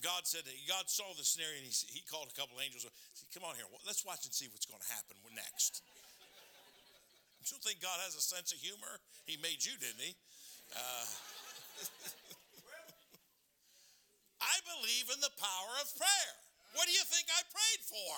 God 0.00 0.24
said 0.24 0.48
that 0.48 0.56
God 0.64 0.88
saw 0.88 1.12
the 1.12 1.24
scenario 1.24 1.60
and 1.60 1.68
he, 1.68 1.72
he 1.92 2.00
called 2.08 2.32
a 2.32 2.36
couple 2.36 2.56
angels. 2.56 2.88
Said, 3.12 3.28
Come 3.36 3.44
on 3.44 3.56
here, 3.56 3.68
let's 3.84 4.00
watch 4.04 4.24
and 4.24 4.32
see 4.32 4.48
what's 4.48 4.64
going 4.64 4.80
to 4.80 4.92
happen 4.92 5.16
next. 5.36 5.84
You 7.40 7.48
don't 7.48 7.64
think 7.64 7.80
God 7.80 8.00
has 8.04 8.16
a 8.16 8.24
sense 8.24 8.52
of 8.52 8.60
humor? 8.60 9.00
He 9.24 9.36
made 9.40 9.60
you, 9.60 9.76
didn't 9.76 10.00
he? 10.00 10.12
Uh, 10.72 11.04
I 14.50 14.58
believe 14.66 15.06
in 15.14 15.22
the 15.22 15.32
power 15.38 15.72
of 15.78 15.86
prayer. 15.94 16.34
What 16.74 16.90
do 16.90 16.94
you 16.94 17.06
think 17.06 17.30
I 17.30 17.46
prayed 17.46 17.82
for? 17.86 18.14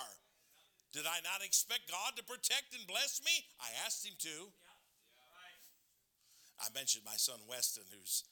Did 0.93 1.05
I 1.05 1.21
not 1.25 1.45
expect 1.45 1.89
God 1.89 2.17
to 2.17 2.23
protect 2.25 2.73
and 2.73 2.85
bless 2.85 3.21
me? 3.25 3.45
I 3.61 3.69
asked 3.85 4.05
him 4.05 4.17
to. 4.29 4.49
I 6.61 6.69
mentioned 6.73 7.03
my 7.03 7.17
son 7.17 7.41
Weston, 7.49 7.83
who's 7.89 8.23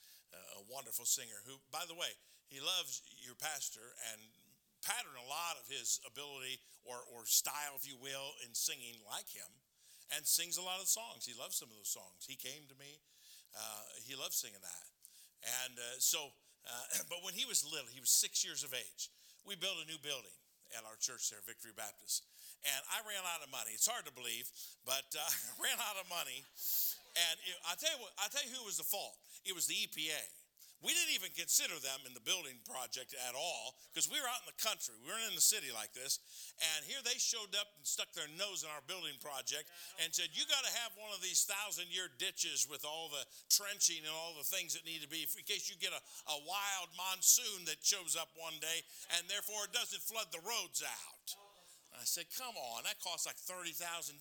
a 0.55 0.63
wonderful 0.69 1.03
singer, 1.03 1.41
who, 1.43 1.57
by 1.73 1.83
the 1.89 1.97
way, 1.97 2.13
he 2.47 2.61
loves 2.61 3.01
your 3.19 3.35
pastor 3.35 3.97
and 4.13 4.19
pattern 4.85 5.17
a 5.17 5.27
lot 5.27 5.57
of 5.59 5.65
his 5.67 5.99
ability 6.05 6.61
or, 6.85 7.01
or 7.11 7.25
style, 7.25 7.75
if 7.75 7.83
you 7.83 7.97
will, 7.97 8.33
in 8.45 8.53
singing 8.53 8.97
like 9.09 9.29
him, 9.29 9.47
and 10.15 10.25
sings 10.25 10.57
a 10.57 10.65
lot 10.65 10.81
of 10.81 10.87
songs. 10.87 11.25
He 11.25 11.35
loves 11.37 11.57
some 11.57 11.69
of 11.69 11.77
those 11.77 11.91
songs. 11.91 12.25
He 12.27 12.37
came 12.37 12.65
to 12.69 12.77
me. 12.77 13.01
Uh, 13.57 13.85
he 14.05 14.15
loves 14.15 14.37
singing 14.37 14.61
that. 14.61 14.85
And 15.65 15.75
uh, 15.75 15.97
so, 15.97 16.31
uh, 16.67 17.03
but 17.11 17.23
when 17.25 17.33
he 17.33 17.45
was 17.45 17.65
little, 17.65 17.89
he 17.89 17.99
was 17.99 18.11
six 18.11 18.45
years 18.45 18.63
of 18.63 18.73
age. 18.73 19.09
We 19.45 19.57
built 19.57 19.81
a 19.81 19.87
new 19.89 19.97
building 20.01 20.33
at 20.77 20.85
our 20.87 20.95
church 21.01 21.29
there, 21.33 21.41
Victory 21.43 21.75
Baptist. 21.75 22.23
And 22.61 22.81
I 22.93 23.01
ran 23.03 23.21
out 23.25 23.41
of 23.41 23.49
money. 23.49 23.73
It's 23.73 23.89
hard 23.89 24.05
to 24.05 24.13
believe, 24.13 24.45
but 24.85 25.07
uh, 25.17 25.25
ran 25.65 25.75
out 25.81 25.97
of 25.97 26.05
money. 26.07 26.45
And 27.17 27.35
it, 27.43 27.57
I 27.65 27.73
tell 27.75 27.91
you 27.91 27.99
what, 28.05 28.13
I 28.21 28.29
tell 28.29 28.45
you 28.45 28.53
who 28.53 28.63
was 28.63 28.77
the 28.77 28.87
fault. 28.87 29.17
It 29.43 29.57
was 29.57 29.65
the 29.65 29.75
EPA. 29.75 30.21
We 30.81 30.97
didn't 30.97 31.13
even 31.13 31.29
consider 31.37 31.77
them 31.77 32.01
in 32.09 32.17
the 32.17 32.25
building 32.25 32.57
project 32.65 33.13
at 33.13 33.37
all 33.37 33.77
because 33.93 34.09
we 34.09 34.17
were 34.17 34.25
out 34.25 34.41
in 34.41 34.49
the 34.49 34.57
country. 34.57 34.97
We 34.97 35.13
weren't 35.13 35.29
in 35.29 35.37
the 35.37 35.45
city 35.45 35.69
like 35.69 35.93
this. 35.93 36.17
And 36.57 36.81
here 36.89 36.97
they 37.05 37.21
showed 37.21 37.53
up 37.53 37.69
and 37.77 37.85
stuck 37.85 38.09
their 38.17 38.29
nose 38.33 38.65
in 38.65 38.69
our 38.73 38.81
building 38.89 39.13
project 39.21 39.69
and 40.01 40.09
said, 40.09 40.33
You 40.33 40.41
got 40.49 40.65
to 40.65 40.73
have 40.81 40.97
one 40.97 41.13
of 41.13 41.21
these 41.21 41.45
thousand 41.45 41.93
year 41.93 42.09
ditches 42.17 42.65
with 42.65 42.81
all 42.81 43.13
the 43.13 43.21
trenching 43.53 44.01
and 44.01 44.13
all 44.13 44.33
the 44.33 44.47
things 44.47 44.73
that 44.73 44.81
need 44.81 45.05
to 45.05 45.11
be 45.11 45.21
in 45.21 45.45
case 45.45 45.69
you 45.69 45.77
get 45.77 45.93
a, 45.93 46.01
a 46.33 46.37
wild 46.49 46.89
monsoon 46.97 47.69
that 47.69 47.85
shows 47.85 48.17
up 48.17 48.33
one 48.33 48.57
day 48.57 48.81
and 49.13 49.29
therefore 49.29 49.69
it 49.69 49.73
doesn't 49.77 50.01
flood 50.01 50.33
the 50.33 50.41
roads 50.41 50.81
out. 50.81 51.29
I 51.93 52.09
said, 52.09 52.25
Come 52.33 52.57
on, 52.57 52.89
that 52.89 52.97
costs 53.05 53.29
like 53.29 53.37
$30,000. 53.37 54.17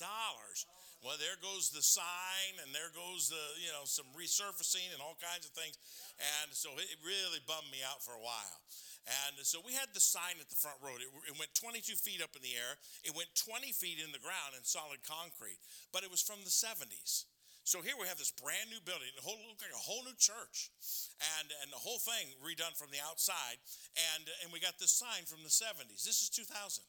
Well, 1.01 1.17
there 1.17 1.41
goes 1.41 1.73
the 1.73 1.81
sign, 1.81 2.61
and 2.61 2.77
there 2.77 2.93
goes 2.93 3.33
the, 3.33 3.41
you 3.57 3.73
know, 3.73 3.89
some 3.89 4.05
resurfacing 4.13 4.93
and 4.93 5.01
all 5.01 5.17
kinds 5.17 5.49
of 5.49 5.53
things. 5.57 5.81
And 6.21 6.53
so 6.53 6.77
it 6.77 7.01
really 7.01 7.41
bummed 7.49 7.73
me 7.73 7.81
out 7.81 8.05
for 8.05 8.13
a 8.13 8.21
while. 8.21 8.61
And 9.09 9.41
so 9.49 9.65
we 9.65 9.73
had 9.73 9.89
the 9.97 10.03
sign 10.03 10.37
at 10.45 10.53
the 10.53 10.61
front 10.61 10.77
road. 10.85 11.01
It, 11.01 11.09
it, 11.33 11.37
went 11.41 11.57
22 11.57 11.97
feet 11.97 12.21
up 12.21 12.37
in 12.37 12.45
the 12.45 12.53
air. 12.53 12.77
It 13.01 13.17
went 13.17 13.33
20 13.33 13.73
feet 13.73 13.97
in 13.97 14.13
the 14.13 14.21
ground 14.21 14.53
in 14.53 14.61
solid 14.63 15.01
concrete, 15.01 15.57
but 15.89 16.05
it 16.05 16.13
was 16.13 16.21
from 16.21 16.45
the 16.45 16.53
70s. 16.53 17.25
So 17.65 17.81
here 17.81 17.97
we 17.97 18.09
have 18.09 18.21
this 18.21 18.33
brand 18.33 18.69
new 18.69 18.81
building. 18.85 19.09
It 19.13 19.25
looked 19.25 19.65
like 19.65 19.73
a 19.73 19.81
whole 19.81 20.03
new 20.03 20.17
church, 20.17 20.73
and 21.39 21.49
and 21.63 21.69
the 21.69 21.79
whole 21.79 22.01
thing 22.01 22.33
redone 22.41 22.73
from 22.75 22.89
the 22.91 22.99
outside. 23.05 23.61
And 24.17 24.27
and 24.43 24.49
we 24.49 24.59
got 24.59 24.81
this 24.81 24.91
sign 24.91 25.29
from 25.29 25.45
the 25.45 25.53
70s. 25.53 26.03
This 26.03 26.25
is 26.25 26.33
2000. 26.33 26.83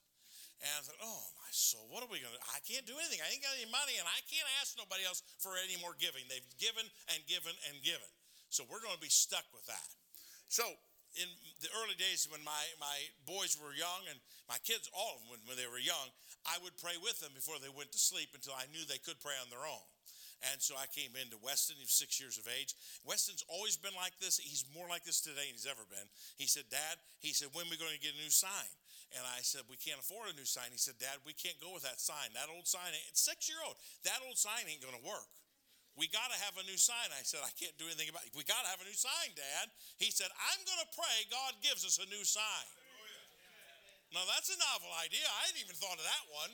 And 0.62 0.70
I 0.78 0.80
thought, 0.86 1.02
oh 1.02 1.24
my 1.42 1.50
soul, 1.50 1.90
what 1.90 2.06
are 2.06 2.12
we 2.14 2.22
going 2.22 2.34
to 2.34 2.38
do? 2.38 2.46
I 2.54 2.62
can't 2.62 2.86
do 2.86 2.94
anything. 3.02 3.18
I 3.22 3.34
ain't 3.34 3.42
got 3.42 3.58
any 3.58 3.70
money, 3.70 3.98
and 3.98 4.06
I 4.06 4.22
can't 4.30 4.46
ask 4.62 4.78
nobody 4.78 5.02
else 5.04 5.26
for 5.42 5.58
any 5.58 5.74
more 5.82 5.98
giving. 5.98 6.22
They've 6.30 6.46
given 6.62 6.86
and 7.10 7.20
given 7.26 7.58
and 7.70 7.82
given. 7.82 8.08
So 8.54 8.62
we're 8.70 8.84
going 8.84 8.94
to 8.94 9.02
be 9.02 9.10
stuck 9.10 9.48
with 9.50 9.66
that. 9.66 9.90
So 10.52 10.68
in 11.20 11.28
the 11.60 11.72
early 11.84 11.98
days 11.98 12.28
when 12.30 12.40
my, 12.46 12.64
my 12.80 12.98
boys 13.28 13.60
were 13.60 13.76
young 13.76 14.08
and 14.08 14.20
my 14.48 14.60
kids, 14.64 14.88
all 14.96 15.18
of 15.18 15.24
them 15.24 15.34
when, 15.34 15.42
when 15.50 15.58
they 15.60 15.68
were 15.68 15.82
young, 15.82 16.08
I 16.48 16.60
would 16.64 16.76
pray 16.80 16.96
with 17.00 17.20
them 17.20 17.36
before 17.36 17.60
they 17.60 17.72
went 17.72 17.92
to 17.92 18.00
sleep 18.00 18.32
until 18.32 18.56
I 18.56 18.70
knew 18.72 18.84
they 18.86 19.02
could 19.02 19.20
pray 19.20 19.36
on 19.42 19.52
their 19.52 19.64
own. 19.64 19.88
And 20.52 20.58
so 20.58 20.74
I 20.74 20.90
came 20.90 21.14
into 21.14 21.38
Weston. 21.38 21.78
He 21.78 21.86
was 21.86 21.94
six 21.94 22.18
years 22.18 22.42
of 22.42 22.50
age. 22.50 22.74
Weston's 23.06 23.46
always 23.46 23.78
been 23.78 23.94
like 23.94 24.18
this. 24.18 24.42
He's 24.42 24.66
more 24.74 24.90
like 24.90 25.06
this 25.06 25.22
today 25.22 25.46
than 25.46 25.54
he's 25.54 25.70
ever 25.70 25.86
been. 25.86 26.08
He 26.36 26.50
said, 26.50 26.66
Dad, 26.74 26.98
he 27.22 27.30
said, 27.30 27.54
when 27.54 27.70
are 27.70 27.72
we 27.72 27.78
going 27.78 27.94
to 27.94 28.02
get 28.02 28.18
a 28.18 28.22
new 28.24 28.34
sign? 28.34 28.72
And 29.12 29.28
I 29.28 29.44
said, 29.44 29.68
We 29.68 29.76
can't 29.76 30.00
afford 30.00 30.32
a 30.32 30.36
new 30.36 30.48
sign. 30.48 30.72
He 30.72 30.80
said, 30.80 30.96
Dad, 30.96 31.20
we 31.28 31.36
can't 31.36 31.60
go 31.60 31.76
with 31.76 31.84
that 31.84 32.00
sign. 32.00 32.32
That 32.32 32.48
old 32.48 32.68
sign, 32.68 32.96
it's 33.12 33.20
six 33.20 33.52
year 33.52 33.60
old. 33.64 33.76
That 34.08 34.24
old 34.24 34.40
sign 34.40 34.64
ain't 34.68 34.80
going 34.80 34.96
to 34.96 35.04
work. 35.04 35.28
We 36.00 36.08
got 36.08 36.32
to 36.32 36.38
have 36.48 36.56
a 36.56 36.64
new 36.64 36.80
sign. 36.80 37.12
I 37.12 37.20
said, 37.28 37.44
I 37.44 37.52
can't 37.60 37.76
do 37.76 37.84
anything 37.84 38.08
about 38.08 38.24
it. 38.24 38.32
We 38.32 38.48
got 38.48 38.64
to 38.64 38.72
have 38.72 38.80
a 38.80 38.88
new 38.88 38.96
sign, 38.96 39.36
Dad. 39.36 39.68
He 40.00 40.08
said, 40.08 40.32
I'm 40.40 40.62
going 40.64 40.80
to 40.88 40.90
pray 40.96 41.28
God 41.28 41.60
gives 41.60 41.84
us 41.84 42.00
a 42.00 42.08
new 42.08 42.24
sign. 42.24 42.68
Now, 44.16 44.24
that's 44.28 44.52
a 44.52 44.60
novel 44.60 44.92
idea. 45.04 45.24
I 45.24 45.52
hadn't 45.52 45.64
even 45.64 45.76
thought 45.76 46.00
of 46.00 46.08
that 46.08 46.26
one. 46.32 46.52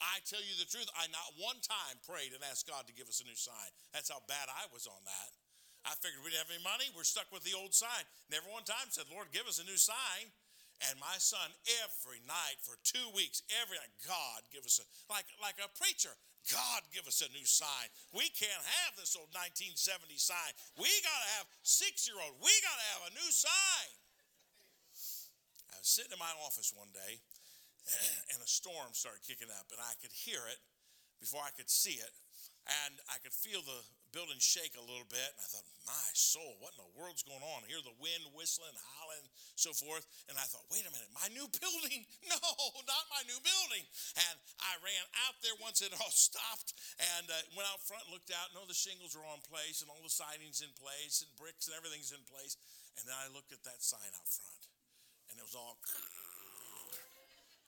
I 0.00 0.20
tell 0.28 0.40
you 0.40 0.52
the 0.60 0.68
truth, 0.68 0.88
I 0.96 1.08
not 1.08 1.32
one 1.40 1.60
time 1.64 1.96
prayed 2.04 2.36
and 2.36 2.44
asked 2.44 2.68
God 2.68 2.84
to 2.88 2.94
give 2.96 3.08
us 3.08 3.24
a 3.24 3.26
new 3.28 3.36
sign. 3.36 3.72
That's 3.92 4.12
how 4.12 4.20
bad 4.28 4.52
I 4.52 4.68
was 4.68 4.84
on 4.84 5.00
that. 5.04 5.30
I 5.84 5.96
figured 6.00 6.24
we 6.24 6.32
didn't 6.32 6.48
have 6.48 6.52
any 6.52 6.64
money. 6.64 6.88
We're 6.96 7.08
stuck 7.08 7.28
with 7.28 7.44
the 7.44 7.56
old 7.56 7.76
sign. 7.76 8.04
Never 8.32 8.48
one 8.48 8.64
time 8.64 8.88
said, 8.88 9.08
Lord, 9.12 9.32
give 9.32 9.44
us 9.44 9.60
a 9.60 9.66
new 9.68 9.76
sign. 9.76 10.32
And 10.90 10.98
my 10.98 11.16
son, 11.22 11.54
every 11.80 12.20
night 12.26 12.58
for 12.60 12.76
two 12.82 13.06
weeks, 13.14 13.46
every 13.62 13.78
night, 13.78 13.94
God 14.04 14.42
give 14.50 14.66
us 14.66 14.82
a 14.82 14.86
like 15.06 15.26
like 15.40 15.56
a 15.62 15.70
preacher. 15.78 16.12
God 16.52 16.84
give 16.92 17.08
us 17.08 17.24
a 17.24 17.30
new 17.32 17.46
sign. 17.48 17.88
We 18.12 18.28
can't 18.36 18.64
have 18.84 18.92
this 19.00 19.16
old 19.16 19.32
1970 19.32 19.80
sign. 20.20 20.52
We 20.76 20.92
gotta 21.00 21.28
have 21.40 21.48
six 21.64 22.04
year 22.04 22.20
old. 22.20 22.36
We 22.36 22.52
gotta 22.60 22.86
have 22.92 23.02
a 23.08 23.16
new 23.16 23.30
sign. 23.32 23.90
I 25.72 25.80
was 25.80 25.88
sitting 25.88 26.12
in 26.12 26.20
my 26.20 26.34
office 26.44 26.68
one 26.76 26.92
day, 26.92 27.16
and 28.34 28.38
a 28.44 28.50
storm 28.50 28.92
started 28.92 29.24
kicking 29.24 29.48
up, 29.48 29.72
and 29.72 29.80
I 29.80 29.96
could 30.04 30.12
hear 30.12 30.44
it 30.52 30.60
before 31.16 31.40
I 31.40 31.54
could 31.56 31.72
see 31.72 31.96
it, 31.96 32.12
and 32.84 33.00
I 33.08 33.16
could 33.24 33.32
feel 33.32 33.64
the 33.64 33.80
building 34.12 34.38
shake 34.38 34.78
a 34.78 34.84
little 34.84 35.08
bit. 35.10 35.26
And 35.34 35.42
I 35.42 35.48
thought, 35.50 35.66
my 35.88 36.08
soul, 36.14 36.54
what 36.62 36.76
in 36.76 36.80
the 36.84 36.92
world's 36.94 37.26
going 37.26 37.42
on? 37.42 37.64
I 37.64 37.72
hear 37.72 37.82
the 37.82 37.98
wind 37.98 38.22
whistling, 38.30 38.76
howling, 39.00 39.26
so 39.56 39.72
forth. 39.74 40.04
And 40.28 40.36
I 40.36 40.46
thought, 40.46 40.66
wait 40.70 40.86
a 40.86 40.92
minute, 40.92 41.10
my 41.14 41.26
new 41.30 41.46
building? 41.62 42.06
No, 42.26 42.38
not 42.86 43.04
my 43.10 43.22
new 43.26 43.38
building. 43.40 43.84
And 44.28 44.36
I 44.62 44.78
ran 44.82 45.04
out 45.26 45.38
there 45.40 45.54
once 45.62 45.80
it 45.82 45.94
all 45.96 46.12
stopped 46.14 46.74
and 47.18 47.26
uh, 47.30 47.36
went 47.54 47.70
out 47.70 47.82
front 47.86 48.06
and 48.06 48.12
looked 48.12 48.34
out. 48.34 48.52
No, 48.52 48.66
the 48.66 48.76
shingles 48.76 49.14
were 49.14 49.26
on 49.26 49.42
place 49.46 49.82
and 49.82 49.88
all 49.90 50.02
the 50.02 50.12
siding's 50.12 50.62
in 50.62 50.70
place 50.78 51.22
and 51.22 51.30
bricks 51.38 51.70
and 51.70 51.74
everything's 51.78 52.14
in 52.14 52.22
place. 52.26 52.58
And 52.98 53.06
then 53.06 53.16
I 53.16 53.30
looked 53.30 53.50
at 53.50 53.62
that 53.66 53.82
sign 53.82 54.10
out 54.14 54.28
front 54.30 54.62
and 55.30 55.38
it 55.38 55.44
was 55.46 55.58
all 55.58 55.78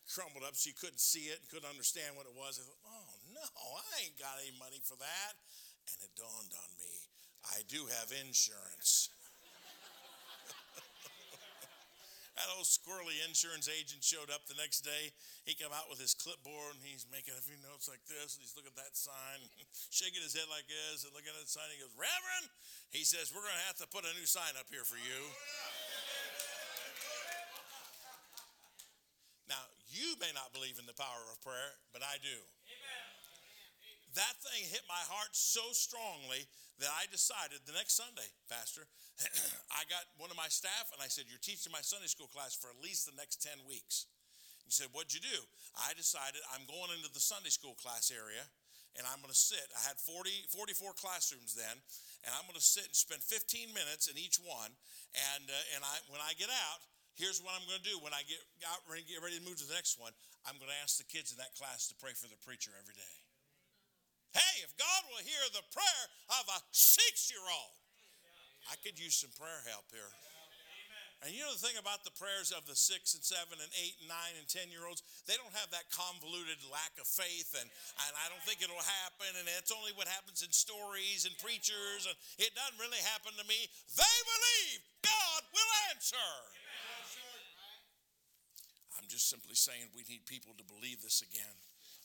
crumbled 0.07 0.47
up 0.47 0.55
so 0.55 0.71
you 0.71 0.77
couldn't 0.79 1.03
see 1.03 1.29
it 1.29 1.43
and 1.43 1.47
couldn't 1.51 1.69
understand 1.69 2.15
what 2.15 2.31
it 2.31 2.35
was. 2.35 2.63
I 2.63 2.65
thought, 2.65 2.85
oh 2.87 3.11
no, 3.35 3.43
I 3.43 4.07
ain't 4.07 4.19
got 4.19 4.39
any 4.39 4.55
money 4.55 4.79
for 4.87 4.95
that. 5.03 5.33
And 5.87 5.99
it 6.03 6.15
dawned 6.15 6.55
on 6.55 6.71
me 6.79 7.07
I 7.55 7.63
do 7.69 7.87
have 7.87 8.11
insurance. 8.11 9.11
That 12.37 12.53
old 12.53 12.69
squirrely 12.69 13.17
insurance 13.25 13.65
agent 13.65 14.05
showed 14.05 14.29
up 14.29 14.45
the 14.45 14.61
next 14.61 14.85
day. 14.85 15.17
He 15.49 15.57
came 15.57 15.73
out 15.73 15.89
with 15.89 15.97
his 15.97 16.13
clipboard 16.13 16.77
and 16.77 16.85
he's 16.85 17.09
making 17.09 17.33
a 17.33 17.41
few 17.41 17.57
notes 17.65 17.89
like 17.89 18.05
this, 18.05 18.37
and 18.37 18.45
he's 18.45 18.53
looking 18.53 18.77
at 18.77 18.81
that 18.85 18.93
sign, 18.93 19.41
shaking 19.89 20.21
his 20.21 20.37
head 20.37 20.45
like 20.53 20.69
this, 20.69 21.09
and 21.09 21.17
looking 21.17 21.33
at 21.33 21.41
the 21.41 21.49
sign. 21.49 21.65
He 21.73 21.81
goes, 21.81 21.97
Reverend, 21.97 22.53
he 22.93 23.09
says, 23.09 23.33
We're 23.33 23.45
going 23.45 23.57
to 23.57 23.69
have 23.73 23.81
to 23.81 23.89
put 23.89 24.05
a 24.05 24.13
new 24.21 24.29
sign 24.29 24.53
up 24.61 24.69
here 24.69 24.85
for 24.85 25.01
you. 25.01 25.21
Now, 29.49 29.63
you 29.89 30.19
may 30.21 30.35
not 30.37 30.53
believe 30.53 30.77
in 30.77 30.85
the 30.85 30.97
power 30.99 31.23
of 31.33 31.41
prayer, 31.41 31.79
but 31.95 32.05
I 32.05 32.19
do. 32.19 32.37
Amen. 32.37 33.07
that 34.19 34.37
thing 34.43 34.67
hit 34.69 34.83
my 34.91 35.01
heart 35.09 35.33
so 35.33 35.71
strongly 35.71 36.45
that 36.83 36.91
I 36.93 37.09
decided 37.09 37.65
the 37.65 37.73
next 37.73 37.97
Sunday, 37.97 38.29
Pastor, 38.51 38.85
I 39.73 39.89
got 39.89 40.05
one 40.21 40.29
of 40.29 40.37
my 40.37 40.49
staff 40.53 40.93
and 40.93 41.01
I 41.01 41.09
said, 41.09 41.25
You're 41.29 41.41
teaching 41.41 41.73
my 41.73 41.81
Sunday 41.81 42.09
school 42.09 42.29
class 42.29 42.53
for 42.53 42.69
at 42.69 42.79
least 42.85 43.09
the 43.09 43.17
next 43.17 43.41
10 43.41 43.65
weeks. 43.65 44.07
He 44.65 44.73
said, 44.75 44.93
What'd 44.93 45.15
you 45.17 45.25
do? 45.25 45.41
I 45.73 45.97
decided 45.97 46.43
I'm 46.53 46.69
going 46.69 46.93
into 46.93 47.09
the 47.13 47.23
Sunday 47.23 47.53
school 47.53 47.79
class 47.81 48.13
area 48.13 48.45
and 48.97 49.05
I'm 49.09 49.21
going 49.21 49.33
to 49.33 49.37
sit. 49.37 49.65
I 49.77 49.81
had 49.85 50.01
40, 50.01 50.49
44 50.53 50.97
classrooms 50.97 51.53
then, 51.53 51.77
and 52.25 52.33
I'm 52.33 52.49
going 52.49 52.57
to 52.57 52.65
sit 52.65 52.89
and 52.89 52.97
spend 52.97 53.21
15 53.21 53.73
minutes 53.77 54.09
in 54.09 54.17
each 54.17 54.41
one. 54.41 54.73
And, 55.37 55.45
uh, 55.45 55.75
and 55.77 55.85
I, 55.85 56.01
when 56.09 56.21
I 56.25 56.33
get 56.41 56.49
out, 56.49 56.81
here's 57.13 57.45
what 57.45 57.53
I'm 57.53 57.65
going 57.69 57.81
to 57.81 57.87
do. 57.87 58.01
When 58.01 58.17
I 58.17 58.25
get, 58.25 58.41
out, 58.65 58.81
get 58.89 59.21
ready 59.21 59.37
to 59.37 59.45
move 59.45 59.61
to 59.61 59.69
the 59.69 59.77
next 59.77 60.01
one, 60.01 60.17
I'm 60.49 60.57
going 60.57 60.73
to 60.73 60.81
ask 60.81 60.97
the 60.97 61.09
kids 61.09 61.29
in 61.29 61.39
that 61.45 61.53
class 61.57 61.93
to 61.93 61.95
pray 62.01 62.17
for 62.17 62.29
the 62.29 62.41
preacher 62.41 62.73
every 62.81 62.97
day. 62.97 63.17
Hey, 64.33 64.65
if 64.65 64.73
God 64.77 65.01
will 65.13 65.25
hear 65.25 65.45
the 65.53 65.65
prayer 65.73 66.05
of 66.41 66.45
a 66.57 66.59
six 66.73 67.29
year 67.29 67.45
old, 67.45 67.77
I 68.71 68.75
could 68.83 68.99
use 68.99 69.15
some 69.19 69.31
prayer 69.39 69.63
help 69.71 69.87
here. 69.95 70.11
And 71.25 71.33
you 71.33 71.43
know 71.43 71.51
the 71.57 71.65
thing 71.65 71.81
about 71.81 72.05
the 72.05 72.13
prayers 72.13 72.53
of 72.53 72.69
the 72.69 72.77
six 72.77 73.17
and 73.17 73.25
seven 73.25 73.57
and 73.57 73.73
eight 73.81 73.97
and 74.05 74.07
nine 74.07 74.37
and 74.37 74.45
ten 74.45 74.69
year 74.69 74.85
olds, 74.85 75.01
they 75.25 75.35
don't 75.41 75.55
have 75.57 75.73
that 75.73 75.89
convoluted 75.89 76.61
lack 76.69 76.93
of 77.01 77.09
faith, 77.09 77.57
and, 77.57 77.67
and 78.05 78.13
I 78.21 78.29
don't 78.29 78.45
think 78.45 78.61
it'll 78.61 78.77
happen, 78.77 79.33
and 79.41 79.49
it's 79.57 79.73
only 79.73 79.97
what 79.97 80.07
happens 80.13 80.45
in 80.45 80.53
stories 80.53 81.25
and 81.25 81.33
preachers, 81.41 82.05
and 82.05 82.15
it 82.37 82.53
doesn't 82.53 82.77
really 82.77 83.01
happen 83.17 83.33
to 83.33 83.47
me. 83.49 83.65
They 83.97 84.17
believe 84.29 84.79
God 85.03 85.41
will 85.57 85.73
answer. 85.97 86.31
I'm 89.01 89.09
just 89.09 89.33
simply 89.33 89.57
saying 89.57 89.89
we 89.97 90.05
need 90.05 90.29
people 90.29 90.53
to 90.61 90.65
believe 90.69 91.01
this 91.01 91.25
again. 91.25 91.57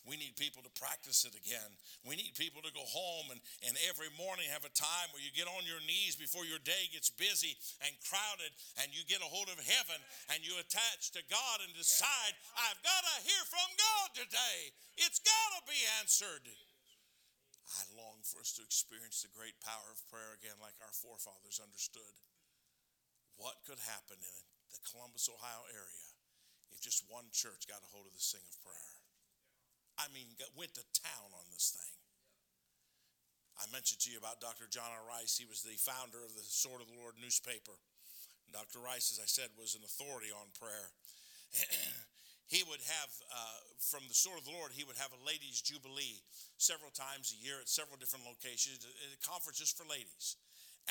We 0.01 0.17
need 0.17 0.33
people 0.33 0.65
to 0.65 0.73
practice 0.81 1.29
it 1.29 1.37
again. 1.37 1.69
We 2.01 2.17
need 2.17 2.33
people 2.33 2.65
to 2.65 2.73
go 2.73 2.81
home 2.89 3.29
and, 3.29 3.37
and 3.61 3.77
every 3.85 4.09
morning 4.17 4.49
have 4.49 4.65
a 4.65 4.73
time 4.73 5.13
where 5.13 5.21
you 5.21 5.29
get 5.29 5.45
on 5.45 5.61
your 5.69 5.81
knees 5.85 6.17
before 6.17 6.41
your 6.41 6.57
day 6.65 6.89
gets 6.89 7.13
busy 7.13 7.53
and 7.85 7.93
crowded 8.09 8.49
and 8.81 8.89
you 8.89 9.05
get 9.05 9.21
a 9.21 9.29
hold 9.29 9.53
of 9.53 9.61
heaven 9.61 10.01
and 10.33 10.41
you 10.41 10.57
attach 10.57 11.13
to 11.13 11.21
God 11.29 11.61
and 11.61 11.69
decide, 11.77 12.33
I've 12.57 12.81
got 12.81 13.01
to 13.13 13.15
hear 13.21 13.43
from 13.45 13.69
God 13.77 14.07
today. 14.25 14.59
It's 15.05 15.21
got 15.21 15.49
to 15.61 15.69
be 15.69 15.77
answered. 16.01 16.49
I 17.77 17.85
long 17.93 18.25
for 18.25 18.41
us 18.41 18.57
to 18.57 18.65
experience 18.65 19.21
the 19.21 19.31
great 19.37 19.55
power 19.61 19.87
of 19.93 20.01
prayer 20.09 20.33
again, 20.33 20.57
like 20.57 20.75
our 20.81 20.91
forefathers 20.97 21.61
understood. 21.61 22.17
What 23.37 23.61
could 23.69 23.79
happen 23.85 24.17
in 24.17 24.37
the 24.73 24.81
Columbus, 24.91 25.29
Ohio 25.29 25.69
area 25.69 26.09
if 26.73 26.81
just 26.81 27.05
one 27.05 27.29
church 27.29 27.69
got 27.69 27.85
a 27.85 27.89
hold 27.93 28.09
of 28.09 28.17
this 28.17 28.33
thing 28.33 28.43
of 28.49 28.57
prayer? 28.65 29.00
I 30.01 30.09
mean, 30.09 30.25
went 30.57 30.73
to 30.81 30.85
town 30.97 31.29
on 31.37 31.45
this 31.53 31.77
thing. 31.77 31.93
I 33.61 33.69
mentioned 33.69 34.01
to 34.01 34.09
you 34.09 34.17
about 34.17 34.41
Dr. 34.41 34.65
John 34.65 34.89
R. 34.89 35.05
Rice. 35.05 35.37
He 35.37 35.45
was 35.45 35.61
the 35.61 35.77
founder 35.77 36.17
of 36.25 36.33
the 36.33 36.41
Sword 36.41 36.81
of 36.81 36.89
the 36.89 36.97
Lord 36.97 37.21
newspaper. 37.21 37.77
Dr. 38.49 38.81
Rice, 38.81 39.13
as 39.13 39.21
I 39.21 39.29
said, 39.29 39.53
was 39.53 39.77
an 39.77 39.85
authority 39.85 40.33
on 40.33 40.49
prayer. 40.57 40.89
he 42.49 42.65
would 42.65 42.81
have, 42.81 43.11
uh, 43.29 43.61
from 43.77 44.01
the 44.09 44.17
Sword 44.17 44.41
of 44.41 44.49
the 44.49 44.57
Lord, 44.57 44.73
he 44.73 44.83
would 44.83 44.97
have 44.97 45.13
a 45.13 45.21
ladies' 45.21 45.61
jubilee 45.61 46.25
several 46.57 46.89
times 46.89 47.31
a 47.31 47.39
year 47.39 47.61
at 47.61 47.69
several 47.69 48.01
different 48.01 48.25
locations, 48.25 48.81
conferences 49.21 49.69
for 49.69 49.85
ladies. 49.85 50.41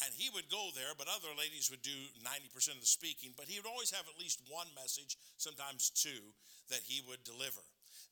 And 0.07 0.15
he 0.15 0.31
would 0.31 0.47
go 0.47 0.71
there, 0.79 0.95
but 0.95 1.11
other 1.11 1.35
ladies 1.35 1.69
would 1.69 1.83
do 1.83 1.99
90% 2.23 2.79
of 2.79 2.81
the 2.81 2.87
speaking. 2.87 3.35
But 3.35 3.51
he 3.51 3.59
would 3.59 3.69
always 3.69 3.91
have 3.91 4.07
at 4.07 4.23
least 4.23 4.41
one 4.47 4.71
message, 4.79 5.19
sometimes 5.37 5.91
two, 5.91 6.33
that 6.71 6.87
he 6.87 7.03
would 7.03 7.27
deliver. 7.27 7.67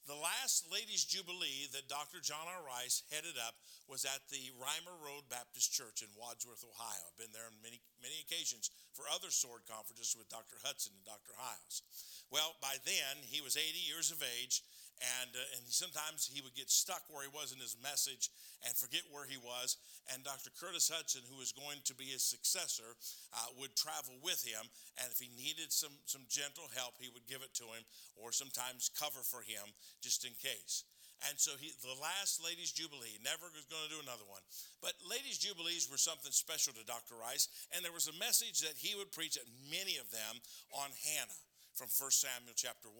The 0.09 0.17
last 0.17 0.65
Ladies' 0.73 1.05
Jubilee 1.05 1.69
that 1.77 1.85
Dr. 1.85 2.25
John 2.25 2.49
R. 2.49 2.65
Rice 2.65 3.05
headed 3.13 3.37
up 3.37 3.61
was 3.93 4.09
at 4.09 4.25
the 4.33 4.41
Reimer 4.57 4.97
Road 5.05 5.29
Baptist 5.29 5.69
Church 5.69 6.01
in 6.01 6.09
Wadsworth, 6.17 6.65
Ohio. 6.65 7.05
I've 7.05 7.21
been 7.21 7.37
there 7.37 7.45
on 7.45 7.61
many, 7.61 7.77
many 8.01 8.25
occasions 8.25 8.73
for 8.97 9.05
other 9.13 9.29
sword 9.29 9.69
conferences 9.69 10.17
with 10.17 10.33
Dr. 10.33 10.57
Hudson 10.65 10.97
and 10.97 11.05
Dr. 11.05 11.37
Hyles. 11.37 11.85
Well, 12.33 12.57
by 12.57 12.81
then, 12.89 13.21
he 13.21 13.45
was 13.45 13.61
80 13.61 13.77
years 13.85 14.09
of 14.09 14.25
age, 14.25 14.65
and, 14.99 15.31
uh, 15.31 15.57
and 15.57 15.63
sometimes 15.71 16.27
he 16.27 16.43
would 16.43 16.55
get 16.59 16.71
stuck 16.71 17.07
where 17.09 17.23
he 17.23 17.31
was 17.31 17.55
in 17.55 17.63
his 17.63 17.79
message 17.79 18.31
and 18.67 18.75
forget 18.75 19.07
where 19.15 19.27
he 19.27 19.39
was. 19.39 19.79
And 20.11 20.25
Dr. 20.25 20.51
Curtis 20.59 20.91
Hudson, 20.91 21.23
who 21.31 21.39
was 21.39 21.55
going 21.55 21.79
to 21.87 21.95
be 21.95 22.11
his 22.11 22.27
successor, 22.27 22.99
uh, 23.31 23.55
would 23.61 23.77
travel 23.79 24.19
with 24.23 24.43
him. 24.43 24.67
And 24.99 25.07
if 25.11 25.23
he 25.23 25.31
needed 25.39 25.71
some, 25.71 25.95
some 26.07 26.27
gentle 26.27 26.67
help, 26.75 26.99
he 26.99 27.13
would 27.15 27.31
give 27.31 27.47
it 27.47 27.55
to 27.63 27.67
him 27.71 27.87
or 28.19 28.35
sometimes 28.35 28.91
cover 28.91 29.23
for 29.23 29.45
him 29.47 29.63
just 30.03 30.27
in 30.27 30.35
case. 30.43 30.83
And 31.27 31.35
so 31.35 31.59
he, 31.59 31.75
the 31.83 31.99
last 31.99 32.39
Ladies' 32.39 32.71
Jubilee, 32.71 33.19
never 33.27 33.51
was 33.51 33.67
going 33.67 33.83
to 33.91 33.95
do 33.95 34.03
another 34.03 34.27
one. 34.31 34.43
But 34.79 34.95
Ladies' 35.03 35.43
Jubilees 35.43 35.91
were 35.91 35.99
something 35.99 36.31
special 36.31 36.71
to 36.79 36.87
Dr. 36.87 37.19
Rice. 37.19 37.51
And 37.75 37.83
there 37.83 37.95
was 37.95 38.07
a 38.07 38.15
message 38.23 38.63
that 38.63 38.79
he 38.79 38.95
would 38.95 39.11
preach 39.11 39.35
at 39.35 39.47
many 39.67 39.99
of 39.99 40.07
them 40.15 40.39
on 40.71 40.95
Hannah 40.95 41.43
from 41.75 41.91
1 41.91 42.11
Samuel 42.11 42.55
chapter 42.55 42.91
1. 42.91 42.99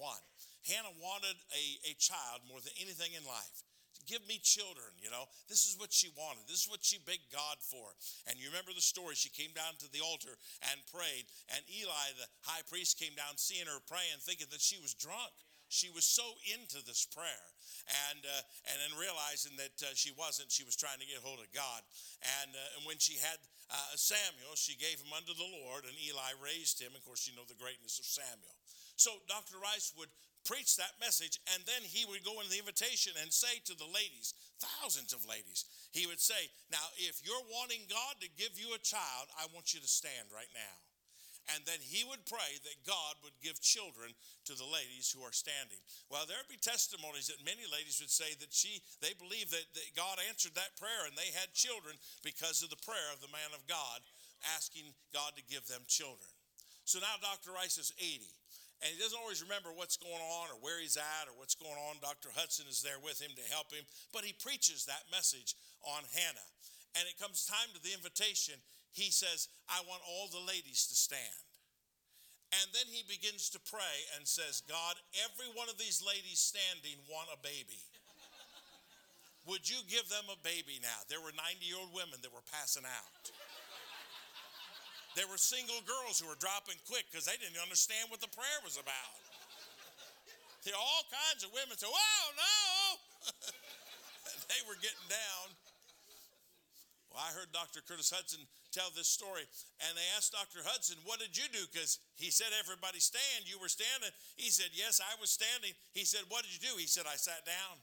Hannah 0.67 0.95
wanted 0.99 1.37
a, 1.55 1.65
a 1.91 1.95
child 2.01 2.43
more 2.49 2.59
than 2.59 2.75
anything 2.81 3.15
in 3.15 3.23
life 3.25 3.63
give 4.09 4.25
me 4.25 4.41
children, 4.41 4.89
you 5.05 5.13
know. 5.13 5.29
This 5.53 5.69
is 5.69 5.77
what 5.77 5.93
she 5.93 6.09
wanted. 6.17 6.49
This 6.49 6.65
is 6.65 6.69
what 6.73 6.81
she 6.81 6.97
begged 6.97 7.29
God 7.29 7.61
for. 7.61 7.93
And 8.25 8.41
you 8.41 8.49
remember 8.49 8.73
the 8.73 8.83
story. 8.83 9.13
She 9.15 9.29
came 9.29 9.53
down 9.53 9.77
to 9.85 9.89
the 9.93 10.01
altar 10.01 10.33
and 10.73 10.81
prayed. 10.89 11.29
And 11.53 11.61
Eli, 11.69 12.17
the 12.17 12.27
high 12.49 12.65
priest, 12.65 12.97
came 12.97 13.13
down 13.13 13.37
seeing 13.37 13.69
her 13.69 13.85
praying, 13.85 14.25
thinking 14.25 14.49
that 14.51 14.65
she 14.65 14.81
was 14.81 14.97
drunk. 14.97 15.37
She 15.69 15.93
was 15.93 16.09
so 16.09 16.25
into 16.49 16.81
this 16.81 17.05
prayer. 17.05 17.47
And, 18.09 18.25
uh, 18.25 18.43
and 18.73 18.77
then 18.81 18.97
realizing 18.97 19.61
that 19.61 19.77
uh, 19.85 19.93
she 19.93 20.17
wasn't, 20.17 20.49
she 20.49 20.65
was 20.65 20.81
trying 20.81 20.97
to 21.05 21.07
get 21.07 21.21
hold 21.21 21.45
of 21.45 21.53
God. 21.53 21.85
And, 22.41 22.57
uh, 22.57 22.77
and 22.81 22.89
when 22.89 22.97
she 22.97 23.21
had 23.21 23.37
uh, 23.69 23.93
Samuel, 24.01 24.57
she 24.57 24.81
gave 24.81 24.97
him 24.97 25.13
unto 25.13 25.37
the 25.37 25.45
Lord, 25.61 25.85
and 25.85 25.93
Eli 26.01 26.33
raised 26.41 26.81
him. 26.81 26.97
Of 26.97 27.05
course, 27.05 27.29
you 27.29 27.37
know 27.37 27.45
the 27.45 27.61
greatness 27.61 28.01
of 28.01 28.09
Samuel. 28.09 28.57
So 28.97 29.21
Dr. 29.29 29.61
Rice 29.61 29.93
would 30.01 30.09
preach 30.49 30.81
that 30.81 30.97
message, 30.97 31.37
and 31.53 31.61
then 31.69 31.85
he 31.85 32.09
would 32.09 32.25
go 32.25 32.41
in 32.41 32.49
the 32.49 32.57
invitation 32.57 33.13
and 33.21 33.29
say 33.29 33.61
to 33.69 33.77
the 33.77 33.85
ladies, 33.85 34.33
thousands 34.57 35.13
of 35.13 35.29
ladies, 35.29 35.69
he 35.93 36.09
would 36.09 36.19
say, 36.21 36.49
Now, 36.73 36.89
if 36.97 37.21
you're 37.21 37.45
wanting 37.53 37.85
God 37.85 38.17
to 38.25 38.33
give 38.41 38.57
you 38.57 38.73
a 38.73 38.81
child, 38.81 39.29
I 39.37 39.45
want 39.53 39.77
you 39.77 39.85
to 39.85 39.87
stand 39.87 40.33
right 40.33 40.51
now. 40.57 40.77
And 41.53 41.65
then 41.65 41.81
he 41.81 42.05
would 42.05 42.29
pray 42.29 42.61
that 42.61 42.85
God 42.85 43.17
would 43.25 43.37
give 43.41 43.57
children 43.61 44.13
to 44.45 44.53
the 44.53 44.69
ladies 44.69 45.09
who 45.09 45.25
are 45.25 45.33
standing. 45.33 45.81
Well, 46.13 46.29
there'd 46.29 46.49
be 46.49 46.61
testimonies 46.61 47.33
that 47.33 47.41
many 47.41 47.65
ladies 47.65 48.05
would 48.05 48.13
say 48.13 48.37
that 48.37 48.53
she 48.53 48.85
they 49.01 49.17
believe 49.17 49.49
that, 49.57 49.65
that 49.73 49.97
God 49.97 50.21
answered 50.29 50.53
that 50.61 50.77
prayer 50.77 51.09
and 51.09 51.17
they 51.17 51.33
had 51.33 51.57
children 51.57 51.97
because 52.21 52.61
of 52.61 52.69
the 52.69 52.85
prayer 52.85 53.09
of 53.17 53.25
the 53.25 53.33
man 53.33 53.49
of 53.57 53.65
God 53.65 54.05
asking 54.61 54.93
God 55.09 55.41
to 55.41 55.49
give 55.49 55.65
them 55.73 55.89
children. 55.89 56.29
So 56.85 57.01
now 57.01 57.17
Dr. 57.17 57.57
Rice 57.57 57.81
is 57.81 57.97
80 57.97 58.29
and 58.79 58.95
he 58.95 58.99
doesn't 59.03 59.19
always 59.19 59.43
remember 59.43 59.75
what's 59.75 59.99
going 59.99 60.23
on 60.23 60.55
or 60.55 60.59
where 60.63 60.79
he's 60.79 60.95
at 60.95 61.27
or 61.27 61.35
what's 61.35 61.59
going 61.59 61.75
on. 61.91 61.99
Dr. 61.99 62.31
Hudson 62.31 62.71
is 62.71 62.79
there 62.79 63.03
with 63.03 63.19
him 63.19 63.35
to 63.35 63.45
help 63.51 63.75
him, 63.75 63.83
but 64.15 64.23
he 64.23 64.31
preaches 64.39 64.87
that 64.87 65.11
message 65.11 65.59
on 65.83 66.07
Hannah. 66.15 66.51
And 66.95 67.05
it 67.11 67.19
comes 67.19 67.43
time 67.43 67.75
to 67.75 67.83
the 67.83 67.91
invitation. 67.91 68.55
He 68.95 69.11
says, 69.11 69.51
I 69.67 69.83
want 69.91 70.07
all 70.07 70.31
the 70.31 70.47
ladies 70.47 70.87
to 70.89 70.95
stand. 70.95 71.43
And 72.55 72.71
then 72.73 72.89
he 72.89 73.05
begins 73.05 73.51
to 73.53 73.61
pray 73.61 73.97
and 74.17 74.25
says, 74.25 74.65
God, 74.65 74.97
every 75.27 75.53
one 75.53 75.69
of 75.69 75.77
these 75.77 76.01
ladies 76.01 76.41
standing 76.41 76.97
want 77.11 77.29
a 77.35 77.39
baby. 77.45 77.83
Would 79.45 79.69
you 79.69 79.81
give 79.89 80.09
them 80.09 80.29
a 80.33 80.39
baby 80.41 80.81
now? 80.81 81.01
There 81.09 81.21
were 81.21 81.33
90 81.33 81.65
year 81.65 81.77
old 81.81 81.93
women 81.93 82.21
that 82.21 82.33
were 82.33 82.45
passing 82.53 82.85
out. 82.85 83.33
There 85.17 85.27
were 85.27 85.41
single 85.41 85.81
girls 85.89 86.21
who 86.21 86.29
were 86.29 86.39
dropping 86.39 86.77
quick 86.85 87.09
because 87.11 87.25
they 87.25 87.37
didn't 87.41 87.59
understand 87.61 88.13
what 88.13 88.21
the 88.21 88.31
prayer 88.33 88.61
was 88.63 88.77
about. 88.77 89.17
There 90.67 90.77
all 90.77 91.05
kinds 91.09 91.47
of 91.47 91.55
women 91.55 91.79
say, 91.79 91.89
"Oh 91.89 92.27
no!" 92.37 93.33
they 94.53 94.61
were 94.69 94.77
getting 94.83 95.09
down. 95.09 95.47
Well, 97.09 97.25
I 97.25 97.33
heard 97.33 97.49
Dr. 97.57 97.81
Curtis 97.81 98.13
Hudson 98.13 98.45
tell 98.69 98.93
this 98.93 99.09
story, 99.09 99.49
and 99.89 99.97
they 99.97 100.05
asked 100.13 100.37
Dr. 100.37 100.61
Hudson, 100.61 101.01
What 101.09 101.19
did 101.19 101.33
you 101.33 101.49
do? 101.49 101.65
Because 101.73 101.99
he 102.21 102.29
said, 102.29 102.53
Everybody 102.61 103.01
stand. 103.01 103.49
You 103.49 103.57
were 103.57 103.73
standing. 103.73 104.13
He 104.37 104.53
said, 104.53 104.71
Yes, 104.77 105.01
I 105.01 105.17
was 105.17 105.33
standing. 105.33 105.73
He 105.97 106.05
said, 106.05 106.29
What 106.29 106.45
did 106.45 106.53
you 106.53 106.61
do? 106.61 106.77
He 106.77 106.87
said, 106.87 107.09
I 107.09 107.17
sat 107.17 107.49
down. 107.49 107.75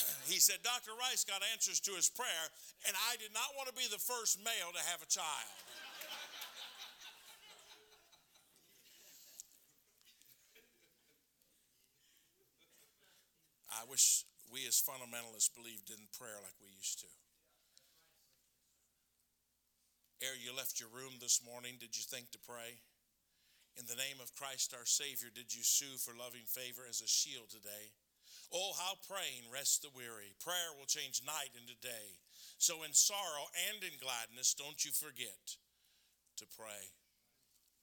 he 0.32 0.40
said, 0.40 0.64
Dr. 0.64 0.96
Rice 0.96 1.28
got 1.28 1.44
answers 1.52 1.80
to 1.84 1.92
his 1.92 2.08
prayer, 2.08 2.46
and 2.88 2.96
I 3.12 3.20
did 3.20 3.36
not 3.36 3.52
want 3.56 3.68
to 3.68 3.76
be 3.76 3.86
the 3.92 4.00
first 4.00 4.40
male 4.40 4.72
to 4.72 4.82
have 4.88 5.04
a 5.04 5.08
child. 5.12 5.52
I 13.70 13.84
wish 13.88 14.24
we 14.50 14.66
as 14.66 14.78
fundamentalists 14.78 15.52
believed 15.52 15.90
in 15.90 16.10
prayer 16.14 16.38
like 16.42 16.54
we 16.62 16.70
used 16.70 17.00
to. 17.02 17.10
Ere 20.22 20.38
you 20.38 20.56
left 20.56 20.80
your 20.80 20.88
room 20.88 21.20
this 21.20 21.44
morning, 21.44 21.76
did 21.76 21.92
you 21.92 22.04
think 22.06 22.32
to 22.32 22.40
pray? 22.40 22.80
In 23.76 23.84
the 23.84 24.00
name 24.00 24.16
of 24.24 24.32
Christ 24.32 24.72
our 24.72 24.88
Savior, 24.88 25.28
did 25.28 25.52
you 25.52 25.60
sue 25.60 26.00
for 26.00 26.16
loving 26.16 26.48
favor 26.48 26.88
as 26.88 27.04
a 27.04 27.10
shield 27.10 27.52
today? 27.52 27.92
Oh, 28.48 28.72
how 28.78 28.96
praying 29.04 29.52
rests 29.52 29.82
the 29.82 29.92
weary. 29.92 30.32
Prayer 30.40 30.72
will 30.72 30.88
change 30.88 31.20
night 31.20 31.52
into 31.52 31.76
day. 31.84 32.22
So 32.56 32.80
in 32.86 32.96
sorrow 32.96 33.52
and 33.68 33.84
in 33.84 34.00
gladness, 34.00 34.56
don't 34.56 34.80
you 34.80 34.96
forget 34.96 35.60
to 36.40 36.46
pray. 36.56 36.96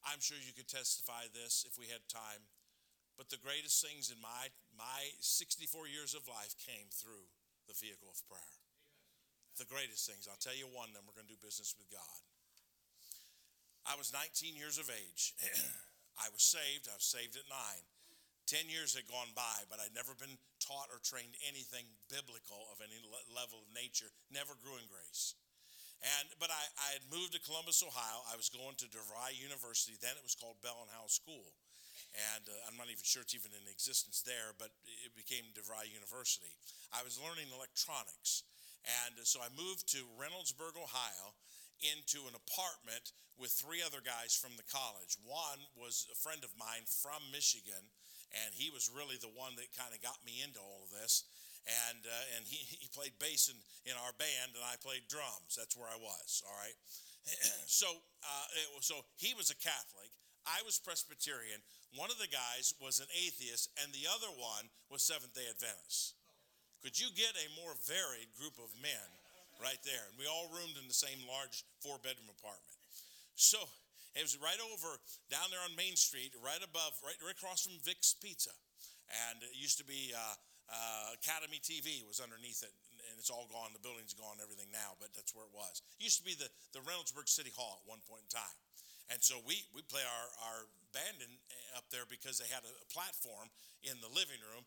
I'm 0.02 0.20
sure 0.20 0.42
you 0.42 0.58
could 0.58 0.72
testify 0.72 1.30
this 1.30 1.68
if 1.70 1.78
we 1.78 1.94
had 1.94 2.10
time. 2.10 2.50
But 3.14 3.30
the 3.30 3.38
greatest 3.38 3.78
things 3.86 4.10
in 4.10 4.18
my, 4.18 4.50
my 4.78 5.12
64 5.20 5.88
years 5.88 6.14
of 6.14 6.26
life 6.28 6.54
came 6.62 6.90
through 6.90 7.28
the 7.70 7.78
vehicle 7.78 8.10
of 8.10 8.20
prayer. 8.28 8.56
The 9.62 9.70
greatest 9.70 10.10
things. 10.10 10.26
I'll 10.26 10.42
tell 10.42 10.58
you 10.58 10.66
one, 10.70 10.90
then 10.92 11.06
we're 11.06 11.14
going 11.14 11.30
to 11.30 11.36
do 11.38 11.46
business 11.46 11.78
with 11.78 11.88
God. 11.94 12.20
I 13.86 14.00
was 14.00 14.16
19 14.16 14.58
years 14.58 14.82
of 14.82 14.90
age. 14.90 15.38
I 16.24 16.30
was 16.34 16.42
saved. 16.42 16.90
I 16.90 16.98
was 16.98 17.06
saved 17.06 17.38
at 17.38 17.46
nine. 17.50 17.84
Ten 18.44 18.68
years 18.68 18.92
had 18.92 19.08
gone 19.08 19.32
by, 19.38 19.64
but 19.72 19.80
I'd 19.80 19.96
never 19.96 20.12
been 20.20 20.36
taught 20.60 20.92
or 20.92 21.00
trained 21.00 21.36
anything 21.48 21.88
biblical 22.12 22.68
of 22.76 22.84
any 22.84 23.00
level 23.32 23.64
of 23.64 23.70
nature, 23.72 24.12
never 24.32 24.56
grew 24.60 24.76
in 24.80 24.88
grace. 24.92 25.36
And, 26.04 26.28
but 26.36 26.52
I, 26.52 26.64
I 26.84 26.90
had 27.00 27.06
moved 27.08 27.32
to 27.32 27.40
Columbus, 27.40 27.80
Ohio. 27.80 28.20
I 28.28 28.36
was 28.36 28.52
going 28.52 28.76
to 28.84 28.92
DeVry 28.92 29.40
University. 29.40 29.96
Then 29.96 30.20
it 30.20 30.24
was 30.24 30.36
called 30.36 30.60
Bell 30.60 30.84
and 30.84 30.92
Howell 30.92 31.08
School. 31.08 31.56
And 32.14 32.46
uh, 32.46 32.54
I'm 32.70 32.78
not 32.78 32.94
even 32.94 33.02
sure 33.02 33.26
it's 33.26 33.34
even 33.34 33.52
in 33.58 33.66
existence 33.66 34.22
there, 34.22 34.54
but 34.62 34.70
it 34.86 35.18
became 35.18 35.50
DeVry 35.58 35.90
University. 35.90 36.54
I 36.94 37.02
was 37.02 37.18
learning 37.18 37.50
electronics. 37.50 38.46
And 38.86 39.18
so 39.26 39.42
I 39.42 39.50
moved 39.56 39.90
to 39.98 40.06
Reynoldsburg, 40.20 40.78
Ohio, 40.78 41.34
into 41.82 42.30
an 42.30 42.38
apartment 42.38 43.16
with 43.40 43.50
three 43.50 43.82
other 43.82 44.04
guys 44.04 44.38
from 44.38 44.54
the 44.60 44.68
college. 44.70 45.18
One 45.26 45.64
was 45.74 46.06
a 46.14 46.18
friend 46.20 46.46
of 46.46 46.54
mine 46.54 46.86
from 46.86 47.24
Michigan, 47.34 47.90
and 48.30 48.54
he 48.54 48.70
was 48.70 48.92
really 48.94 49.18
the 49.18 49.34
one 49.34 49.58
that 49.58 49.74
kind 49.74 49.96
of 49.96 50.04
got 50.04 50.22
me 50.22 50.44
into 50.44 50.62
all 50.62 50.86
of 50.86 50.94
this 50.94 51.26
and 51.64 52.04
uh, 52.04 52.36
and 52.36 52.44
he, 52.44 52.60
he 52.68 52.88
played 52.92 53.16
bass 53.20 53.48
in, 53.48 53.56
in 53.88 53.96
our 54.04 54.12
band, 54.20 54.56
and 54.56 54.64
I 54.64 54.76
played 54.84 55.08
drums. 55.08 55.56
That's 55.56 55.76
where 55.80 55.88
I 55.88 56.00
was. 56.00 56.44
All 56.44 56.58
right. 56.60 56.76
so 57.68 57.88
uh, 57.88 58.48
was, 58.76 58.86
so 58.86 59.00
he 59.16 59.34
was 59.34 59.50
a 59.50 59.58
Catholic. 59.60 60.12
I 60.44 60.60
was 60.68 60.80
Presbyterian. 60.80 61.64
One 61.96 62.12
of 62.12 62.20
the 62.20 62.32
guys 62.32 62.76
was 62.84 63.00
an 63.00 63.08
atheist, 63.16 63.72
and 63.80 63.94
the 63.96 64.10
other 64.12 64.32
one 64.36 64.68
was 64.92 65.04
Seventh 65.04 65.32
Day 65.32 65.48
Adventist. 65.48 66.20
Could 66.84 67.00
you 67.00 67.08
get 67.16 67.32
a 67.40 67.48
more 67.56 67.72
varied 67.88 68.28
group 68.36 68.60
of 68.60 68.68
men 68.84 69.08
right 69.64 69.80
there? 69.88 70.04
And 70.12 70.20
we 70.20 70.28
all 70.28 70.52
roomed 70.52 70.76
in 70.76 70.92
the 70.92 70.96
same 70.96 71.24
large 71.24 71.64
four 71.80 71.96
bedroom 72.04 72.28
apartment. 72.28 72.76
So 73.40 73.64
it 74.20 74.22
was 74.22 74.36
right 74.36 74.60
over 74.60 75.00
down 75.32 75.48
there 75.48 75.64
on 75.64 75.72
Main 75.80 75.96
Street, 75.96 76.36
right 76.44 76.60
above, 76.60 76.92
right, 77.00 77.16
right 77.24 77.34
across 77.34 77.64
from 77.64 77.80
Vic's 77.88 78.12
Pizza. 78.20 78.52
And 79.32 79.40
it 79.48 79.56
used 79.56 79.80
to 79.80 79.88
be 79.88 80.12
uh, 80.12 80.36
uh, 80.68 81.16
Academy 81.16 81.64
TV 81.64 82.04
was 82.04 82.20
underneath 82.20 82.68
it, 82.68 82.74
and 83.08 83.16
it's 83.16 83.32
all 83.32 83.48
gone. 83.48 83.72
The 83.72 83.84
building's 83.84 84.16
gone, 84.16 84.44
everything 84.44 84.68
now, 84.76 85.00
but 85.00 85.16
that's 85.16 85.32
where 85.32 85.48
it 85.48 85.56
was. 85.56 85.80
It 86.00 86.04
used 86.04 86.20
to 86.20 86.28
be 86.28 86.36
the, 86.36 86.52
the 86.76 86.84
Reynoldsburg 86.84 87.32
City 87.32 87.52
Hall 87.56 87.80
at 87.80 87.86
one 87.88 88.04
point 88.04 88.28
in 88.28 88.32
time. 88.32 88.58
And 89.12 89.20
so 89.20 89.40
we, 89.44 89.66
we 89.76 89.84
play 89.88 90.04
our, 90.04 90.28
our 90.48 90.60
band 90.96 91.20
in, 91.20 91.32
uh, 91.50 91.80
up 91.80 91.90
there 91.92 92.08
because 92.08 92.40
they 92.40 92.48
had 92.48 92.64
a, 92.64 92.74
a 92.74 92.88
platform 92.92 93.52
in 93.84 94.00
the 94.00 94.12
living 94.12 94.40
room. 94.54 94.64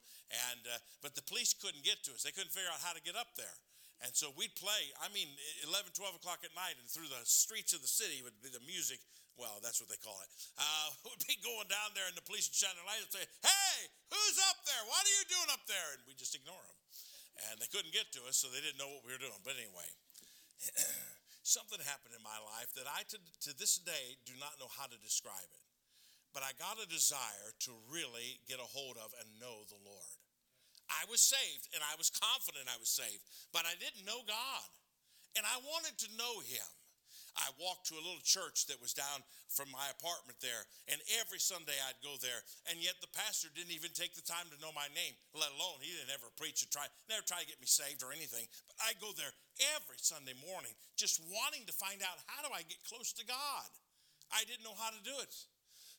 And, 0.52 0.62
uh, 0.68 0.80
but 1.00 1.14
the 1.14 1.24
police 1.24 1.54
couldn't 1.54 1.86
get 1.86 2.04
to 2.08 2.12
us. 2.12 2.26
They 2.26 2.34
couldn't 2.34 2.52
figure 2.52 2.68
out 2.68 2.82
how 2.82 2.92
to 2.92 3.02
get 3.02 3.16
up 3.16 3.38
there. 3.38 3.56
And 4.04 4.12
so 4.12 4.28
we'd 4.36 4.52
play, 4.60 4.92
I 5.00 5.08
mean, 5.08 5.32
11, 5.64 5.96
12 5.96 6.20
o'clock 6.20 6.44
at 6.44 6.52
night, 6.52 6.76
and 6.76 6.84
through 6.84 7.08
the 7.08 7.24
streets 7.24 7.72
of 7.72 7.80
the 7.80 7.88
city 7.88 8.20
would 8.20 8.36
be 8.44 8.52
the 8.52 8.60
music 8.68 9.00
well, 9.36 9.60
that's 9.60 9.84
what 9.84 9.92
they 9.92 10.00
call 10.00 10.16
it, 10.24 10.30
uh, 10.56 10.88
would 11.08 11.20
be 11.28 11.36
going 11.44 11.68
down 11.68 11.92
there 11.92 12.08
and 12.08 12.16
the 12.16 12.24
police 12.24 12.48
would 12.48 12.56
shine 12.56 12.72
their 12.72 12.88
light 12.88 13.04
and 13.04 13.12
say, 13.12 13.24
Hey, 13.44 13.76
who's 14.08 14.36
up 14.48 14.58
there? 14.64 14.82
What 14.88 15.04
are 15.04 15.12
you 15.12 15.24
doing 15.28 15.50
up 15.52 15.64
there? 15.68 15.88
And 15.96 16.00
we 16.08 16.16
just 16.16 16.32
ignore 16.32 16.56
them. 16.56 16.78
And 17.52 17.60
they 17.60 17.68
couldn't 17.68 17.92
get 17.92 18.08
to 18.16 18.24
us, 18.24 18.40
so 18.40 18.48
they 18.48 18.64
didn't 18.64 18.80
know 18.80 18.88
what 18.88 19.04
we 19.04 19.12
were 19.12 19.20
doing. 19.20 19.36
But 19.44 19.60
anyway, 19.60 19.88
something 21.46 21.78
happened 21.86 22.18
in 22.18 22.22
my 22.26 22.36
life 22.58 22.74
that 22.74 22.90
I, 22.90 23.06
to, 23.14 23.18
to 23.46 23.50
this 23.54 23.78
day, 23.78 24.18
do 24.26 24.34
not 24.42 24.58
know 24.58 24.66
how 24.66 24.90
to 24.90 24.98
describe 24.98 25.46
it. 25.46 25.64
But 26.34 26.42
I 26.42 26.52
got 26.58 26.82
a 26.82 26.90
desire 26.90 27.54
to 27.64 27.72
really 27.88 28.42
get 28.50 28.58
a 28.58 28.66
hold 28.66 28.98
of 28.98 29.14
and 29.22 29.30
know 29.38 29.64
the 29.70 29.80
Lord. 29.86 30.18
I 30.90 31.06
was 31.08 31.22
saved 31.22 31.70
and 31.72 31.80
I 31.86 31.94
was 31.96 32.10
confident 32.10 32.66
I 32.68 32.78
was 32.78 32.90
saved, 32.90 33.22
but 33.54 33.64
I 33.64 33.78
didn't 33.78 34.04
know 34.04 34.26
God. 34.26 34.68
And 35.38 35.46
I 35.46 35.56
wanted 35.62 35.96
to 36.02 36.08
know 36.18 36.42
Him. 36.44 36.70
I 37.36 37.52
walked 37.60 37.88
to 37.92 38.00
a 38.00 38.04
little 38.04 38.22
church 38.24 38.66
that 38.72 38.80
was 38.80 38.96
down 38.96 39.20
from 39.52 39.68
my 39.68 39.84
apartment 39.92 40.40
there, 40.40 40.64
and 40.88 40.98
every 41.20 41.38
Sunday 41.38 41.76
I'd 41.84 42.00
go 42.00 42.16
there. 42.18 42.40
And 42.72 42.80
yet 42.80 42.96
the 43.04 43.12
pastor 43.12 43.52
didn't 43.52 43.76
even 43.76 43.92
take 43.92 44.16
the 44.16 44.24
time 44.24 44.48
to 44.50 44.62
know 44.62 44.72
my 44.72 44.88
name, 44.96 45.12
let 45.36 45.52
alone 45.52 45.84
he 45.84 45.92
didn't 45.92 46.16
ever 46.16 46.32
preach 46.40 46.64
or 46.64 46.70
try, 46.72 46.88
never 47.08 47.24
try 47.24 47.44
to 47.44 47.48
get 47.48 47.60
me 47.60 47.68
saved 47.68 48.00
or 48.00 48.10
anything. 48.10 48.48
But 48.68 48.80
I 48.80 48.96
go 48.96 49.12
there 49.12 49.32
every 49.76 50.00
Sunday 50.00 50.36
morning, 50.44 50.72
just 50.96 51.20
wanting 51.28 51.68
to 51.68 51.74
find 51.76 52.00
out 52.00 52.16
how 52.28 52.40
do 52.44 52.50
I 52.52 52.64
get 52.64 52.80
close 52.88 53.12
to 53.20 53.24
God. 53.24 53.68
I 54.32 54.42
didn't 54.48 54.66
know 54.66 54.76
how 54.76 54.90
to 54.90 55.02
do 55.04 55.14
it. 55.22 55.32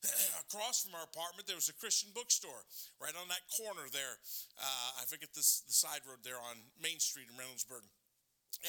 Across 0.46 0.86
from 0.86 0.94
our 0.94 1.06
apartment, 1.10 1.50
there 1.50 1.58
was 1.58 1.70
a 1.70 1.78
Christian 1.78 2.14
bookstore 2.14 2.62
right 3.02 3.16
on 3.18 3.28
that 3.34 3.42
corner 3.50 3.90
there. 3.90 4.22
Uh, 4.58 5.02
I 5.02 5.04
forget 5.10 5.34
this, 5.34 5.66
the 5.66 5.74
side 5.74 6.06
road 6.06 6.22
there 6.22 6.38
on 6.38 6.62
Main 6.78 7.02
Street 7.02 7.30
in 7.30 7.36
Reynoldsburg 7.38 7.82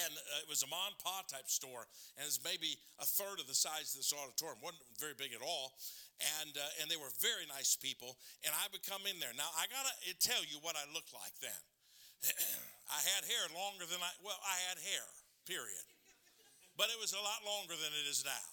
and 0.05 0.13
uh, 0.15 0.45
it 0.45 0.49
was 0.49 0.63
a 0.63 0.71
mom 0.71 0.95
pa 1.01 1.25
type 1.27 1.49
store 1.49 1.87
and 2.19 2.27
it's 2.27 2.43
maybe 2.43 2.77
a 3.01 3.07
third 3.07 3.41
of 3.41 3.47
the 3.47 3.57
size 3.57 3.95
of 3.95 4.03
this 4.03 4.13
auditorium. 4.13 4.61
Wasn't 4.61 4.83
very 4.99 5.15
big 5.15 5.33
at 5.33 5.43
all. 5.43 5.79
And 6.43 6.53
uh, 6.59 6.81
and 6.83 6.91
they 6.91 6.99
were 6.99 7.11
very 7.23 7.47
nice 7.47 7.79
people 7.79 8.19
and 8.43 8.51
i 8.51 8.67
would 8.75 8.83
come 8.83 9.07
in 9.07 9.23
there. 9.23 9.33
Now 9.39 9.49
i 9.55 9.71
gotta 9.71 9.95
tell 10.19 10.43
you 10.47 10.59
what 10.61 10.75
i 10.75 10.85
looked 10.91 11.15
like 11.15 11.35
then. 11.39 11.63
I 12.99 13.01
had 13.15 13.23
hair 13.23 13.47
longer 13.55 13.87
than 13.87 14.03
i 14.03 14.11
well 14.23 14.39
i 14.43 14.57
had 14.67 14.83
hair 14.83 15.07
period. 15.47 15.87
But 16.75 16.91
it 16.95 16.99
was 16.99 17.15
a 17.15 17.23
lot 17.23 17.43
longer 17.43 17.75
than 17.75 17.91
it 17.91 18.07
is 18.07 18.23
now. 18.23 18.47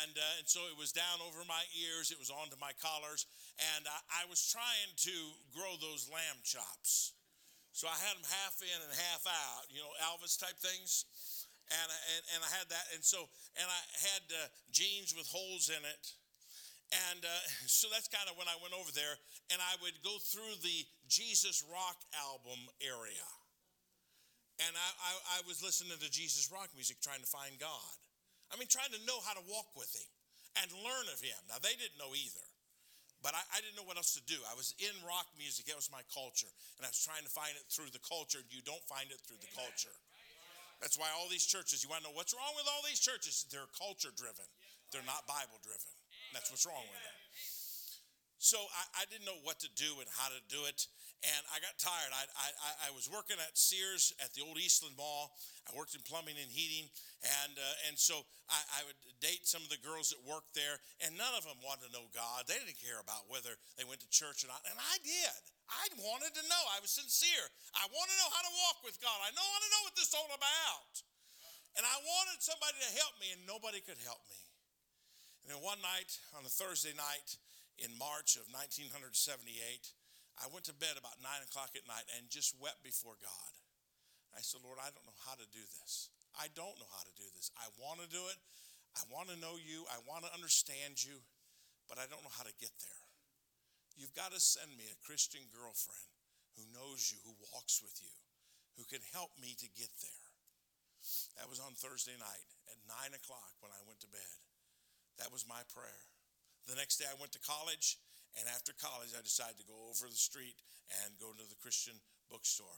And, 0.00 0.14
uh, 0.16 0.40
and 0.40 0.46
so 0.48 0.64
it 0.72 0.78
was 0.78 0.94
down 0.94 1.20
over 1.20 1.44
my 1.44 1.60
ears 1.76 2.08
it 2.08 2.18
was 2.18 2.32
onto 2.32 2.56
my 2.56 2.72
collars 2.80 3.28
and 3.76 3.84
I, 3.84 4.24
I 4.24 4.30
was 4.30 4.40
trying 4.48 4.90
to 5.04 5.16
grow 5.52 5.76
those 5.76 6.08
lamb 6.08 6.40
chops 6.48 7.12
so 7.76 7.92
I 7.92 7.98
had 8.08 8.16
them 8.16 8.24
half 8.24 8.56
in 8.64 8.72
and 8.72 8.88
half 8.88 9.28
out, 9.28 9.68
you 9.68 9.84
know, 9.84 9.92
Elvis 10.08 10.40
type 10.40 10.56
things. 10.56 11.04
And, 11.68 11.88
and, 11.92 12.22
and 12.32 12.40
I 12.40 12.48
had 12.56 12.72
that. 12.72 12.88
And 12.96 13.04
so, 13.04 13.28
and 13.52 13.68
I 13.68 13.82
had 14.00 14.24
uh, 14.32 14.48
jeans 14.72 15.12
with 15.12 15.28
holes 15.28 15.68
in 15.68 15.84
it. 15.84 16.04
And 17.12 17.20
uh, 17.20 17.44
so 17.68 17.92
that's 17.92 18.08
kind 18.08 18.32
of 18.32 18.40
when 18.40 18.48
I 18.48 18.56
went 18.64 18.72
over 18.72 18.88
there. 18.96 19.20
And 19.52 19.60
I 19.60 19.76
would 19.84 19.92
go 20.00 20.16
through 20.16 20.56
the 20.64 20.88
Jesus 21.04 21.60
Rock 21.68 22.00
album 22.16 22.64
area. 22.80 23.28
And 24.64 24.72
I, 24.72 24.88
I, 24.96 25.12
I 25.36 25.38
was 25.44 25.60
listening 25.60 26.00
to 26.00 26.08
Jesus 26.08 26.48
Rock 26.48 26.72
music, 26.72 27.04
trying 27.04 27.20
to 27.20 27.28
find 27.28 27.60
God. 27.60 27.92
I 28.48 28.56
mean, 28.56 28.72
trying 28.72 28.96
to 28.96 29.02
know 29.04 29.20
how 29.20 29.36
to 29.36 29.44
walk 29.52 29.76
with 29.76 29.92
Him 29.92 30.08
and 30.64 30.72
learn 30.80 31.12
of 31.12 31.20
Him. 31.20 31.36
Now, 31.52 31.60
they 31.60 31.76
didn't 31.76 32.00
know 32.00 32.16
either. 32.16 32.46
But 33.24 33.34
I, 33.34 33.42
I, 33.52 33.58
didn't 33.64 33.74
know 33.74 33.88
what 33.88 33.96
else 33.96 34.14
to 34.14 34.24
do. 34.28 34.38
I 34.46 34.54
was 34.54 34.76
in 34.78 34.92
rock 35.02 35.26
music, 35.40 35.66
that 35.66 35.74
was 35.74 35.88
my 35.90 36.04
culture. 36.12 36.50
And 36.78 36.84
I 36.84 36.92
was 36.92 37.00
trying 37.00 37.24
to 37.24 37.32
find 37.32 37.56
it 37.56 37.64
through 37.72 37.90
the 37.90 38.02
culture. 38.04 38.38
You 38.52 38.60
don't 38.62 38.82
find 38.86 39.08
it 39.08 39.18
through 39.24 39.40
the 39.40 39.50
culture. 39.56 39.94
That's 40.84 41.00
why 41.00 41.08
all 41.16 41.26
these 41.32 41.48
churches, 41.48 41.80
you 41.80 41.88
want 41.88 42.04
to 42.04 42.12
know 42.12 42.16
what's 42.16 42.36
wrong 42.36 42.52
with 42.52 42.68
all 42.68 42.84
these 42.84 43.00
churches? 43.00 43.48
They're 43.48 43.68
culture 43.72 44.12
driven, 44.12 44.44
they're 44.92 45.06
not 45.08 45.24
Bible 45.24 45.56
driven. 45.64 45.88
That's 46.36 46.52
what's 46.52 46.68
wrong 46.68 46.84
with 46.84 47.00
them. 47.00 47.15
So 48.38 48.60
I, 48.60 49.02
I, 49.02 49.04
didn't 49.08 49.24
know 49.24 49.40
what 49.48 49.56
to 49.64 49.70
do 49.80 49.96
and 49.96 50.08
how 50.12 50.28
to 50.28 50.40
do 50.52 50.68
it. 50.68 50.84
And 51.24 51.42
I 51.48 51.56
got 51.64 51.80
tired. 51.80 52.12
I, 52.12 52.28
I, 52.36 52.48
I 52.86 52.90
was 52.92 53.08
working 53.08 53.40
at 53.40 53.56
Sears 53.56 54.12
at 54.20 54.36
the 54.36 54.44
old 54.44 54.60
Eastland 54.60 54.92
Mall. 54.92 55.32
I 55.64 55.72
worked 55.72 55.96
in 55.96 56.04
plumbing 56.04 56.36
and 56.36 56.50
heating. 56.52 56.92
And, 57.42 57.56
uh, 57.56 57.88
and 57.88 57.96
so 57.96 58.28
I, 58.52 58.60
I, 58.76 58.80
would 58.84 59.00
date 59.24 59.48
some 59.48 59.64
of 59.64 59.72
the 59.72 59.80
girls 59.80 60.12
that 60.12 60.20
worked 60.22 60.52
there, 60.52 60.76
and 61.00 61.16
none 61.16 61.32
of 61.32 61.48
them 61.48 61.56
wanted 61.64 61.88
to 61.88 61.92
know 61.96 62.06
God. 62.12 62.44
They 62.44 62.60
didn't 62.60 62.76
care 62.78 63.00
about 63.00 63.26
whether 63.32 63.56
they 63.80 63.88
went 63.88 64.04
to 64.04 64.10
church 64.12 64.44
or 64.44 64.52
not. 64.52 64.60
And 64.68 64.76
I 64.76 65.00
did. 65.00 65.40
I 65.66 65.88
wanted 65.98 66.36
to 66.36 66.44
know. 66.46 66.62
I 66.76 66.78
was 66.84 66.92
sincere. 66.92 67.48
I 67.74 67.88
want 67.90 68.06
to 68.06 68.16
know 68.20 68.30
how 68.30 68.44
to 68.44 68.52
walk 68.68 68.78
with 68.86 69.00
God. 69.00 69.16
I 69.24 69.32
know, 69.32 69.42
I 69.42 69.50
want 69.50 69.64
to 69.64 69.72
know 69.72 69.82
what 69.88 69.96
this 69.96 70.12
is 70.12 70.14
all 70.14 70.30
about. 70.30 70.92
And 71.74 71.82
I 71.82 71.96
wanted 72.04 72.38
somebody 72.44 72.78
to 72.78 72.90
help 73.00 73.16
me, 73.18 73.32
and 73.34 73.40
nobody 73.48 73.82
could 73.82 73.98
help 74.04 74.22
me. 74.28 74.40
And 75.44 75.54
then 75.54 75.60
one 75.62 75.78
night, 75.82 76.10
on 76.38 76.46
a 76.46 76.52
Thursday 76.52 76.94
night, 76.94 77.38
in 77.80 77.92
March 78.00 78.40
of 78.40 78.48
1978, 78.52 79.12
I 80.40 80.48
went 80.52 80.68
to 80.68 80.76
bed 80.76 81.00
about 81.00 81.20
nine 81.20 81.40
o'clock 81.44 81.72
at 81.76 81.88
night 81.88 82.04
and 82.16 82.28
just 82.28 82.56
wept 82.60 82.84
before 82.84 83.16
God. 83.20 83.52
I 84.36 84.44
said, 84.44 84.60
Lord, 84.60 84.76
I 84.76 84.92
don't 84.92 85.04
know 85.08 85.20
how 85.24 85.36
to 85.36 85.48
do 85.48 85.64
this. 85.80 86.12
I 86.36 86.52
don't 86.52 86.76
know 86.76 86.90
how 86.92 87.04
to 87.04 87.14
do 87.16 87.24
this. 87.32 87.48
I 87.56 87.68
want 87.80 88.04
to 88.04 88.08
do 88.08 88.20
it. 88.28 88.38
I 88.96 89.04
want 89.08 89.32
to 89.32 89.40
know 89.40 89.56
you. 89.56 89.88
I 89.88 90.00
want 90.04 90.28
to 90.28 90.32
understand 90.36 91.00
you, 91.00 91.16
but 91.88 91.96
I 91.96 92.04
don't 92.08 92.20
know 92.20 92.32
how 92.36 92.44
to 92.44 92.52
get 92.60 92.72
there. 92.84 93.04
You've 93.96 94.12
got 94.12 94.36
to 94.36 94.40
send 94.40 94.68
me 94.76 94.84
a 94.92 95.00
Christian 95.00 95.40
girlfriend 95.48 96.12
who 96.56 96.68
knows 96.72 97.08
you, 97.08 97.16
who 97.24 97.32
walks 97.52 97.80
with 97.80 97.96
you, 98.00 98.12
who 98.76 98.84
can 98.84 99.00
help 99.16 99.32
me 99.40 99.56
to 99.56 99.68
get 99.72 99.92
there. 100.04 100.28
That 101.40 101.48
was 101.48 101.60
on 101.60 101.72
Thursday 101.72 102.16
night 102.20 102.48
at 102.68 102.76
nine 102.84 103.16
o'clock 103.16 103.56
when 103.64 103.72
I 103.72 103.80
went 103.88 104.04
to 104.04 104.10
bed. 104.12 104.36
That 105.16 105.32
was 105.32 105.48
my 105.48 105.64
prayer. 105.72 106.04
The 106.66 106.74
next 106.74 106.98
day 106.98 107.06
I 107.06 107.14
went 107.18 107.32
to 107.32 107.42
college 107.42 107.98
And 108.36 108.44
after 108.52 108.76
college, 108.76 109.16
I 109.16 109.24
decided 109.24 109.56
to 109.56 109.66
go 109.66 109.88
over 109.88 110.04
the 110.04 110.18
street 110.18 110.60
and 111.02 111.16
go 111.16 111.32
to 111.32 111.44
the 111.48 111.56
Christian 111.64 111.96
bookstore. 112.28 112.76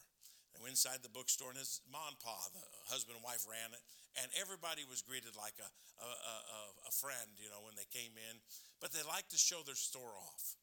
I 0.55 0.63
went 0.63 0.79
inside 0.79 1.03
the 1.03 1.11
bookstore, 1.11 1.51
and 1.51 1.59
his 1.59 1.83
mom 1.91 2.15
and 2.15 2.21
pa, 2.23 2.35
the 2.55 2.63
husband 2.87 3.19
and 3.19 3.27
wife, 3.27 3.43
ran 3.43 3.75
it, 3.75 3.83
and 4.23 4.31
everybody 4.39 4.87
was 4.87 5.03
greeted 5.03 5.35
like 5.35 5.59
a, 5.59 5.69
a, 5.99 6.11
a, 6.11 6.61
a 6.91 6.93
friend, 6.95 7.27
you 7.43 7.51
know, 7.51 7.63
when 7.67 7.75
they 7.75 7.87
came 7.91 8.15
in. 8.15 8.35
But 8.79 8.95
they 8.95 9.03
liked 9.03 9.35
to 9.35 9.41
show 9.41 9.67
their 9.67 9.79
store 9.79 10.15
off. 10.15 10.55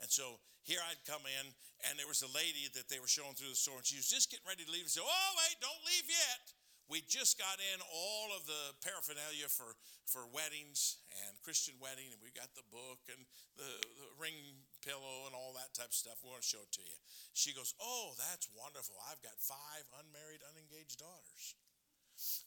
And 0.00 0.08
so 0.08 0.40
here 0.64 0.80
I'd 0.88 1.00
come 1.04 1.24
in, 1.28 1.44
and 1.88 2.00
there 2.00 2.08
was 2.08 2.24
a 2.24 2.32
lady 2.32 2.72
that 2.72 2.88
they 2.88 3.00
were 3.00 3.10
showing 3.10 3.36
through 3.36 3.52
the 3.52 3.60
store, 3.60 3.80
and 3.80 3.86
she 3.86 4.00
was 4.00 4.08
just 4.08 4.32
getting 4.32 4.48
ready 4.48 4.64
to 4.64 4.72
leave 4.72 4.88
and 4.88 4.92
say, 4.92 5.04
Oh, 5.04 5.30
wait, 5.44 5.60
don't 5.60 5.84
leave 5.84 6.08
yet. 6.08 6.42
We 6.88 7.04
just 7.04 7.36
got 7.36 7.60
in 7.60 7.84
all 7.84 8.32
of 8.32 8.48
the 8.48 8.72
paraphernalia 8.80 9.52
for, 9.52 9.76
for 10.08 10.24
weddings 10.32 11.04
and 11.20 11.36
Christian 11.44 11.76
wedding, 11.76 12.08
and 12.08 12.20
we 12.24 12.32
got 12.32 12.48
the 12.56 12.64
book 12.72 13.04
and 13.12 13.28
the, 13.60 13.68
the 14.00 14.08
ring 14.16 14.64
pillow 14.80 15.28
and 15.28 15.36
all 15.36 15.52
that 15.60 15.76
type 15.76 15.92
of 15.92 15.98
stuff. 16.00 16.24
We 16.24 16.32
want 16.32 16.40
to 16.40 16.48
show 16.48 16.64
it 16.64 16.72
to 16.80 16.84
you. 16.84 16.96
She 17.36 17.52
goes, 17.52 17.76
Oh, 17.76 18.16
that's 18.16 18.48
wonderful. 18.56 18.96
I've 19.04 19.20
got 19.20 19.36
five 19.36 19.84
unmarried, 20.00 20.40
unengaged 20.48 20.96
daughters. 20.96 21.60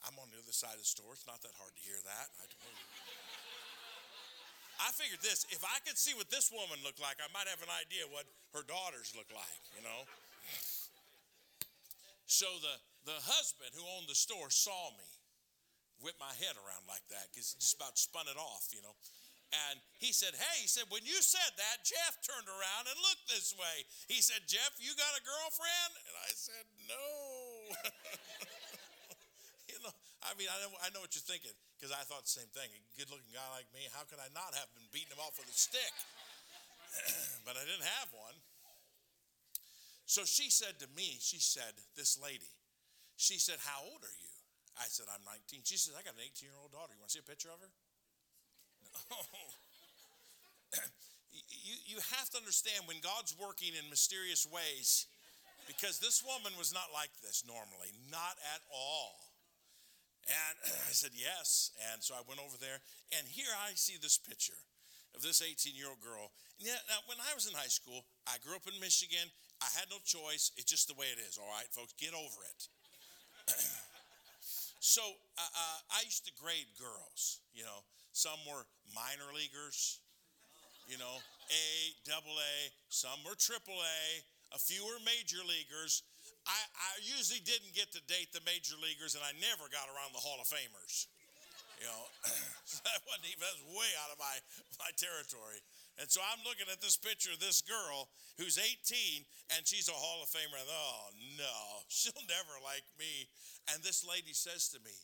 I'm 0.10 0.18
on 0.18 0.34
the 0.34 0.42
other 0.42 0.52
side 0.52 0.74
of 0.74 0.84
the 0.84 0.90
store. 0.90 1.14
It's 1.14 1.30
not 1.30 1.46
that 1.46 1.54
hard 1.56 1.78
to 1.78 1.84
hear 1.86 2.02
that. 2.02 2.28
I, 2.42 2.46
I 4.82 4.90
figured 4.98 5.22
this 5.22 5.46
if 5.54 5.62
I 5.62 5.78
could 5.86 6.02
see 6.02 6.18
what 6.18 6.34
this 6.34 6.50
woman 6.50 6.82
looked 6.82 6.98
like, 7.00 7.22
I 7.22 7.30
might 7.30 7.46
have 7.46 7.62
an 7.62 7.70
idea 7.70 8.10
what 8.10 8.26
her 8.58 8.66
daughters 8.66 9.14
look 9.14 9.30
like, 9.30 9.62
you 9.78 9.86
know? 9.86 10.10
So 12.26 12.50
the, 12.64 12.74
the 13.06 13.18
husband 13.18 13.74
who 13.74 13.84
owned 13.98 14.06
the 14.06 14.18
store 14.18 14.50
saw 14.54 14.94
me 14.98 15.10
whip 16.02 16.18
my 16.18 16.34
head 16.42 16.58
around 16.58 16.86
like 16.90 17.06
that 17.14 17.30
because 17.30 17.54
just 17.58 17.78
about 17.78 17.98
spun 17.98 18.26
it 18.30 18.38
off, 18.38 18.70
you 18.74 18.82
know. 18.82 18.94
And 19.52 19.84
he 20.00 20.16
said, 20.16 20.32
Hey, 20.32 20.64
he 20.64 20.70
said, 20.70 20.88
when 20.88 21.04
you 21.04 21.20
said 21.20 21.52
that, 21.60 21.84
Jeff 21.84 22.24
turned 22.24 22.48
around 22.48 22.88
and 22.88 22.96
looked 23.04 23.28
this 23.28 23.52
way. 23.60 23.84
He 24.08 24.24
said, 24.24 24.48
Jeff, 24.48 24.80
you 24.80 24.96
got 24.96 25.12
a 25.12 25.24
girlfriend? 25.24 25.92
And 26.08 26.16
I 26.16 26.32
said, 26.32 26.64
No. 26.88 27.08
you 29.76 29.78
know, 29.84 29.94
I 30.24 30.32
mean, 30.40 30.48
I 30.48 30.58
know, 30.64 30.72
I 30.80 30.88
know 30.96 31.04
what 31.04 31.14
you're 31.14 31.28
thinking 31.28 31.52
because 31.76 31.92
I 31.92 32.02
thought 32.08 32.24
the 32.24 32.32
same 32.32 32.50
thing. 32.56 32.72
A 32.72 32.80
good 32.96 33.12
looking 33.12 33.36
guy 33.36 33.44
like 33.52 33.68
me, 33.76 33.92
how 33.92 34.08
could 34.08 34.24
I 34.24 34.32
not 34.32 34.56
have 34.56 34.72
been 34.72 34.88
beating 34.96 35.12
him 35.12 35.20
off 35.20 35.36
with 35.36 35.52
a 35.52 35.58
stick? 35.58 35.94
but 37.46 37.60
I 37.60 37.64
didn't 37.68 37.88
have 38.00 38.08
one. 38.16 38.38
So 40.08 40.24
she 40.24 40.48
said 40.48 40.80
to 40.80 40.88
me, 40.96 41.20
she 41.20 41.40
said, 41.44 41.76
this 41.96 42.16
lady, 42.20 42.52
she 43.22 43.38
said, 43.38 43.62
How 43.62 43.86
old 43.86 44.02
are 44.02 44.18
you? 44.18 44.34
I 44.82 44.90
said, 44.90 45.06
I'm 45.14 45.22
19. 45.22 45.62
She 45.62 45.78
said, 45.78 45.94
I 45.94 46.02
got 46.02 46.18
an 46.18 46.26
18 46.26 46.50
year 46.50 46.58
old 46.58 46.74
daughter. 46.74 46.98
You 46.98 47.06
want 47.06 47.14
to 47.14 47.22
see 47.22 47.24
a 47.24 47.30
picture 47.30 47.54
of 47.54 47.62
her? 47.62 47.70
No. 47.70 49.22
Oh. 50.72 50.82
you, 51.52 51.76
you 51.84 51.98
have 52.16 52.32
to 52.32 52.40
understand 52.40 52.88
when 52.88 53.04
God's 53.04 53.36
working 53.36 53.76
in 53.76 53.84
mysterious 53.92 54.48
ways, 54.48 55.06
because 55.68 56.00
this 56.00 56.24
woman 56.24 56.56
was 56.56 56.72
not 56.72 56.96
like 56.96 57.12
this 57.20 57.44
normally, 57.44 57.92
not 58.08 58.40
at 58.56 58.64
all. 58.72 59.20
And 60.26 60.56
I 60.90 60.96
said, 60.96 61.14
Yes. 61.14 61.76
And 61.94 62.02
so 62.02 62.18
I 62.18 62.26
went 62.26 62.42
over 62.42 62.58
there, 62.58 62.82
and 63.14 63.28
here 63.30 63.52
I 63.54 63.78
see 63.78 64.02
this 64.02 64.18
picture 64.18 64.58
of 65.14 65.22
this 65.22 65.44
18 65.44 65.78
year 65.78 65.94
old 65.94 66.02
girl. 66.02 66.34
Yeah, 66.58 66.80
now, 66.90 67.06
when 67.06 67.22
I 67.22 67.36
was 67.36 67.46
in 67.46 67.54
high 67.54 67.72
school, 67.72 68.02
I 68.26 68.42
grew 68.42 68.56
up 68.56 68.66
in 68.66 68.78
Michigan. 68.82 69.30
I 69.62 69.70
had 69.78 69.92
no 69.94 70.02
choice. 70.02 70.56
It's 70.58 70.70
just 70.70 70.90
the 70.90 70.98
way 70.98 71.12
it 71.14 71.22
is, 71.22 71.38
all 71.38 71.50
right, 71.52 71.70
folks? 71.70 71.94
Get 72.02 72.18
over 72.18 72.42
it. 72.50 72.62
So 74.80 75.02
uh, 75.02 75.42
uh, 75.42 75.80
I 75.98 76.04
used 76.06 76.26
to 76.26 76.34
grade 76.42 76.70
girls, 76.80 77.40
you 77.54 77.64
know. 77.64 77.84
Some 78.12 78.44
were 78.44 78.68
minor 78.92 79.32
leaguers, 79.32 80.04
you 80.88 81.00
know, 81.00 81.16
A, 81.48 81.66
double 82.04 82.36
A. 82.36 82.56
Some 82.92 83.24
were 83.24 83.40
triple 83.40 83.80
A. 83.80 84.02
A 84.52 84.60
few 84.60 84.84
were 84.84 85.00
major 85.08 85.40
leaguers. 85.48 86.04
I, 86.44 86.60
I 86.76 86.92
usually 87.00 87.40
didn't 87.40 87.72
get 87.72 87.94
to 87.96 88.02
date 88.12 88.36
the 88.36 88.44
major 88.44 88.76
leaguers, 88.76 89.16
and 89.16 89.24
I 89.24 89.32
never 89.40 89.72
got 89.72 89.88
around 89.88 90.12
the 90.12 90.20
Hall 90.20 90.42
of 90.44 90.48
Famers. 90.52 91.08
You 91.80 91.88
know, 91.88 92.04
that 92.86 93.00
wasn't 93.08 93.32
even, 93.32 93.42
that 93.42 93.56
was 93.58 93.66
way 93.72 93.90
out 94.04 94.12
of 94.12 94.20
my, 94.20 94.36
my 94.76 94.92
territory. 95.00 95.64
And 96.02 96.10
so 96.10 96.18
I'm 96.26 96.42
looking 96.42 96.66
at 96.74 96.82
this 96.82 96.98
picture 96.98 97.30
of 97.30 97.38
this 97.38 97.62
girl 97.62 98.10
who's 98.42 98.58
18 98.58 98.74
and 99.54 99.62
she's 99.70 99.86
a 99.86 99.94
Hall 99.94 100.26
of 100.26 100.34
Famer. 100.34 100.58
And, 100.58 100.66
oh, 100.66 101.14
no, 101.38 101.58
she'll 101.94 102.26
never 102.26 102.58
like 102.66 102.90
me. 102.98 103.30
And 103.70 103.86
this 103.86 104.02
lady 104.02 104.34
says 104.34 104.66
to 104.74 104.82
me, 104.82 104.98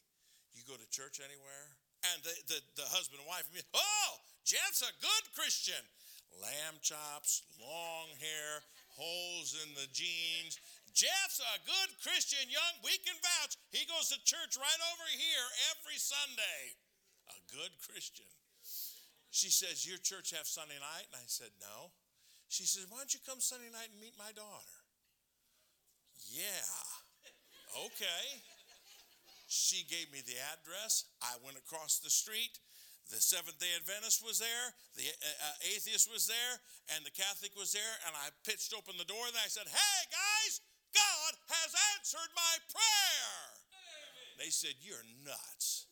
You 0.57 0.65
go 0.65 0.73
to 0.73 0.89
church 0.89 1.21
anywhere? 1.21 1.77
And 2.01 2.17
the, 2.25 2.33
the, 2.49 2.59
the 2.81 2.87
husband 2.89 3.21
and 3.21 3.29
wife, 3.29 3.45
oh, 3.77 4.11
Jeff's 4.41 4.81
a 4.81 4.93
good 4.97 5.25
Christian. 5.37 5.81
Lamb 6.41 6.81
chops, 6.81 7.45
long 7.61 8.09
hair, 8.17 8.65
holes 8.97 9.57
in 9.65 9.69
the 9.77 9.89
jeans. 9.93 10.57
Jeff's 10.93 11.41
a 11.41 11.57
good 11.61 11.91
Christian, 12.01 12.45
young. 12.49 12.73
We 12.81 12.97
can 13.05 13.17
vouch. 13.21 13.53
He 13.69 13.85
goes 13.85 14.09
to 14.09 14.17
church 14.25 14.57
right 14.57 14.81
over 14.93 15.07
here 15.13 15.47
every 15.77 15.97
Sunday. 16.01 16.73
A 17.33 17.37
good 17.53 17.73
Christian. 17.85 18.36
She 19.31 19.49
says, 19.49 19.87
Your 19.87 19.97
church 19.97 20.31
have 20.31 20.47
Sunday 20.47 20.79
night? 20.79 21.07
And 21.11 21.19
I 21.19 21.27
said, 21.27 21.51
No. 21.59 21.91
She 22.47 22.63
says, 22.63 22.87
Why 22.89 22.97
don't 23.03 23.13
you 23.13 23.19
come 23.27 23.39
Sunday 23.39 23.69
night 23.71 23.91
and 23.91 23.99
meet 23.99 24.15
my 24.17 24.31
daughter? 24.31 24.77
Yeah. 26.31 26.67
Okay. 27.87 28.23
She 29.47 29.87
gave 29.87 30.11
me 30.11 30.19
the 30.23 30.35
address. 30.51 31.07
I 31.23 31.39
went 31.43 31.55
across 31.55 31.99
the 31.99 32.11
street. 32.11 32.59
The 33.07 33.23
Seventh 33.23 33.55
day 33.55 33.71
Adventist 33.79 34.19
was 34.19 34.35
there, 34.35 34.67
the 34.99 35.07
uh, 35.07 35.47
uh 35.47 35.71
atheist 35.71 36.11
was 36.11 36.27
there, 36.27 36.53
and 36.91 37.07
the 37.07 37.15
Catholic 37.15 37.55
was 37.55 37.71
there. 37.71 37.95
And 38.03 38.11
I 38.11 38.35
pitched 38.43 38.75
open 38.75 38.99
the 38.99 39.07
door 39.07 39.23
and 39.23 39.37
I 39.39 39.47
said, 39.47 39.63
Hey, 39.63 39.99
guys, 40.11 40.59
God 40.91 41.31
has 41.47 41.71
answered 41.95 42.31
my 42.35 42.53
prayer. 42.67 43.31
They 44.35 44.51
said, 44.51 44.75
You're 44.83 45.07
nuts. 45.23 45.87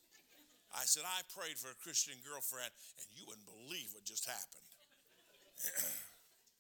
I 0.76 0.84
said, 0.84 1.08
I 1.08 1.24
prayed 1.32 1.56
for 1.56 1.72
a 1.72 1.80
Christian 1.80 2.20
girlfriend, 2.28 2.70
and 3.00 3.08
you 3.16 3.24
wouldn't 3.24 3.48
believe 3.48 3.96
what 3.96 4.04
just 4.04 4.28
happened. 4.28 4.68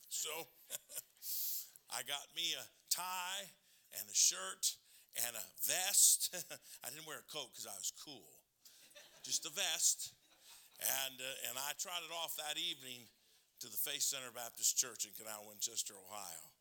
so 0.10 0.32
I 1.92 2.08
got 2.08 2.24
me 2.32 2.56
a 2.56 2.66
tie 2.88 3.52
and 4.00 4.08
a 4.08 4.16
shirt 4.16 4.80
and 5.28 5.36
a 5.36 5.46
vest. 5.68 6.32
I 6.84 6.90
didn't 6.96 7.04
wear 7.04 7.20
a 7.20 7.28
coat 7.28 7.52
because 7.52 7.68
I 7.68 7.76
was 7.76 7.92
cool, 7.92 8.40
just 9.28 9.44
a 9.44 9.52
vest. 9.52 10.16
And, 10.80 11.20
uh, 11.20 11.50
and 11.52 11.56
I 11.56 11.72
trotted 11.80 12.12
off 12.12 12.36
that 12.36 12.60
evening 12.60 13.08
to 13.64 13.68
the 13.68 13.80
Faith 13.80 14.04
Center 14.04 14.32
Baptist 14.36 14.76
Church 14.76 15.08
in 15.08 15.12
Canal, 15.16 15.48
Winchester, 15.48 15.96
Ohio. 15.96 16.55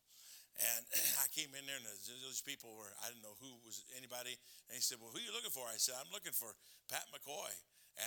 And 0.55 0.83
I 1.23 1.27
came 1.35 1.51
in 1.51 1.63
there, 1.67 1.75
and 1.75 1.87
those 2.23 2.39
people 2.39 2.71
were, 2.79 2.91
I 3.03 3.11
didn't 3.11 3.23
know 3.23 3.35
who 3.43 3.59
was 3.67 3.83
anybody. 3.95 4.39
And 4.71 4.73
he 4.75 4.83
said, 4.83 4.99
Well, 5.03 5.11
who 5.11 5.19
are 5.19 5.25
you 5.25 5.35
looking 5.35 5.51
for? 5.51 5.67
I 5.67 5.75
said, 5.75 5.99
I'm 5.99 6.11
looking 6.15 6.35
for 6.35 6.55
Pat 6.87 7.07
McCoy. 7.11 7.51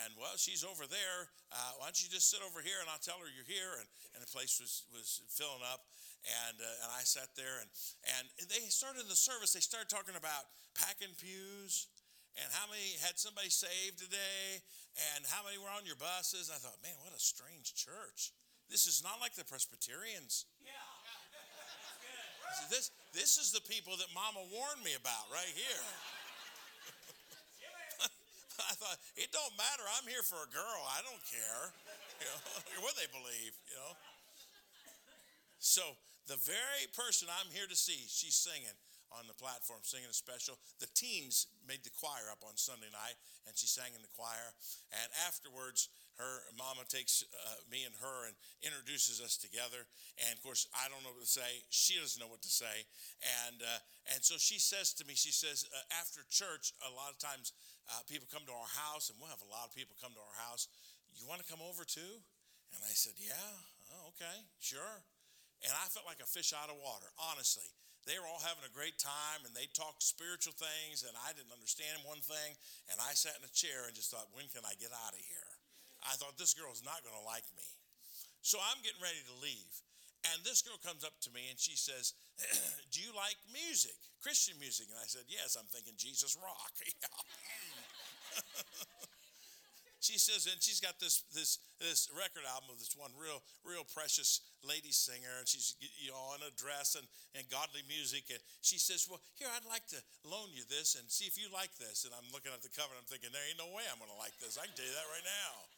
And 0.04 0.12
well, 0.20 0.36
she's 0.36 0.68
over 0.68 0.84
there. 0.84 1.32
Uh, 1.48 1.80
why 1.80 1.88
don't 1.88 1.96
you 1.96 2.12
just 2.12 2.28
sit 2.28 2.44
over 2.44 2.60
here 2.60 2.76
and 2.84 2.92
I'll 2.92 3.00
tell 3.00 3.16
her 3.24 3.28
you're 3.28 3.48
here? 3.48 3.80
And, 3.80 3.88
and 4.12 4.20
the 4.20 4.28
place 4.28 4.60
was, 4.60 4.84
was 4.92 5.24
filling 5.32 5.64
up. 5.64 5.88
And, 6.44 6.60
uh, 6.60 6.84
and 6.84 6.90
I 6.92 7.08
sat 7.08 7.32
there 7.40 7.64
and, 7.64 7.70
and 8.20 8.24
they 8.52 8.68
started 8.68 9.08
the 9.08 9.16
service. 9.16 9.56
They 9.56 9.64
started 9.64 9.88
talking 9.88 10.12
about 10.12 10.44
packing 10.76 11.16
pews 11.16 11.88
and 12.36 12.44
how 12.52 12.68
many 12.68 13.00
had 13.00 13.16
somebody 13.16 13.48
saved 13.48 13.96
today 13.96 14.60
and 15.16 15.24
how 15.32 15.40
many 15.40 15.56
were 15.56 15.72
on 15.72 15.88
your 15.88 15.96
buses. 15.96 16.52
I 16.52 16.60
thought, 16.60 16.76
man, 16.84 16.94
what 17.00 17.16
a 17.16 17.22
strange 17.22 17.72
church. 17.72 18.36
This 18.68 18.84
is 18.84 19.00
not 19.00 19.16
like 19.24 19.32
the 19.32 19.48
Presbyterians. 19.48 20.44
This, 22.70 22.90
this 23.12 23.38
is 23.38 23.52
the 23.52 23.62
people 23.64 23.96
that 23.98 24.08
Mama 24.14 24.44
warned 24.52 24.82
me 24.84 24.96
about 24.96 25.28
right 25.32 25.52
here. 25.52 25.88
I 28.68 28.74
thought, 28.76 28.98
it 29.16 29.30
don't 29.32 29.54
matter. 29.56 29.84
I'm 29.96 30.08
here 30.08 30.24
for 30.24 30.40
a 30.42 30.50
girl. 30.50 30.80
I 30.92 31.02
don't 31.04 31.22
care. 31.28 31.72
You 32.18 32.26
know, 32.26 32.82
what 32.82 32.98
they 32.98 33.06
believe, 33.14 33.54
you 33.70 33.78
know. 33.78 33.94
So 35.62 35.86
the 36.26 36.34
very 36.34 36.90
person 36.90 37.30
I'm 37.30 37.46
here 37.54 37.70
to 37.70 37.78
see, 37.78 38.10
she's 38.10 38.34
singing 38.34 38.74
on 39.14 39.30
the 39.30 39.38
platform, 39.38 39.80
singing 39.86 40.10
a 40.10 40.16
special. 40.16 40.58
The 40.82 40.90
teens 40.92 41.46
made 41.62 41.86
the 41.86 41.94
choir 41.94 42.28
up 42.28 42.44
on 42.44 42.58
Sunday 42.58 42.90
night, 42.92 43.16
and 43.46 43.56
she 43.56 43.70
sang 43.70 43.94
in 43.96 44.02
the 44.02 44.12
choir. 44.12 44.50
And 44.92 45.08
afterwards, 45.24 45.88
her 46.18 46.42
mama 46.58 46.82
takes 46.90 47.22
uh, 47.30 47.62
me 47.70 47.86
and 47.86 47.94
her 48.02 48.26
and 48.26 48.34
introduces 48.62 49.22
us 49.22 49.38
together. 49.38 49.86
And 50.18 50.34
of 50.34 50.42
course, 50.42 50.66
I 50.74 50.90
don't 50.90 51.02
know 51.06 51.14
what 51.14 51.22
to 51.22 51.30
say. 51.30 51.62
She 51.70 51.94
doesn't 51.94 52.18
know 52.18 52.30
what 52.30 52.42
to 52.42 52.50
say. 52.50 52.86
And 53.46 53.62
uh, 53.62 53.80
and 54.14 54.20
so 54.20 54.34
she 54.36 54.58
says 54.58 54.90
to 54.98 55.06
me, 55.06 55.14
she 55.14 55.30
says, 55.30 55.62
uh, 55.70 55.78
after 55.94 56.26
church, 56.26 56.74
a 56.82 56.90
lot 56.90 57.14
of 57.14 57.18
times 57.22 57.54
uh, 57.88 58.02
people 58.10 58.26
come 58.28 58.42
to 58.50 58.54
our 58.54 58.72
house, 58.74 59.08
and 59.08 59.16
we'll 59.16 59.30
have 59.30 59.42
a 59.46 59.52
lot 59.52 59.70
of 59.70 59.72
people 59.72 59.94
come 60.02 60.12
to 60.12 60.22
our 60.22 60.38
house. 60.50 60.66
You 61.14 61.24
want 61.26 61.40
to 61.40 61.48
come 61.48 61.62
over 61.62 61.86
too? 61.86 62.20
And 62.74 62.80
I 62.84 62.92
said, 62.92 63.16
yeah, 63.16 63.48
oh, 63.94 64.12
okay, 64.14 64.44
sure. 64.60 65.02
And 65.64 65.72
I 65.72 65.88
felt 65.90 66.06
like 66.06 66.20
a 66.22 66.28
fish 66.28 66.52
out 66.52 66.70
of 66.70 66.78
water, 66.78 67.08
honestly. 67.16 67.66
They 68.06 68.16
were 68.16 68.28
all 68.30 68.40
having 68.40 68.64
a 68.64 68.72
great 68.72 68.96
time 68.96 69.44
and 69.44 69.52
they 69.52 69.68
talked 69.74 70.00
spiritual 70.00 70.56
things, 70.56 71.04
and 71.04 71.12
I 71.24 71.34
didn't 71.34 71.52
understand 71.52 72.04
one 72.04 72.22
thing. 72.24 72.56
And 72.88 72.96
I 73.02 73.12
sat 73.12 73.36
in 73.40 73.44
a 73.44 73.52
chair 73.52 73.88
and 73.88 73.96
just 73.96 74.12
thought, 74.12 74.32
when 74.32 74.48
can 74.48 74.64
I 74.64 74.78
get 74.80 74.94
out 74.94 75.12
of 75.12 75.20
here? 75.20 75.47
I 76.06 76.14
thought 76.18 76.38
this 76.38 76.54
girl's 76.54 76.82
not 76.84 77.02
going 77.02 77.16
to 77.16 77.26
like 77.26 77.46
me. 77.56 77.66
So 78.42 78.58
I'm 78.58 78.80
getting 78.82 79.02
ready 79.02 79.20
to 79.26 79.34
leave. 79.42 79.74
And 80.34 80.42
this 80.42 80.62
girl 80.62 80.78
comes 80.82 81.06
up 81.06 81.14
to 81.26 81.30
me 81.30 81.46
and 81.50 81.58
she 81.58 81.78
says, 81.78 82.14
Do 82.92 82.98
you 83.00 83.14
like 83.14 83.38
music, 83.54 83.94
Christian 84.18 84.58
music? 84.58 84.90
And 84.90 84.98
I 84.98 85.06
said, 85.06 85.26
Yes, 85.30 85.54
I'm 85.54 85.66
thinking 85.70 85.94
Jesus 85.96 86.34
rock. 86.38 86.74
she 90.00 90.18
says, 90.18 90.46
and 90.46 90.58
she's 90.62 90.80
got 90.80 90.98
this 91.02 91.26
this 91.34 91.58
this 91.82 92.10
record 92.14 92.46
album 92.46 92.70
of 92.70 92.78
this 92.78 92.94
one 92.94 93.10
real 93.18 93.42
real 93.66 93.82
precious 93.82 94.42
lady 94.62 94.90
singer, 94.90 95.38
and 95.38 95.46
she's 95.46 95.74
you 95.78 96.10
know 96.10 96.34
in 96.38 96.42
a 96.46 96.52
dress 96.54 96.94
and 96.94 97.06
and 97.34 97.46
godly 97.50 97.82
music, 97.86 98.30
and 98.30 98.42
she 98.62 98.78
says, 98.78 99.06
well, 99.10 99.22
here 99.38 99.50
I'd 99.50 99.66
like 99.66 99.86
to 99.94 100.00
loan 100.26 100.50
you 100.54 100.62
this 100.66 100.98
and 100.98 101.06
see 101.10 101.26
if 101.26 101.38
you 101.38 101.50
like 101.50 101.74
this. 101.78 102.06
And 102.06 102.14
I'm 102.14 102.26
looking 102.34 102.50
at 102.54 102.62
the 102.62 102.72
cover, 102.74 102.94
and 102.94 103.02
I'm 103.02 103.10
thinking, 103.10 103.30
there 103.30 103.44
ain't 103.46 103.58
no 103.58 103.70
way 103.70 103.86
I'm 103.86 103.98
going 104.02 104.10
to 104.10 104.18
like 104.18 104.34
this. 104.38 104.58
I 104.58 104.66
can 104.66 104.74
tell 104.74 104.86
you 104.86 104.94
that 104.94 105.08
right 105.12 105.26
now. 105.26 105.77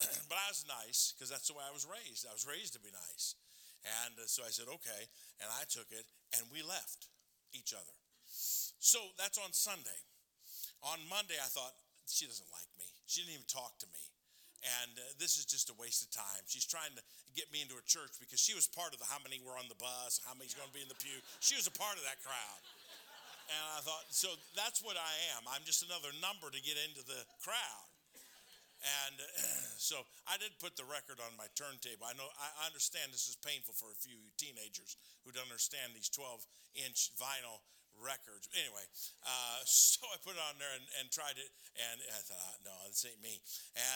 but 0.28 0.38
I 0.40 0.48
was 0.48 0.64
nice 0.66 1.12
because 1.12 1.28
that's 1.28 1.48
the 1.48 1.56
way 1.56 1.64
I 1.64 1.72
was 1.72 1.84
raised. 1.84 2.24
I 2.24 2.32
was 2.32 2.48
raised 2.48 2.72
to 2.74 2.82
be 2.82 2.92
nice, 2.92 3.36
and 4.04 4.16
uh, 4.16 4.24
so 4.24 4.42
I 4.42 4.52
said 4.52 4.68
okay, 4.80 5.02
and 5.40 5.48
I 5.48 5.68
took 5.68 5.88
it, 5.92 6.08
and 6.36 6.44
we 6.48 6.64
left 6.64 7.12
each 7.52 7.76
other. 7.76 7.94
So 8.80 9.12
that's 9.20 9.36
on 9.36 9.52
Sunday. 9.52 10.00
On 10.80 10.96
Monday, 11.12 11.36
I 11.36 11.50
thought 11.52 11.76
she 12.08 12.24
doesn't 12.24 12.48
like 12.48 12.68
me. 12.80 12.88
She 13.04 13.20
didn't 13.20 13.44
even 13.44 13.50
talk 13.50 13.76
to 13.84 13.88
me. 13.92 14.00
And 14.60 14.92
uh, 14.96 15.04
this 15.16 15.40
is 15.40 15.48
just 15.48 15.72
a 15.72 15.76
waste 15.80 16.04
of 16.04 16.12
time. 16.12 16.44
She's 16.44 16.68
trying 16.68 16.92
to 16.96 17.02
get 17.32 17.48
me 17.48 17.64
into 17.64 17.80
a 17.80 17.84
church 17.88 18.16
because 18.20 18.40
she 18.40 18.52
was 18.52 18.68
part 18.68 18.92
of 18.92 19.00
the 19.00 19.08
how 19.08 19.20
many 19.24 19.40
were 19.40 19.56
on 19.56 19.68
the 19.72 19.78
bus, 19.80 20.20
how 20.24 20.36
many's 20.36 20.52
going 20.52 20.68
to 20.68 20.76
be 20.76 20.84
in 20.84 20.90
the 20.92 21.00
pew. 21.00 21.16
She 21.40 21.56
was 21.56 21.64
a 21.64 21.72
part 21.72 21.96
of 21.96 22.04
that 22.04 22.20
crowd. 22.20 22.60
And 23.50 23.62
I 23.74 23.80
thought, 23.82 24.06
so 24.14 24.30
that's 24.54 24.78
what 24.78 24.94
I 24.94 25.12
am. 25.34 25.48
I'm 25.50 25.64
just 25.66 25.82
another 25.82 26.14
number 26.22 26.52
to 26.52 26.60
get 26.62 26.78
into 26.78 27.02
the 27.02 27.18
crowd. 27.42 27.89
And 28.80 29.16
so 29.76 30.02
I 30.24 30.40
did 30.40 30.56
put 30.56 30.76
the 30.76 30.88
record 30.88 31.20
on 31.20 31.36
my 31.36 31.48
turntable. 31.52 32.08
I 32.08 32.16
know 32.16 32.28
I 32.40 32.64
understand 32.64 33.12
this 33.12 33.28
is 33.28 33.36
painful 33.36 33.76
for 33.76 33.92
a 33.92 33.98
few 33.98 34.16
teenagers 34.40 34.96
who 35.24 35.32
don't 35.32 35.48
understand 35.48 35.92
these 35.92 36.08
12 36.08 36.44
inch 36.80 37.12
vinyl 37.20 37.60
records. 38.00 38.48
Anyway, 38.56 38.84
uh, 39.26 39.60
so 39.68 40.04
I 40.08 40.16
put 40.24 40.36
it 40.36 40.44
on 40.48 40.56
there 40.56 40.72
and, 40.72 40.86
and, 41.00 41.12
tried 41.12 41.36
it, 41.36 41.52
and 41.76 41.96
I 42.00 42.20
thought, 42.24 42.40
ah, 42.40 42.56
no, 42.64 42.74
this 42.88 43.04
ain't 43.04 43.20
me. 43.20 43.40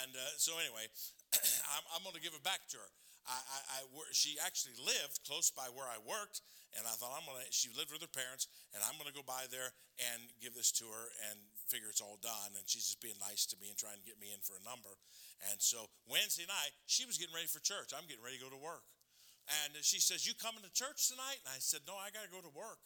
And 0.03 0.12
uh, 0.12 0.37
so 0.37 0.61
anyway, 0.61 0.87
I'm, 1.74 1.85
I'm 1.97 2.03
going 2.05 2.16
to 2.16 2.24
give 2.24 2.37
it 2.37 2.45
back 2.45 2.68
to 2.74 2.78
her. 2.78 2.91
I, 3.24 3.41
I, 3.41 3.59
I, 3.72 3.78
she 4.12 4.37
actually 4.37 4.76
lived 4.76 5.24
close 5.24 5.49
by 5.49 5.72
where 5.72 5.89
I 5.89 5.97
worked, 6.05 6.45
and 6.76 6.85
I 6.85 6.93
thought 7.01 7.16
I'm 7.16 7.24
gonna. 7.24 7.47
She 7.49 7.72
lived 7.72 7.89
with 7.89 8.05
her 8.05 8.11
parents, 8.11 8.53
and 8.76 8.85
I'm 8.85 9.01
gonna 9.01 9.16
go 9.16 9.24
by 9.24 9.49
there 9.49 9.72
and 10.12 10.28
give 10.45 10.53
this 10.53 10.68
to 10.82 10.87
her 10.93 11.09
and 11.32 11.41
figure 11.67 11.89
it's 11.89 12.05
all 12.05 12.21
done. 12.21 12.57
And 12.57 12.65
she's 12.65 12.89
just 12.89 13.01
being 13.01 13.19
nice 13.21 13.45
to 13.53 13.57
me 13.61 13.73
and 13.73 13.79
trying 13.79 13.99
to 14.01 14.07
get 14.07 14.21
me 14.21 14.33
in 14.33 14.41
for 14.45 14.57
a 14.57 14.65
number. 14.65 14.93
And 15.51 15.61
so 15.61 15.91
Wednesday 16.09 16.49
night, 16.49 16.73
she 16.87 17.05
was 17.05 17.19
getting 17.21 17.35
ready 17.35 17.51
for 17.51 17.61
church. 17.61 17.93
I'm 17.93 18.07
getting 18.09 18.25
ready 18.25 18.41
to 18.41 18.45
go 18.47 18.53
to 18.53 18.61
work, 18.61 18.87
and 19.65 19.77
she 19.85 20.01
says, 20.01 20.25
"You 20.25 20.33
coming 20.33 20.65
to 20.65 20.73
church 20.73 21.12
tonight?" 21.12 21.43
And 21.45 21.53
I 21.53 21.61
said, 21.61 21.85
"No, 21.85 21.99
I 21.99 22.09
got 22.15 22.25
to 22.25 22.33
go 22.33 22.41
to 22.41 22.53
work." 22.55 22.81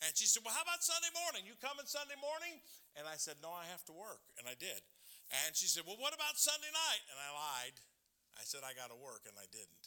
And 0.00 0.16
she 0.16 0.24
said, 0.24 0.40
Well, 0.44 0.56
how 0.56 0.64
about 0.64 0.80
Sunday 0.80 1.12
morning? 1.12 1.44
You 1.44 1.52
coming 1.60 1.84
Sunday 1.84 2.16
morning? 2.16 2.56
And 2.96 3.04
I 3.04 3.20
said, 3.20 3.36
No, 3.44 3.52
I 3.52 3.68
have 3.68 3.84
to 3.84 3.94
work. 3.94 4.24
And 4.40 4.48
I 4.48 4.56
did. 4.56 4.80
And 5.44 5.52
she 5.52 5.68
said, 5.68 5.84
Well, 5.84 6.00
what 6.00 6.16
about 6.16 6.40
Sunday 6.40 6.72
night? 6.72 7.04
And 7.12 7.20
I 7.20 7.28
lied. 7.36 7.76
I 8.40 8.48
said, 8.48 8.64
I 8.64 8.72
got 8.72 8.88
to 8.88 8.96
work, 8.96 9.28
and 9.28 9.36
I 9.36 9.44
didn't. 9.52 9.84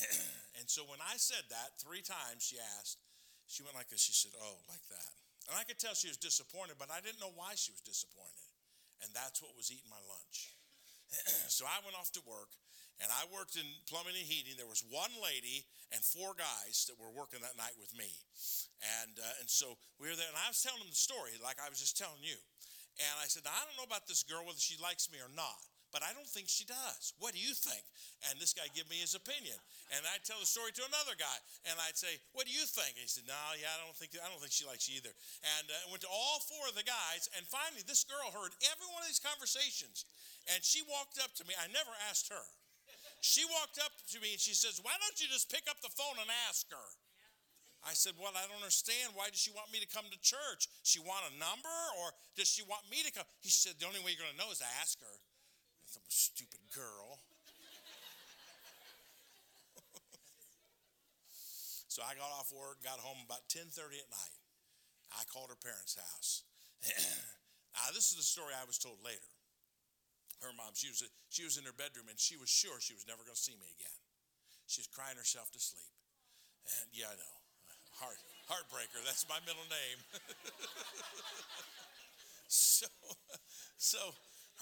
and 0.60 0.66
so 0.70 0.88
when 0.88 1.04
I 1.04 1.20
said 1.20 1.44
that 1.52 1.76
three 1.76 2.00
times, 2.00 2.40
she 2.40 2.56
asked, 2.56 2.96
she 3.44 3.60
went 3.60 3.76
like 3.76 3.92
this. 3.92 4.00
She 4.00 4.16
said, 4.16 4.32
Oh, 4.40 4.64
like 4.72 4.84
that. 4.88 5.12
And 5.46 5.54
I 5.54 5.62
could 5.62 5.78
tell 5.78 5.94
she 5.94 6.10
was 6.10 6.18
disappointed, 6.18 6.76
but 6.78 6.90
I 6.90 6.98
didn't 6.98 7.22
know 7.22 7.34
why 7.34 7.54
she 7.54 7.70
was 7.70 7.82
disappointed. 7.82 8.50
And 9.04 9.12
that's 9.14 9.38
what 9.38 9.54
was 9.54 9.70
eating 9.70 9.90
my 9.90 10.02
lunch. 10.10 10.56
so 11.52 11.62
I 11.68 11.78
went 11.86 11.94
off 11.94 12.10
to 12.18 12.22
work, 12.26 12.50
and 12.98 13.06
I 13.12 13.28
worked 13.30 13.54
in 13.54 13.66
plumbing 13.86 14.18
and 14.18 14.26
heating. 14.26 14.58
There 14.58 14.66
was 14.66 14.82
one 14.88 15.12
lady 15.22 15.68
and 15.94 16.02
four 16.02 16.34
guys 16.34 16.88
that 16.90 16.98
were 16.98 17.12
working 17.12 17.44
that 17.46 17.54
night 17.54 17.78
with 17.78 17.94
me. 17.94 18.10
And, 19.04 19.20
uh, 19.20 19.40
and 19.44 19.46
so 19.46 19.78
we 20.02 20.10
were 20.10 20.18
there, 20.18 20.26
and 20.26 20.40
I 20.40 20.50
was 20.50 20.58
telling 20.64 20.82
them 20.82 20.90
the 20.90 20.98
story 20.98 21.38
like 21.38 21.62
I 21.62 21.70
was 21.70 21.78
just 21.78 21.94
telling 21.94 22.24
you. 22.24 22.40
And 22.96 23.14
I 23.20 23.28
said, 23.28 23.44
I 23.44 23.60
don't 23.68 23.76
know 23.76 23.86
about 23.86 24.08
this 24.08 24.24
girl, 24.24 24.42
whether 24.42 24.58
she 24.58 24.80
likes 24.80 25.12
me 25.12 25.20
or 25.20 25.28
not, 25.28 25.60
but 25.96 26.04
I 26.04 26.12
don't 26.12 26.28
think 26.28 26.52
she 26.52 26.68
does. 26.68 27.16
What 27.16 27.32
do 27.32 27.40
you 27.40 27.56
think? 27.56 27.80
And 28.28 28.36
this 28.36 28.52
guy 28.52 28.68
give 28.76 28.84
me 28.92 29.00
his 29.00 29.16
opinion. 29.16 29.56
And 29.96 30.04
I'd 30.12 30.28
tell 30.28 30.36
the 30.36 30.44
story 30.44 30.76
to 30.76 30.84
another 30.84 31.16
guy, 31.16 31.38
and 31.64 31.80
I'd 31.88 31.96
say, 31.96 32.20
What 32.36 32.44
do 32.44 32.52
you 32.52 32.68
think? 32.68 33.00
And 33.00 33.08
he 33.08 33.08
said, 33.08 33.24
No, 33.24 33.40
yeah, 33.56 33.72
I 33.72 33.80
don't 33.80 33.96
think 33.96 34.12
I 34.12 34.28
don't 34.28 34.36
think 34.36 34.52
she 34.52 34.68
likes 34.68 34.84
you 34.84 35.00
either. 35.00 35.16
And 35.56 35.64
uh, 35.72 35.88
went 35.88 36.04
to 36.04 36.12
all 36.12 36.44
four 36.44 36.68
of 36.68 36.76
the 36.76 36.84
guys, 36.84 37.32
and 37.32 37.48
finally 37.48 37.80
this 37.88 38.04
girl 38.04 38.28
heard 38.28 38.52
every 38.68 38.84
one 38.92 39.00
of 39.00 39.08
these 39.08 39.24
conversations, 39.24 40.04
and 40.52 40.60
she 40.60 40.84
walked 40.84 41.16
up 41.16 41.32
to 41.40 41.48
me. 41.48 41.56
I 41.56 41.64
never 41.72 41.96
asked 42.12 42.28
her. 42.28 42.44
She 43.24 43.48
walked 43.48 43.80
up 43.80 43.96
to 44.12 44.20
me 44.20 44.36
and 44.36 44.42
she 44.42 44.52
says, 44.52 44.76
Why 44.84 44.92
don't 45.00 45.16
you 45.16 45.32
just 45.32 45.48
pick 45.48 45.64
up 45.64 45.80
the 45.80 45.90
phone 45.96 46.20
and 46.20 46.28
ask 46.44 46.68
her? 46.68 46.88
I 47.88 47.96
said, 47.96 48.14
Well, 48.20 48.36
I 48.36 48.44
don't 48.46 48.60
understand. 48.60 49.16
Why 49.16 49.32
does 49.32 49.40
she 49.40 49.54
want 49.54 49.72
me 49.72 49.80
to 49.80 49.88
come 49.88 50.04
to 50.12 50.18
church? 50.20 50.68
She 50.84 51.00
want 51.00 51.24
a 51.30 51.32
number 51.40 51.78
or 52.02 52.12
does 52.36 52.50
she 52.50 52.66
want 52.66 52.84
me 52.90 53.00
to 53.06 53.10
come? 53.10 53.24
He 53.40 53.48
said, 53.48 53.80
The 53.80 53.88
only 53.88 54.04
way 54.04 54.12
you're 54.12 54.22
going 54.22 54.34
to 54.34 54.42
know 54.42 54.52
is 54.52 54.60
to 54.60 54.70
ask 54.78 55.00
her. 55.00 55.16
Thought, 55.96 56.12
Stupid 56.12 56.60
girl. 56.76 57.24
so 61.88 62.04
I 62.04 62.12
got 62.12 62.28
off 62.36 62.52
work, 62.52 62.84
got 62.84 63.00
home 63.00 63.24
about 63.24 63.48
10:30 63.48 64.04
at 64.04 64.12
night. 64.12 64.36
I 65.16 65.24
called 65.32 65.48
her 65.48 65.56
parents' 65.56 65.96
house. 65.96 66.44
now, 67.72 67.88
this 67.94 68.10
is 68.12 68.18
the 68.20 68.28
story 68.28 68.52
I 68.52 68.68
was 68.68 68.76
told 68.76 69.00
later 69.00 69.24
her 70.44 70.52
mom. 70.52 70.76
She 70.76 70.92
was, 70.92 71.00
she 71.32 71.44
was 71.44 71.56
in 71.56 71.64
her 71.64 71.72
bedroom 71.72 72.08
and 72.12 72.20
she 72.20 72.36
was 72.36 72.52
sure 72.52 72.76
she 72.80 72.92
was 72.92 73.06
never 73.08 73.24
going 73.24 73.36
to 73.36 73.40
see 73.40 73.56
me 73.56 73.72
again. 73.80 73.96
She 74.68 74.84
was 74.84 74.90
crying 74.90 75.16
herself 75.16 75.48
to 75.52 75.60
sleep. 75.60 75.88
And 76.66 76.90
yeah, 76.92 77.08
I 77.08 77.16
know. 77.16 77.36
Heart, 77.96 78.20
heartbreaker, 78.52 79.00
that's 79.08 79.24
my 79.24 79.40
middle 79.48 79.64
name. 79.72 79.98
so, 82.48 82.86
so 83.78 84.12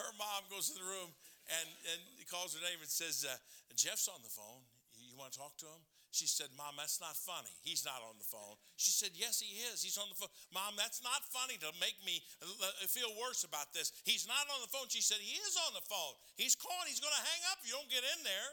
her 0.01 0.11
mom 0.19 0.47
goes 0.51 0.71
to 0.71 0.77
the 0.79 0.87
room 0.87 1.11
and, 1.51 1.69
and 1.95 2.01
calls 2.27 2.55
her 2.57 2.63
name 2.63 2.81
and 2.81 2.91
says, 2.91 3.23
uh, 3.23 3.35
Jeff's 3.75 4.09
on 4.09 4.23
the 4.23 4.33
phone. 4.33 4.63
You 4.95 5.19
want 5.19 5.35
to 5.35 5.39
talk 5.39 5.55
to 5.63 5.69
him? 5.71 5.83
She 6.15 6.31
said, 6.31 6.47
Mom, 6.55 6.79
that's 6.79 7.03
not 7.03 7.19
funny. 7.19 7.51
He's 7.67 7.83
not 7.83 7.99
on 8.07 8.15
the 8.23 8.27
phone. 8.27 8.55
She 8.79 8.95
said, 8.95 9.19
Yes, 9.19 9.43
he 9.43 9.67
is. 9.67 9.83
He's 9.83 9.99
on 9.99 10.07
the 10.07 10.15
phone. 10.15 10.31
Mom, 10.55 10.79
that's 10.79 11.03
not 11.03 11.27
funny 11.35 11.59
to 11.59 11.75
make 11.83 11.99
me 12.07 12.23
uh, 12.39 12.71
feel 12.87 13.11
worse 13.19 13.43
about 13.43 13.75
this. 13.75 13.91
He's 14.07 14.23
not 14.23 14.47
on 14.55 14.63
the 14.63 14.71
phone. 14.71 14.87
She 14.87 15.03
said, 15.03 15.19
He 15.19 15.35
is 15.43 15.59
on 15.67 15.75
the 15.75 15.83
phone. 15.83 16.15
He's 16.39 16.55
calling. 16.55 16.87
He's 16.87 17.03
going 17.03 17.15
to 17.15 17.27
hang 17.27 17.43
up 17.51 17.59
if 17.59 17.67
you 17.67 17.75
don't 17.75 17.91
get 17.91 18.07
in 18.07 18.23
there. 18.23 18.51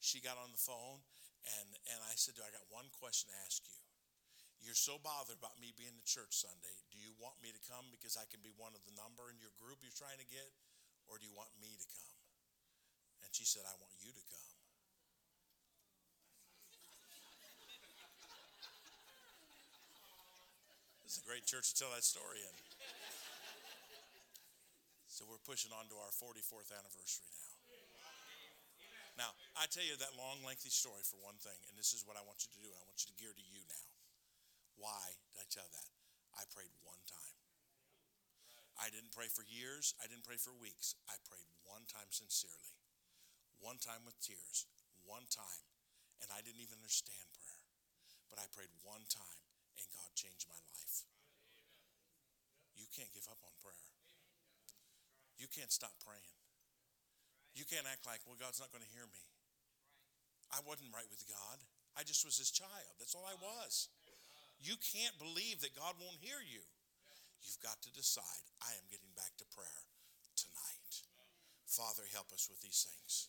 She 0.00 0.24
got 0.24 0.40
on 0.40 0.48
the 0.56 0.60
phone, 0.60 1.04
and, 1.60 1.68
and 1.92 2.00
I 2.08 2.16
said, 2.16 2.40
I 2.40 2.48
got 2.48 2.64
one 2.72 2.88
question 2.96 3.28
to 3.28 3.36
ask 3.44 3.60
you. 3.68 3.76
You're 4.64 4.76
so 4.76 4.96
bothered 4.96 5.36
about 5.36 5.60
me 5.60 5.76
being 5.76 5.92
in 5.92 6.04
church 6.08 6.32
Sunday. 6.32 6.76
Do 6.88 6.96
you 6.96 7.12
want 7.20 7.36
me 7.44 7.52
to 7.52 7.60
come 7.68 7.92
because 7.92 8.16
I 8.16 8.24
can 8.32 8.40
be 8.40 8.56
one 8.56 8.72
of 8.72 8.80
the 8.88 8.96
number 8.96 9.28
in 9.28 9.36
your 9.36 9.52
group 9.60 9.84
you're 9.84 9.94
trying 9.94 10.16
to 10.16 10.28
get? 10.32 10.48
Or 11.06 11.18
do 11.18 11.24
you 11.26 11.34
want 11.34 11.50
me 11.62 11.70
to 11.70 11.88
come? 11.94 12.14
And 13.24 13.30
she 13.34 13.46
said, 13.46 13.62
I 13.66 13.74
want 13.78 13.94
you 14.02 14.10
to 14.10 14.24
come. 14.30 14.50
This 21.06 21.18
is 21.18 21.22
a 21.22 21.26
great 21.26 21.46
church 21.46 21.70
to 21.72 21.76
tell 21.78 21.94
that 21.94 22.02
story 22.02 22.42
in. 22.42 22.56
So 25.06 25.24
we're 25.24 25.40
pushing 25.48 25.72
on 25.72 25.88
to 25.88 25.96
our 25.96 26.12
44th 26.12 26.68
anniversary 26.76 27.30
now. 27.32 27.56
Now, 29.16 29.30
I 29.56 29.64
tell 29.64 29.80
you 29.80 29.96
that 29.96 30.12
long, 30.20 30.44
lengthy 30.44 30.68
story 30.68 31.00
for 31.00 31.16
one 31.24 31.40
thing, 31.40 31.56
and 31.72 31.74
this 31.80 31.96
is 31.96 32.04
what 32.04 32.20
I 32.20 32.22
want 32.28 32.44
you 32.44 32.52
to 32.52 32.60
do, 32.60 32.68
and 32.68 32.76
I 32.76 32.84
want 32.84 33.00
you 33.00 33.08
to 33.08 33.16
gear 33.16 33.32
to 33.32 33.46
you 33.48 33.64
now. 33.64 33.86
Why 34.76 35.00
did 35.32 35.40
I 35.40 35.48
tell 35.48 35.64
that? 35.64 35.88
I 36.36 36.44
prayed 36.52 36.68
one 36.84 37.00
time. 37.08 37.25
I 38.76 38.92
didn't 38.92 39.16
pray 39.16 39.32
for 39.32 39.40
years, 39.48 39.96
I 39.98 40.06
didn't 40.06 40.28
pray 40.28 40.36
for 40.36 40.52
weeks. 40.52 40.96
I 41.08 41.16
prayed 41.24 41.48
one 41.64 41.88
time 41.88 42.12
sincerely, 42.12 42.76
one 43.56 43.80
time 43.80 44.04
with 44.04 44.20
tears, 44.20 44.68
one 45.08 45.24
time, 45.32 45.64
and 46.20 46.28
I 46.28 46.44
didn't 46.44 46.60
even 46.60 46.76
understand 46.80 47.24
prayer. 47.32 47.64
But 48.28 48.36
I 48.36 48.46
prayed 48.52 48.72
one 48.84 49.08
time, 49.08 49.40
and 49.80 49.86
God 49.96 50.12
changed 50.12 50.44
my 50.44 50.60
life. 50.60 51.08
You 52.76 52.84
can't 52.92 53.12
give 53.16 53.26
up 53.32 53.40
on 53.40 53.54
prayer. 53.64 53.88
You 55.40 55.48
can't 55.48 55.72
stop 55.72 55.96
praying. 56.04 56.36
You 57.56 57.64
can't 57.64 57.88
act 57.88 58.04
like, 58.04 58.20
well, 58.28 58.36
God's 58.36 58.60
not 58.60 58.72
going 58.72 58.84
to 58.84 58.92
hear 58.92 59.08
me. 59.08 59.24
I 60.52 60.60
wasn't 60.68 60.92
right 60.92 61.08
with 61.08 61.24
God. 61.24 61.58
I 61.96 62.04
just 62.04 62.24
was 62.28 62.36
his 62.36 62.52
child. 62.52 62.92
That's 63.00 63.16
all 63.16 63.24
I 63.24 63.36
was. 63.40 63.88
You 64.60 64.76
can't 64.80 65.16
believe 65.16 65.64
that 65.64 65.76
God 65.76 65.96
won't 65.96 66.20
hear 66.20 66.40
you. 66.44 66.60
You've 67.42 67.62
got 67.62 67.80
to 67.82 67.92
decide, 67.92 68.46
I 68.62 68.72
am 68.78 68.86
getting 68.90 69.12
back 69.16 69.36
to 69.38 69.46
prayer 69.54 69.82
tonight. 70.36 71.04
Father, 71.66 72.04
help 72.12 72.32
us 72.32 72.48
with 72.48 72.60
these 72.60 72.86
things. 72.86 73.28